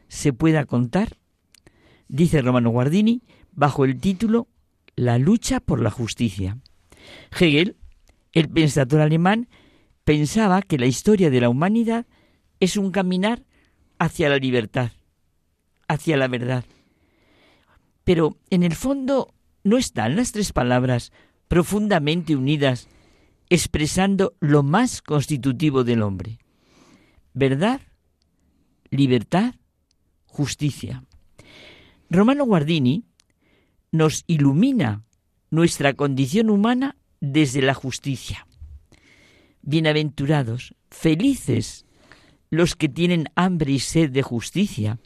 [0.07, 1.18] se pueda contar,
[2.07, 4.48] dice Romano Guardini, bajo el título
[4.95, 6.57] La lucha por la justicia.
[7.40, 7.78] Hegel,
[8.34, 9.48] el pensador alemán,
[10.10, 12.07] pensaba que la historia de la humanidad
[12.60, 13.44] es un caminar
[13.99, 14.91] hacia la libertad,
[15.88, 16.65] hacia la verdad.
[18.06, 21.11] Pero en el fondo no están las tres palabras
[21.48, 22.88] profundamente unidas
[23.52, 26.40] expresando lo más constitutivo del hombre.
[27.36, 27.80] Verdad,
[28.90, 29.53] libertad,
[30.26, 31.03] justicia.
[32.10, 33.06] Romano Guardini
[33.91, 35.03] nos ilumina
[35.52, 38.48] nuestra condición humana desde la justicia.
[39.61, 41.86] Bienaventurados, felices
[42.49, 44.99] los que tienen hambre y sed de justicia,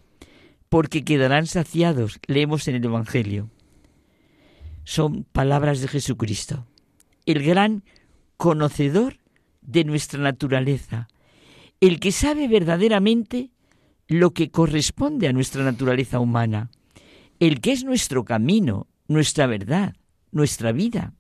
[0.70, 3.50] porque quedarán saciados, leemos en el Evangelio.
[4.84, 6.66] Son palabras de Jesucristo,
[7.26, 7.84] el gran
[8.38, 9.18] conocedor
[9.62, 11.08] de nuestra naturaleza,
[11.80, 13.52] el que sabe verdaderamente
[14.08, 16.70] lo que corresponde a nuestra naturaleza humana,
[17.40, 19.96] el que es nuestro camino, nuestra verdad,
[20.32, 21.14] nuestra vida.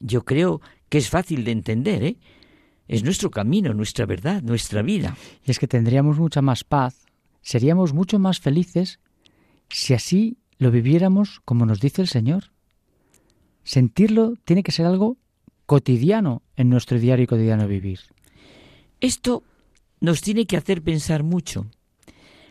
[0.00, 2.16] Yo creo que es fácil de entender, ¿eh?
[2.88, 5.16] Es nuestro camino, nuestra verdad, nuestra vida.
[5.44, 7.06] Y es que tendríamos mucha más paz,
[7.42, 9.00] seríamos mucho más felices
[9.68, 12.52] si así lo viviéramos como nos dice el Señor.
[13.64, 15.16] Sentirlo tiene que ser algo
[15.66, 18.00] cotidiano en nuestro diario y cotidiano vivir.
[19.00, 19.42] Esto
[20.00, 21.66] nos tiene que hacer pensar mucho.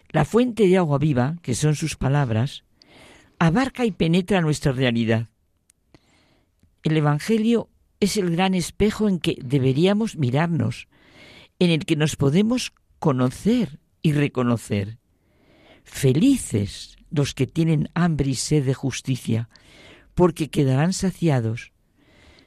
[0.10, 2.64] La fuente de agua viva, que son sus palabras,
[3.40, 5.30] abarca y penetra nuestra realidad.
[6.86, 7.68] El Evangelio
[8.00, 10.88] es el gran espejo en que deberíamos mirarnos,
[11.58, 15.00] en el que nos podemos conocer y reconocer.
[15.84, 19.50] Felices los que tienen hambre y sed de justicia,
[20.14, 21.72] porque quedarán saciados.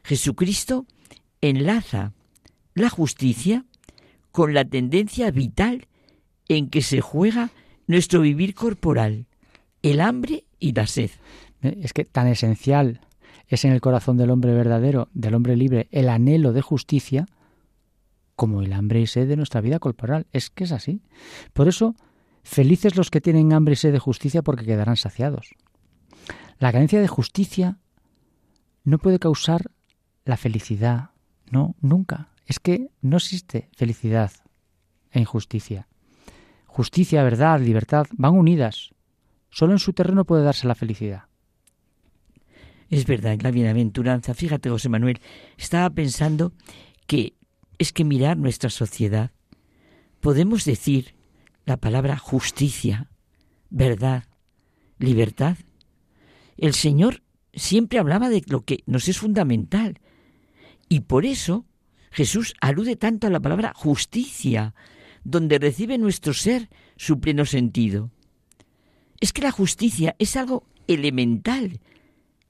[0.05, 0.87] Jesucristo
[1.41, 2.13] enlaza
[2.75, 3.65] la justicia
[4.31, 5.89] con la tendencia vital
[6.47, 7.51] en que se juega
[7.89, 9.27] nuestro vivir corporal,
[9.83, 11.11] el hambre y la sed.
[11.61, 13.01] Es que tan esencial
[13.49, 17.27] es en el corazón del hombre verdadero, del hombre libre, el anhelo de justicia,
[18.37, 20.27] como el hambre y sed de nuestra vida corporal.
[20.33, 21.03] Es que es así.
[21.55, 21.97] Por eso,
[22.45, 25.55] felices los que tienen hambre y sed de justicia porque quedarán saciados.
[26.59, 27.79] La carencia de justicia
[28.85, 29.71] no puede causar
[30.25, 31.11] la felicidad.
[31.51, 32.29] No, nunca.
[32.47, 34.31] Es que no existe felicidad
[35.11, 35.89] e injusticia.
[36.67, 38.91] Justicia, verdad, libertad van unidas.
[39.51, 41.28] Solo en su terreno puede darse la felicidad.
[42.91, 44.35] Es verdad, la bienaventuranza.
[44.35, 45.21] Fíjate, José Manuel,
[45.57, 46.53] estaba pensando
[47.07, 47.35] que
[47.79, 49.31] es que mirar nuestra sociedad,
[50.21, 51.15] podemos decir
[51.65, 53.11] la palabra justicia,
[53.71, 54.25] verdad,
[54.99, 55.57] libertad.
[56.57, 60.01] El Señor siempre hablaba de lo que nos es fundamental.
[60.89, 61.67] Y por eso
[62.11, 64.75] Jesús alude tanto a la palabra justicia,
[65.25, 68.11] donde recibe nuestro ser su pleno sentido.
[69.21, 71.81] Es que la justicia es algo elemental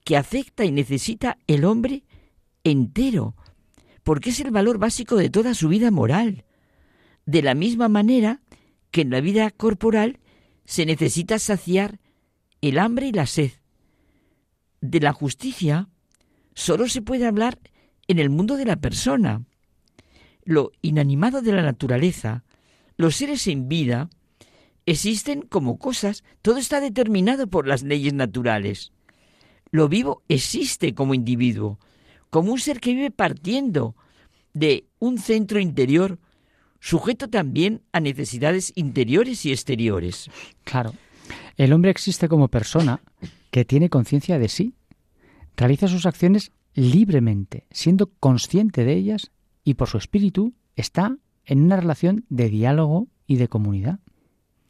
[0.08, 2.02] que afecta y necesita el hombre
[2.64, 3.36] entero,
[4.04, 6.46] porque es el valor básico de toda su vida moral.
[7.26, 8.40] De la misma manera
[8.90, 10.18] que en la vida corporal
[10.64, 12.00] se necesita saciar
[12.62, 13.50] el hambre y la sed.
[14.80, 15.90] De la justicia
[16.54, 17.58] solo se puede hablar
[18.06, 19.44] en el mundo de la persona.
[20.42, 22.44] Lo inanimado de la naturaleza,
[22.96, 24.08] los seres sin vida,
[24.86, 28.92] existen como cosas, todo está determinado por las leyes naturales.
[29.70, 31.78] Lo vivo existe como individuo,
[32.30, 33.94] como un ser que vive partiendo
[34.54, 36.18] de un centro interior,
[36.80, 40.30] sujeto también a necesidades interiores y exteriores.
[40.64, 40.94] Claro.
[41.56, 43.02] El hombre existe como persona
[43.50, 44.74] que tiene conciencia de sí,
[45.56, 49.32] realiza sus acciones libremente, siendo consciente de ellas
[49.64, 54.00] y por su espíritu está en una relación de diálogo y de comunidad.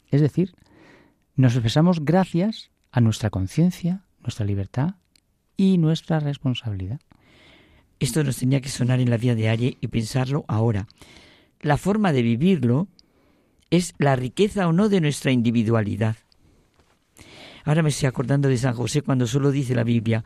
[0.07, 0.55] Es decir,
[1.35, 4.95] nos expresamos gracias a nuestra conciencia, nuestra libertad
[5.57, 6.99] y nuestra responsabilidad.
[7.99, 10.87] Esto nos tenía que sonar en la vida diaria y pensarlo ahora.
[11.61, 12.87] La forma de vivirlo
[13.69, 16.15] es la riqueza o no de nuestra individualidad.
[17.65, 20.23] Ahora me estoy acordando de San José cuando solo dice la Biblia,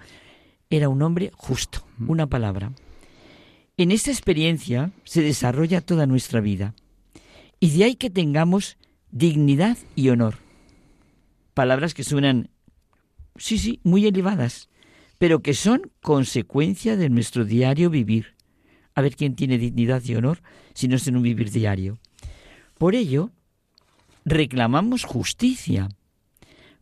[0.70, 2.10] era un hombre justo, mm.
[2.10, 2.72] una palabra.
[3.76, 6.76] En esta experiencia se desarrolla toda nuestra vida.
[7.60, 8.78] Y de ahí que tengamos
[9.12, 10.36] dignidad y honor.
[11.54, 12.50] Palabras que suenan,
[13.36, 14.70] sí, sí, muy elevadas,
[15.18, 18.36] pero que son consecuencia de nuestro diario vivir.
[18.96, 20.42] A ver quién tiene dignidad y honor
[20.74, 22.00] si no es en un vivir diario.
[22.78, 23.32] Por ello,
[24.26, 25.90] reclamamos justicia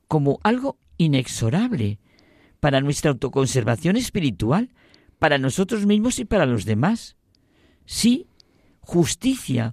[0.08, 2.00] como algo inexorable
[2.60, 4.70] para nuestra autoconservación espiritual,
[5.20, 7.16] para nosotros mismos y para los demás.
[7.86, 8.28] Sí,
[8.80, 9.72] justicia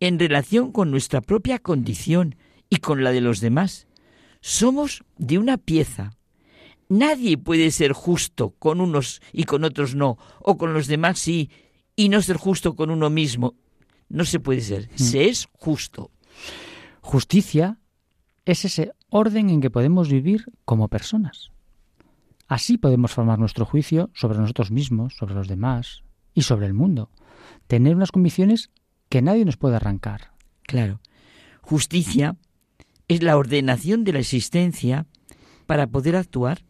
[0.00, 2.36] en relación con nuestra propia condición
[2.68, 3.86] y con la de los demás.
[4.40, 6.16] Somos de una pieza.
[6.90, 11.48] Nadie puede ser justo con unos y con otros no, o con los demás sí,
[11.96, 13.54] y no ser justo con uno mismo.
[14.08, 14.90] No se puede ser.
[14.92, 14.98] Mm.
[14.98, 16.10] Se es justo.
[17.00, 17.78] Justicia
[18.44, 21.52] es ese orden en que podemos vivir como personas.
[22.48, 26.02] Así podemos formar nuestro juicio sobre nosotros mismos, sobre los demás
[26.34, 27.08] y sobre el mundo.
[27.68, 28.70] Tener unas convicciones
[29.08, 30.32] que nadie nos puede arrancar.
[30.62, 31.00] Claro.
[31.62, 32.36] Justicia
[33.06, 35.06] es la ordenación de la existencia
[35.66, 36.64] para poder actuar.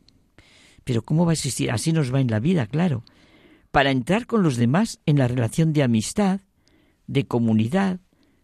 [0.90, 1.70] Pero ¿cómo va a existir?
[1.70, 3.04] Así nos va en la vida, claro.
[3.70, 6.40] Para entrar con los demás en la relación de amistad,
[7.06, 8.00] de comunidad,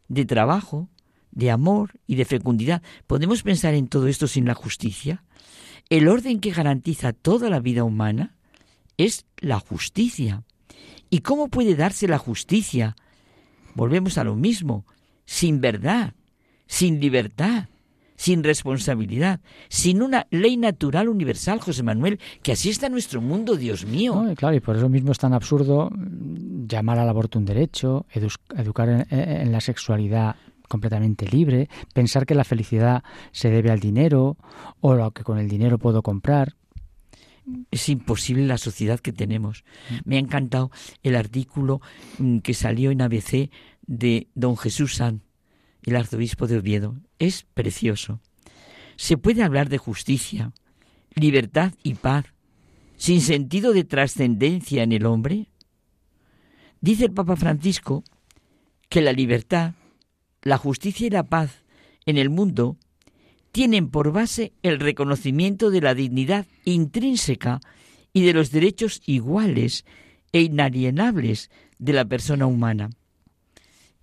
[0.06, 0.88] de trabajo,
[1.32, 2.82] de amor y de fecundidad.
[3.08, 5.24] ¿Podemos pensar en todo esto sin la justicia?
[5.90, 8.36] El orden que garantiza toda la vida humana
[8.96, 10.44] es la justicia.
[11.10, 12.94] ¿Y cómo puede darse la justicia
[13.74, 14.86] volvemos a lo mismo,
[15.24, 16.14] sin verdad,
[16.68, 17.70] sin libertad,
[18.16, 23.86] sin responsabilidad, sin una ley natural universal, José Manuel, que así está nuestro mundo, Dios
[23.86, 24.24] mío.
[24.36, 25.90] claro, y por eso mismo es tan absurdo
[26.66, 28.06] llamar al aborto un derecho,
[28.56, 30.36] educar en, la sexualidad
[30.68, 34.36] completamente libre, pensar que la felicidad se debe al dinero
[34.80, 36.54] o lo que con el dinero puedo comprar.
[37.70, 39.64] Es imposible la sociedad que tenemos.
[40.04, 40.72] Me ha encantado
[41.04, 41.80] el artículo
[42.18, 43.50] mm, que salió en ABC
[43.86, 45.22] de don Jesús San,
[45.86, 46.96] el arzobispo de Oviedo.
[47.18, 48.20] Es precioso.
[48.96, 50.52] Se puede hablar de justicia,
[51.14, 52.26] libertad y paz
[52.96, 55.46] sin sentido de trascendencia en el hombre.
[56.80, 58.04] Dice el Papa Francisco
[58.88, 59.74] que la libertad,
[60.42, 61.64] la justicia y la paz
[62.04, 62.76] en el mundo
[63.52, 67.60] tienen por base el reconocimiento de la dignidad intrínseca
[68.12, 69.84] y de los derechos iguales
[70.32, 72.90] e inalienables de la persona humana.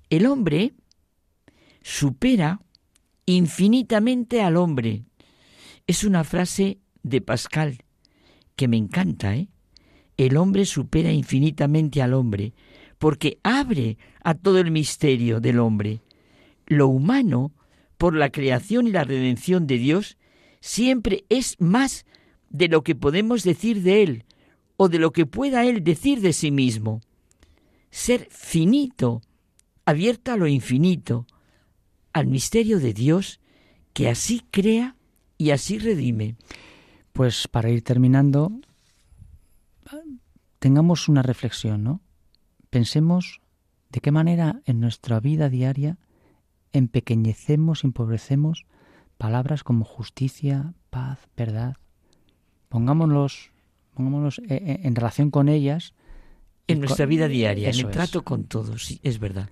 [0.10, 0.74] El hombre
[1.84, 2.62] supera
[3.26, 5.04] infinitamente al hombre.
[5.86, 7.84] Es una frase de Pascal
[8.56, 9.50] que me encanta, ¿eh?
[10.18, 12.54] El hombre supera infinitamente al hombre
[12.98, 16.02] porque abre a todo el misterio del hombre.
[16.66, 17.52] Lo humano,
[17.98, 20.18] por la creación y la redención de Dios,
[20.62, 22.06] siempre es más
[22.50, 24.26] de lo que podemos decir de Él
[24.78, 27.02] o de lo que pueda Él decir de sí mismo.
[27.90, 29.22] Ser finito,
[29.86, 31.28] abierto a lo infinito,
[32.14, 33.40] al misterio de Dios
[33.94, 34.96] que así crea
[35.38, 36.36] y así redime.
[37.12, 38.52] Pues para ir terminando,
[40.60, 42.02] tengamos una reflexión, ¿no?
[42.70, 43.42] Pensemos
[43.90, 45.98] de qué manera en nuestra vida diaria
[46.72, 48.66] empequeñecemos, empobrecemos
[49.18, 51.78] palabras como justicia, paz, verdad.
[52.68, 53.52] Pongámoslos,
[53.94, 55.94] pongámoslos eh, eh, en relación con ellas.
[56.68, 59.50] En nuestra vida diaria, en el trato con todos, sí, es verdad.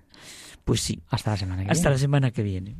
[0.64, 1.00] Pues sí.
[1.08, 1.72] Hasta la semana que viene.
[1.72, 2.76] Hasta la semana que viene.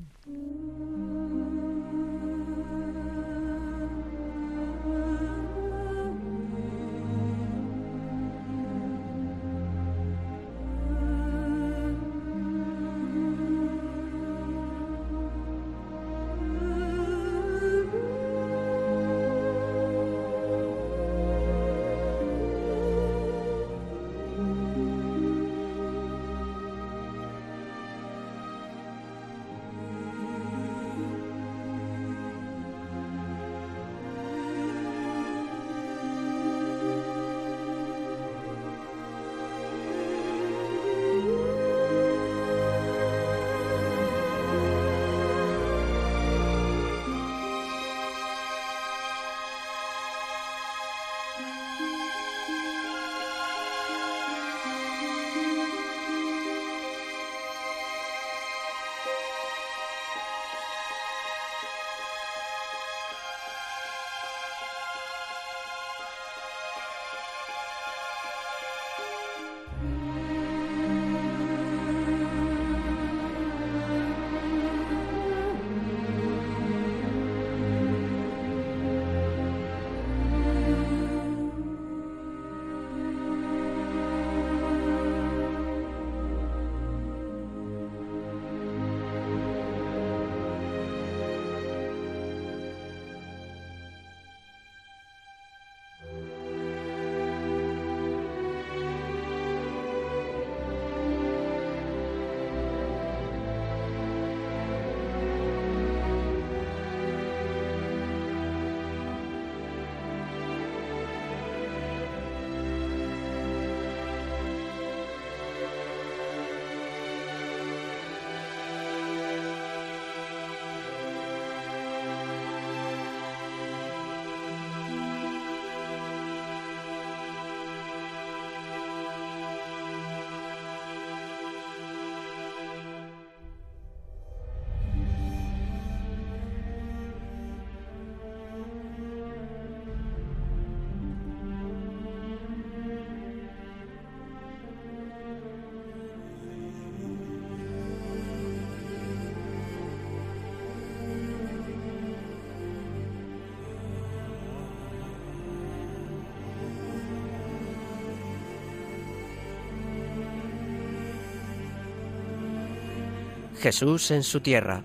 [163.63, 164.83] Jesús en su tierra,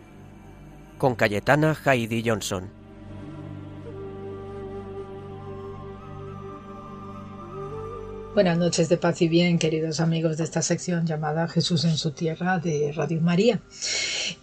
[1.00, 2.70] con Cayetana Heidi Johnson.
[8.38, 12.12] Buenas noches de paz y bien, queridos amigos de esta sección llamada Jesús en su
[12.12, 13.62] tierra de Radio María.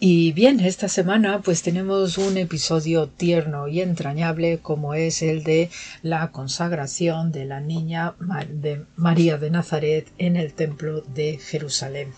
[0.01, 5.71] Y bien, esta semana pues tenemos un episodio tierno y entrañable como es el de
[6.03, 8.15] la consagración de la niña
[8.51, 12.09] de María de Nazaret en el templo de Jerusalén.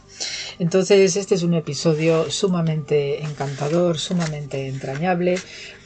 [0.59, 5.37] Entonces, este es un episodio sumamente encantador, sumamente entrañable,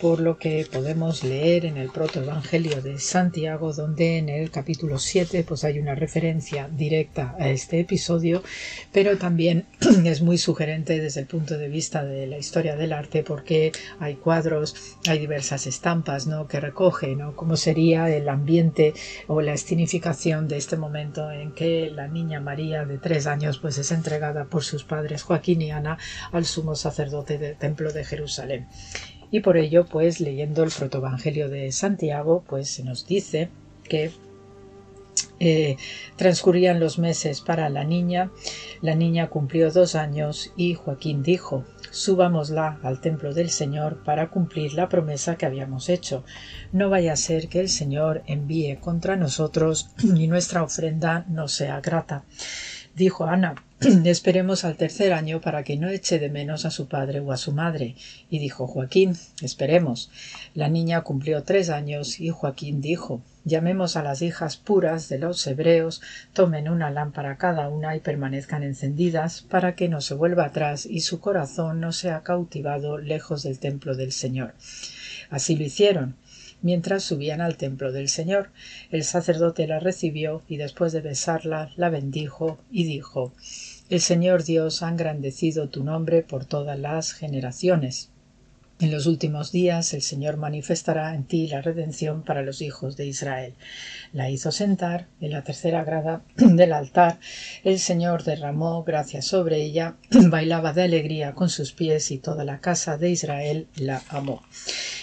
[0.00, 5.44] por lo que podemos leer en el protoevangelio de Santiago, donde en el capítulo 7
[5.46, 8.44] pues hay una referencia directa a este episodio,
[8.92, 9.66] pero también
[10.04, 14.14] es muy sugerente desde el punto de vista de la historia del arte porque hay
[14.14, 16.46] cuadros, hay diversas estampas ¿no?
[16.46, 17.34] que recoge ¿no?
[17.34, 18.94] cómo sería el ambiente
[19.26, 23.76] o la escenificación de este momento en que la niña María de tres años pues
[23.76, 25.98] es entregada por sus padres Joaquín y Ana
[26.32, 28.66] al sumo sacerdote del templo de Jerusalén.
[29.30, 33.48] Y por ello, pues leyendo el protoevangelio de Santiago, pues se nos dice
[33.84, 34.10] que
[35.38, 35.76] eh,
[36.16, 38.30] transcurrían los meses para la niña,
[38.82, 44.74] la niña cumplió dos años y Joaquín dijo Subámosla al templo del Señor para cumplir
[44.74, 46.24] la promesa que habíamos hecho.
[46.72, 51.80] No vaya a ser que el Señor envíe contra nosotros y nuestra ofrenda no sea
[51.80, 52.24] grata.
[52.94, 53.56] Dijo Ana,
[54.04, 57.38] esperemos al tercer año para que no eche de menos a su padre o a
[57.38, 57.94] su madre.
[58.28, 60.10] Y dijo Joaquín, esperemos.
[60.54, 65.46] La niña cumplió tres años y Joaquín dijo, llamemos a las hijas puras de los
[65.46, 66.02] hebreos,
[66.34, 71.00] tomen una lámpara cada una y permanezcan encendidas para que no se vuelva atrás y
[71.00, 74.52] su corazón no sea cautivado lejos del templo del Señor.
[75.30, 76.16] Así lo hicieron
[76.62, 78.50] mientras subían al templo del Señor.
[78.90, 83.32] El sacerdote la recibió y después de besarla la bendijo y dijo
[83.90, 88.10] El Señor Dios ha engrandecido tu nombre por todas las generaciones.
[88.78, 93.06] En los últimos días el Señor manifestará en ti la redención para los hijos de
[93.06, 93.54] Israel.
[94.12, 97.18] La hizo sentar en la tercera grada del altar.
[97.64, 102.60] El Señor derramó gracia sobre ella, bailaba de alegría con sus pies y toda la
[102.60, 104.44] casa de Israel la amó.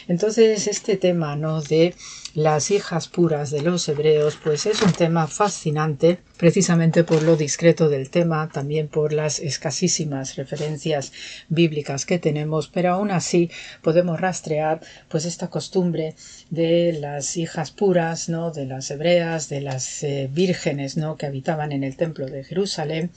[0.07, 1.93] Entonces este tema no de
[2.35, 7.89] las hijas puras de los hebreos, pues es un tema fascinante, precisamente por lo discreto
[7.89, 11.11] del tema, también por las escasísimas referencias
[11.49, 13.49] bíblicas que tenemos, pero aún así
[13.81, 16.15] podemos rastrear pues esta costumbre
[16.49, 18.51] de las hijas puras, ¿no?
[18.51, 21.18] de las hebreas, de las eh, vírgenes, ¿no?
[21.18, 23.11] que habitaban en el templo de Jerusalén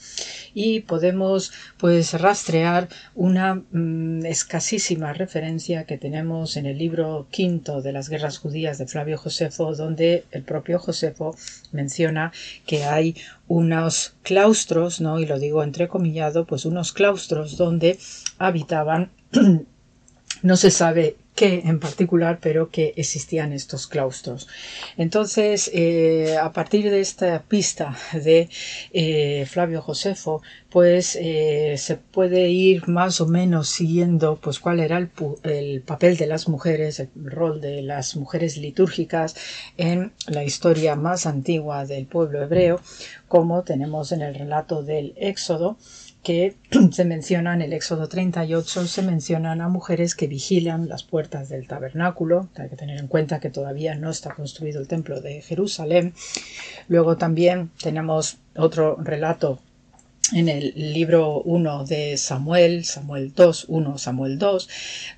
[0.53, 7.91] y podemos pues rastrear una mm, escasísima referencia que tenemos en el libro quinto de
[7.91, 11.35] las guerras judías de Flavio Josefo, donde el propio Josefo
[11.71, 12.31] menciona
[12.65, 13.10] que hay
[13.47, 15.19] unos claustros, ¿no?
[15.19, 17.99] Y lo digo entrecomillado, pues unos claustros donde
[18.37, 19.11] habitaban
[20.41, 24.47] no se sabe qué en particular, pero que existían estos claustros.
[24.97, 28.49] Entonces, eh, a partir de esta pista de
[28.93, 34.97] eh, Flavio Josefo, pues eh, se puede ir más o menos siguiendo pues cuál era
[34.97, 35.09] el,
[35.43, 39.35] el, papel de las mujeres, el rol de las mujeres litúrgicas
[39.77, 42.79] en la historia más antigua del pueblo hebreo,
[43.27, 45.77] como tenemos en el relato del Éxodo,
[46.23, 46.55] que
[46.91, 51.67] se menciona en el Éxodo 38, se mencionan a mujeres que vigilan las puertas del
[51.67, 52.49] tabernáculo.
[52.55, 56.13] Hay que tener en cuenta que todavía no está construido el templo de Jerusalén.
[56.87, 59.59] Luego también tenemos otro relato
[60.33, 64.69] en el libro 1 de Samuel, Samuel 2, 1, Samuel 2,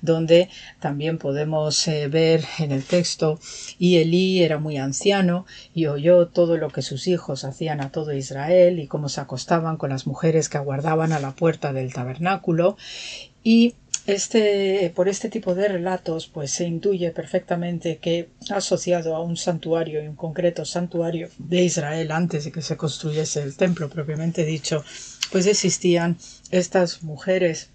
[0.02, 0.48] donde
[0.80, 3.38] también podemos eh, ver en el texto,
[3.78, 8.12] y Elí era muy anciano y oyó todo lo que sus hijos hacían a todo
[8.12, 12.76] Israel y cómo se acostaban con las mujeres que aguardaban a la puerta del tabernáculo,
[13.44, 13.74] y
[14.06, 20.02] este, por este tipo de relatos, pues se intuye perfectamente que asociado a un santuario,
[20.02, 24.84] y un concreto santuario de Israel antes de que se construyese el templo propiamente dicho,
[25.32, 26.18] pues existían
[26.50, 27.70] estas mujeres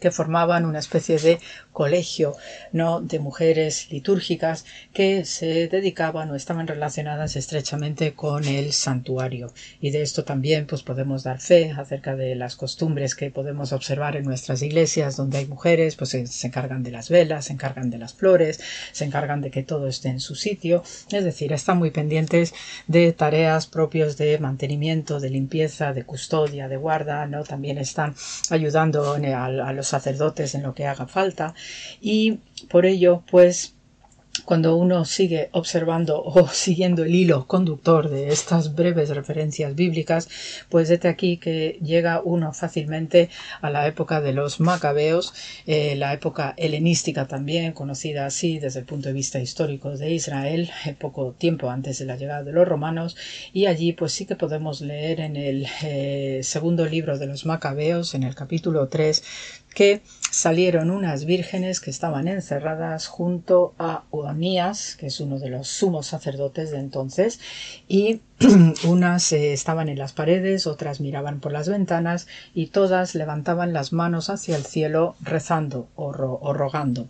[0.00, 1.38] que formaban una especie de
[1.72, 2.36] colegio
[2.72, 9.52] no de mujeres litúrgicas que se dedicaban o estaban relacionadas estrechamente con el santuario.
[9.80, 14.16] Y de esto también pues podemos dar fe acerca de las costumbres que podemos observar
[14.16, 17.98] en nuestras iglesias donde hay mujeres pues se, encargan de las velas se encargan de
[17.98, 18.60] las flores
[18.92, 20.82] se encargan de que todo esté en su sitio.
[21.10, 22.52] Es decir están muy pendientes
[22.86, 28.14] de tareas propias de mantenimiento de limpieza de custodia de guarda no también están
[28.50, 31.54] ayudando a los sacerdotes en lo que haga falta
[32.00, 33.74] y por ello pues
[34.44, 40.28] cuando uno sigue observando o siguiendo el hilo conductor de estas breves referencias bíblicas,
[40.68, 43.28] pues desde aquí que llega uno fácilmente
[43.60, 45.34] a la época de los macabeos,
[45.66, 50.70] eh, la época helenística también, conocida así desde el punto de vista histórico de Israel,
[50.86, 53.16] eh, poco tiempo antes de la llegada de los romanos,
[53.52, 58.14] y allí pues sí que podemos leer en el eh, segundo libro de los macabeos,
[58.14, 59.22] en el capítulo 3,
[59.72, 65.68] que salieron unas vírgenes que estaban encerradas junto a Onías, que es uno de los
[65.68, 67.40] sumos sacerdotes de entonces,
[67.88, 68.20] y
[68.84, 73.92] unas eh, estaban en las paredes, otras miraban por las ventanas, y todas levantaban las
[73.92, 77.08] manos hacia el cielo rezando o rogando.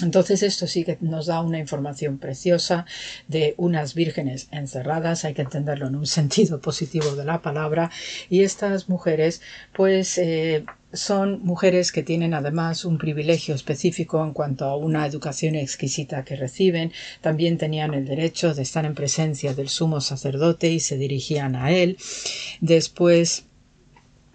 [0.00, 2.86] Entonces esto sí que nos da una información preciosa
[3.26, 7.90] de unas vírgenes encerradas, hay que entenderlo en un sentido positivo de la palabra,
[8.30, 9.42] y estas mujeres
[9.72, 15.54] pues eh, son mujeres que tienen además un privilegio específico en cuanto a una educación
[15.54, 16.92] exquisita que reciben.
[17.20, 21.72] También tenían el derecho de estar en presencia del sumo sacerdote y se dirigían a
[21.72, 21.98] él.
[22.60, 23.44] Después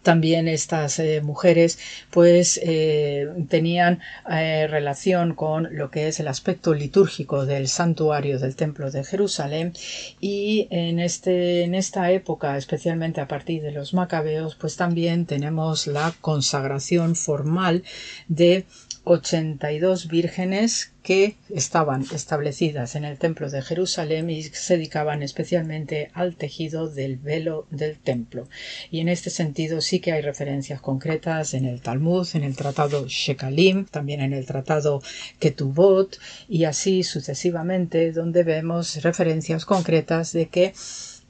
[0.03, 1.79] también estas eh, mujeres
[2.11, 8.55] pues eh, tenían eh, relación con lo que es el aspecto litúrgico del santuario del
[8.55, 9.73] templo de Jerusalén.
[10.19, 15.87] Y en este en esta época especialmente a partir de los macabeos pues también tenemos
[15.87, 17.83] la consagración formal
[18.27, 18.65] de
[19.05, 26.37] 82 vírgenes que estaban establecidas en el templo de Jerusalén y se dedicaban especialmente al
[26.37, 28.47] tejido del velo del templo.
[28.89, 33.05] Y en este sentido sí que hay referencias concretas en el Talmud, en el tratado
[33.07, 35.01] Shekalim, también en el tratado
[35.39, 36.17] Ketubot
[36.47, 40.73] y así sucesivamente donde vemos referencias concretas de que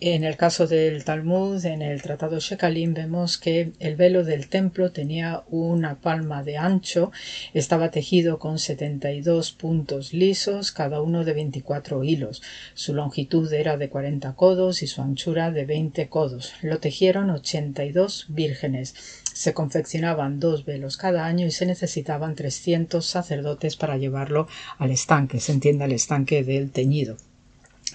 [0.05, 4.91] en el caso del Talmud, en el Tratado Shekalim, vemos que el velo del templo
[4.91, 7.13] tenía una palma de ancho,
[7.53, 12.41] estaba tejido con 72 puntos lisos, cada uno de 24 hilos.
[12.73, 16.51] Su longitud era de 40 codos y su anchura de 20 codos.
[16.61, 18.95] Lo tejieron 82 vírgenes.
[19.34, 24.49] Se confeccionaban dos velos cada año y se necesitaban 300 sacerdotes para llevarlo
[24.80, 27.15] al estanque, se entiende el estanque del teñido.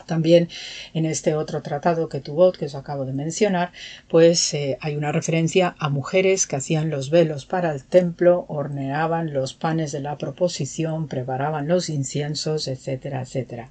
[0.07, 0.49] También
[0.95, 3.73] en este otro tratado que tuvo, que os acabo de mencionar,
[4.09, 9.33] pues eh, hay una referencia a mujeres que hacían los velos para el templo, horneaban
[9.33, 13.71] los panes de la proposición, preparaban los inciensos, etcétera, etcétera.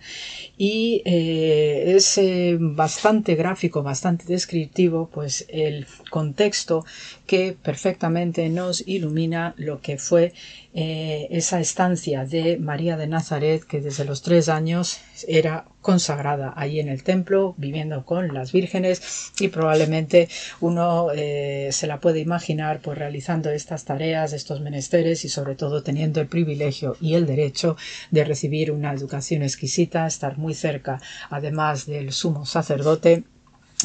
[0.57, 6.85] Y eh, es eh, bastante gráfico, bastante descriptivo, pues el contexto
[7.25, 10.34] que perfectamente nos ilumina lo que fue
[10.73, 16.79] eh, esa estancia de María de Nazaret que desde los tres años era consagrada ahí
[16.79, 20.29] en el templo viviendo con las vírgenes y probablemente
[20.59, 25.81] uno eh, se la puede imaginar pues realizando estas tareas estos menesteres y sobre todo
[25.81, 27.75] teniendo el privilegio y el derecho
[28.11, 33.23] de recibir una educación exquisita estar muy cerca además del sumo sacerdote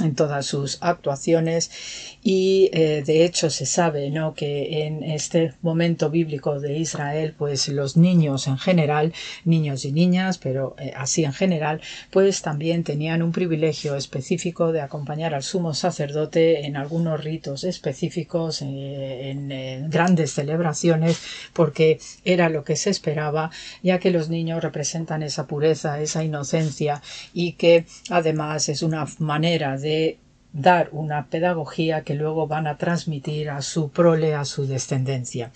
[0.01, 1.71] en todas sus actuaciones
[2.23, 4.35] y eh, de hecho se sabe ¿no?
[4.35, 9.13] que en este momento bíblico de Israel pues los niños en general
[9.45, 11.81] niños y niñas pero eh, así en general
[12.11, 18.63] pues también tenían un privilegio específico de acompañar al sumo sacerdote en algunos ritos específicos
[18.63, 21.21] eh, en grandes celebraciones
[21.53, 23.51] porque era lo que se esperaba
[23.83, 27.03] ya que los niños representan esa pureza esa inocencia
[27.35, 30.19] y que además es una manera de
[30.53, 35.51] dar una pedagogía que luego van a transmitir a su prole, a su descendencia.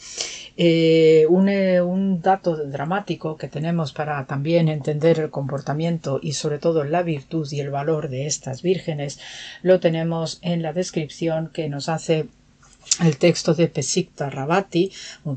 [0.57, 6.85] Eh, eh, un, dato dramático que tenemos para también entender el comportamiento y sobre todo
[6.85, 9.19] la virtud y el valor de estas vírgenes
[9.63, 12.29] lo tenemos en la descripción que nos hace
[13.05, 14.91] el texto de Pesikta Rabati,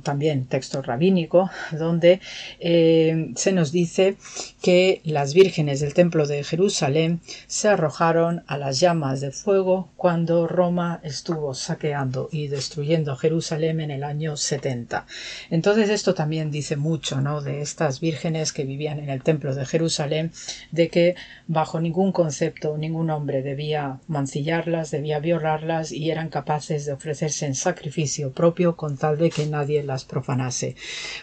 [0.03, 2.21] también texto rabínico, donde
[2.59, 4.15] eh, se nos dice
[4.61, 10.47] que las vírgenes del templo de Jerusalén se arrojaron a las llamas de fuego cuando
[10.47, 15.05] Roma estuvo saqueando y destruyendo Jerusalén en el año 70.
[15.49, 17.41] Entonces esto también dice mucho ¿no?
[17.41, 20.31] de estas vírgenes que vivían en el templo de Jerusalén,
[20.71, 21.15] de que
[21.47, 27.55] bajo ningún concepto ningún hombre debía mancillarlas, debía violarlas y eran capaces de ofrecerse en
[27.55, 30.75] sacrificio propio con tal de que nadie las profanase.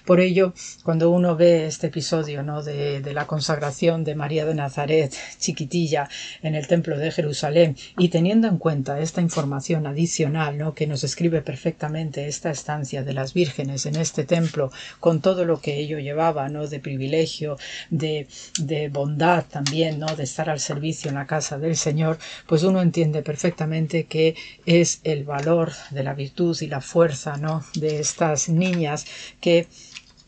[0.05, 0.53] Por ello,
[0.83, 2.63] cuando uno ve este episodio ¿no?
[2.63, 6.09] de, de la consagración de María de Nazaret, chiquitilla,
[6.43, 10.75] en el templo de Jerusalén, y teniendo en cuenta esta información adicional ¿no?
[10.75, 14.71] que nos escribe perfectamente esta estancia de las vírgenes en este templo,
[15.01, 16.67] con todo lo que ello llevaba, ¿no?
[16.67, 17.59] de privilegio,
[17.91, 18.27] de,
[18.59, 20.15] de bondad también, ¿no?
[20.15, 24.35] de estar al servicio en la casa del Señor, pues uno entiende perfectamente que
[24.65, 27.65] es el valor de la virtud y la fuerza ¿no?
[27.75, 29.07] de estas niñas
[29.41, 29.67] que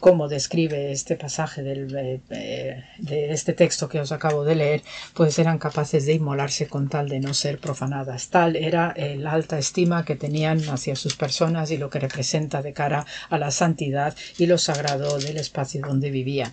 [0.01, 4.83] como describe este pasaje del, eh, eh, de este texto que os acabo de leer,
[5.13, 8.29] pues eran capaces de inmolarse con tal de no ser profanadas.
[8.29, 12.73] Tal era la alta estima que tenían hacia sus personas y lo que representa de
[12.73, 16.53] cara a la santidad y lo sagrado del espacio donde vivían.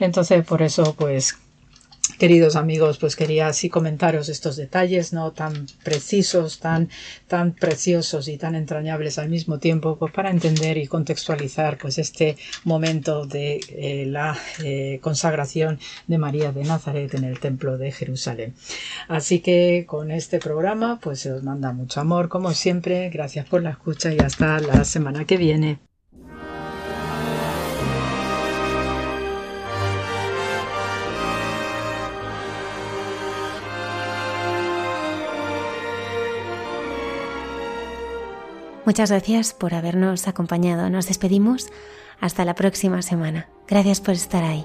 [0.00, 1.36] Entonces, por eso, pues
[2.18, 6.88] Queridos amigos, pues quería así comentaros estos detalles, no tan precisos, tan,
[7.28, 12.36] tan preciosos y tan entrañables al mismo tiempo, pues para entender y contextualizar pues este
[12.64, 18.54] momento de eh, la eh, consagración de María de Nazaret en el templo de Jerusalén.
[19.08, 23.62] Así que con este programa pues se os manda mucho amor, como siempre, gracias por
[23.62, 25.78] la escucha y hasta la semana que viene.
[38.86, 40.88] Muchas gracias por habernos acompañado.
[40.88, 41.66] Nos despedimos
[42.20, 43.48] hasta la próxima semana.
[43.66, 44.64] Gracias por estar ahí.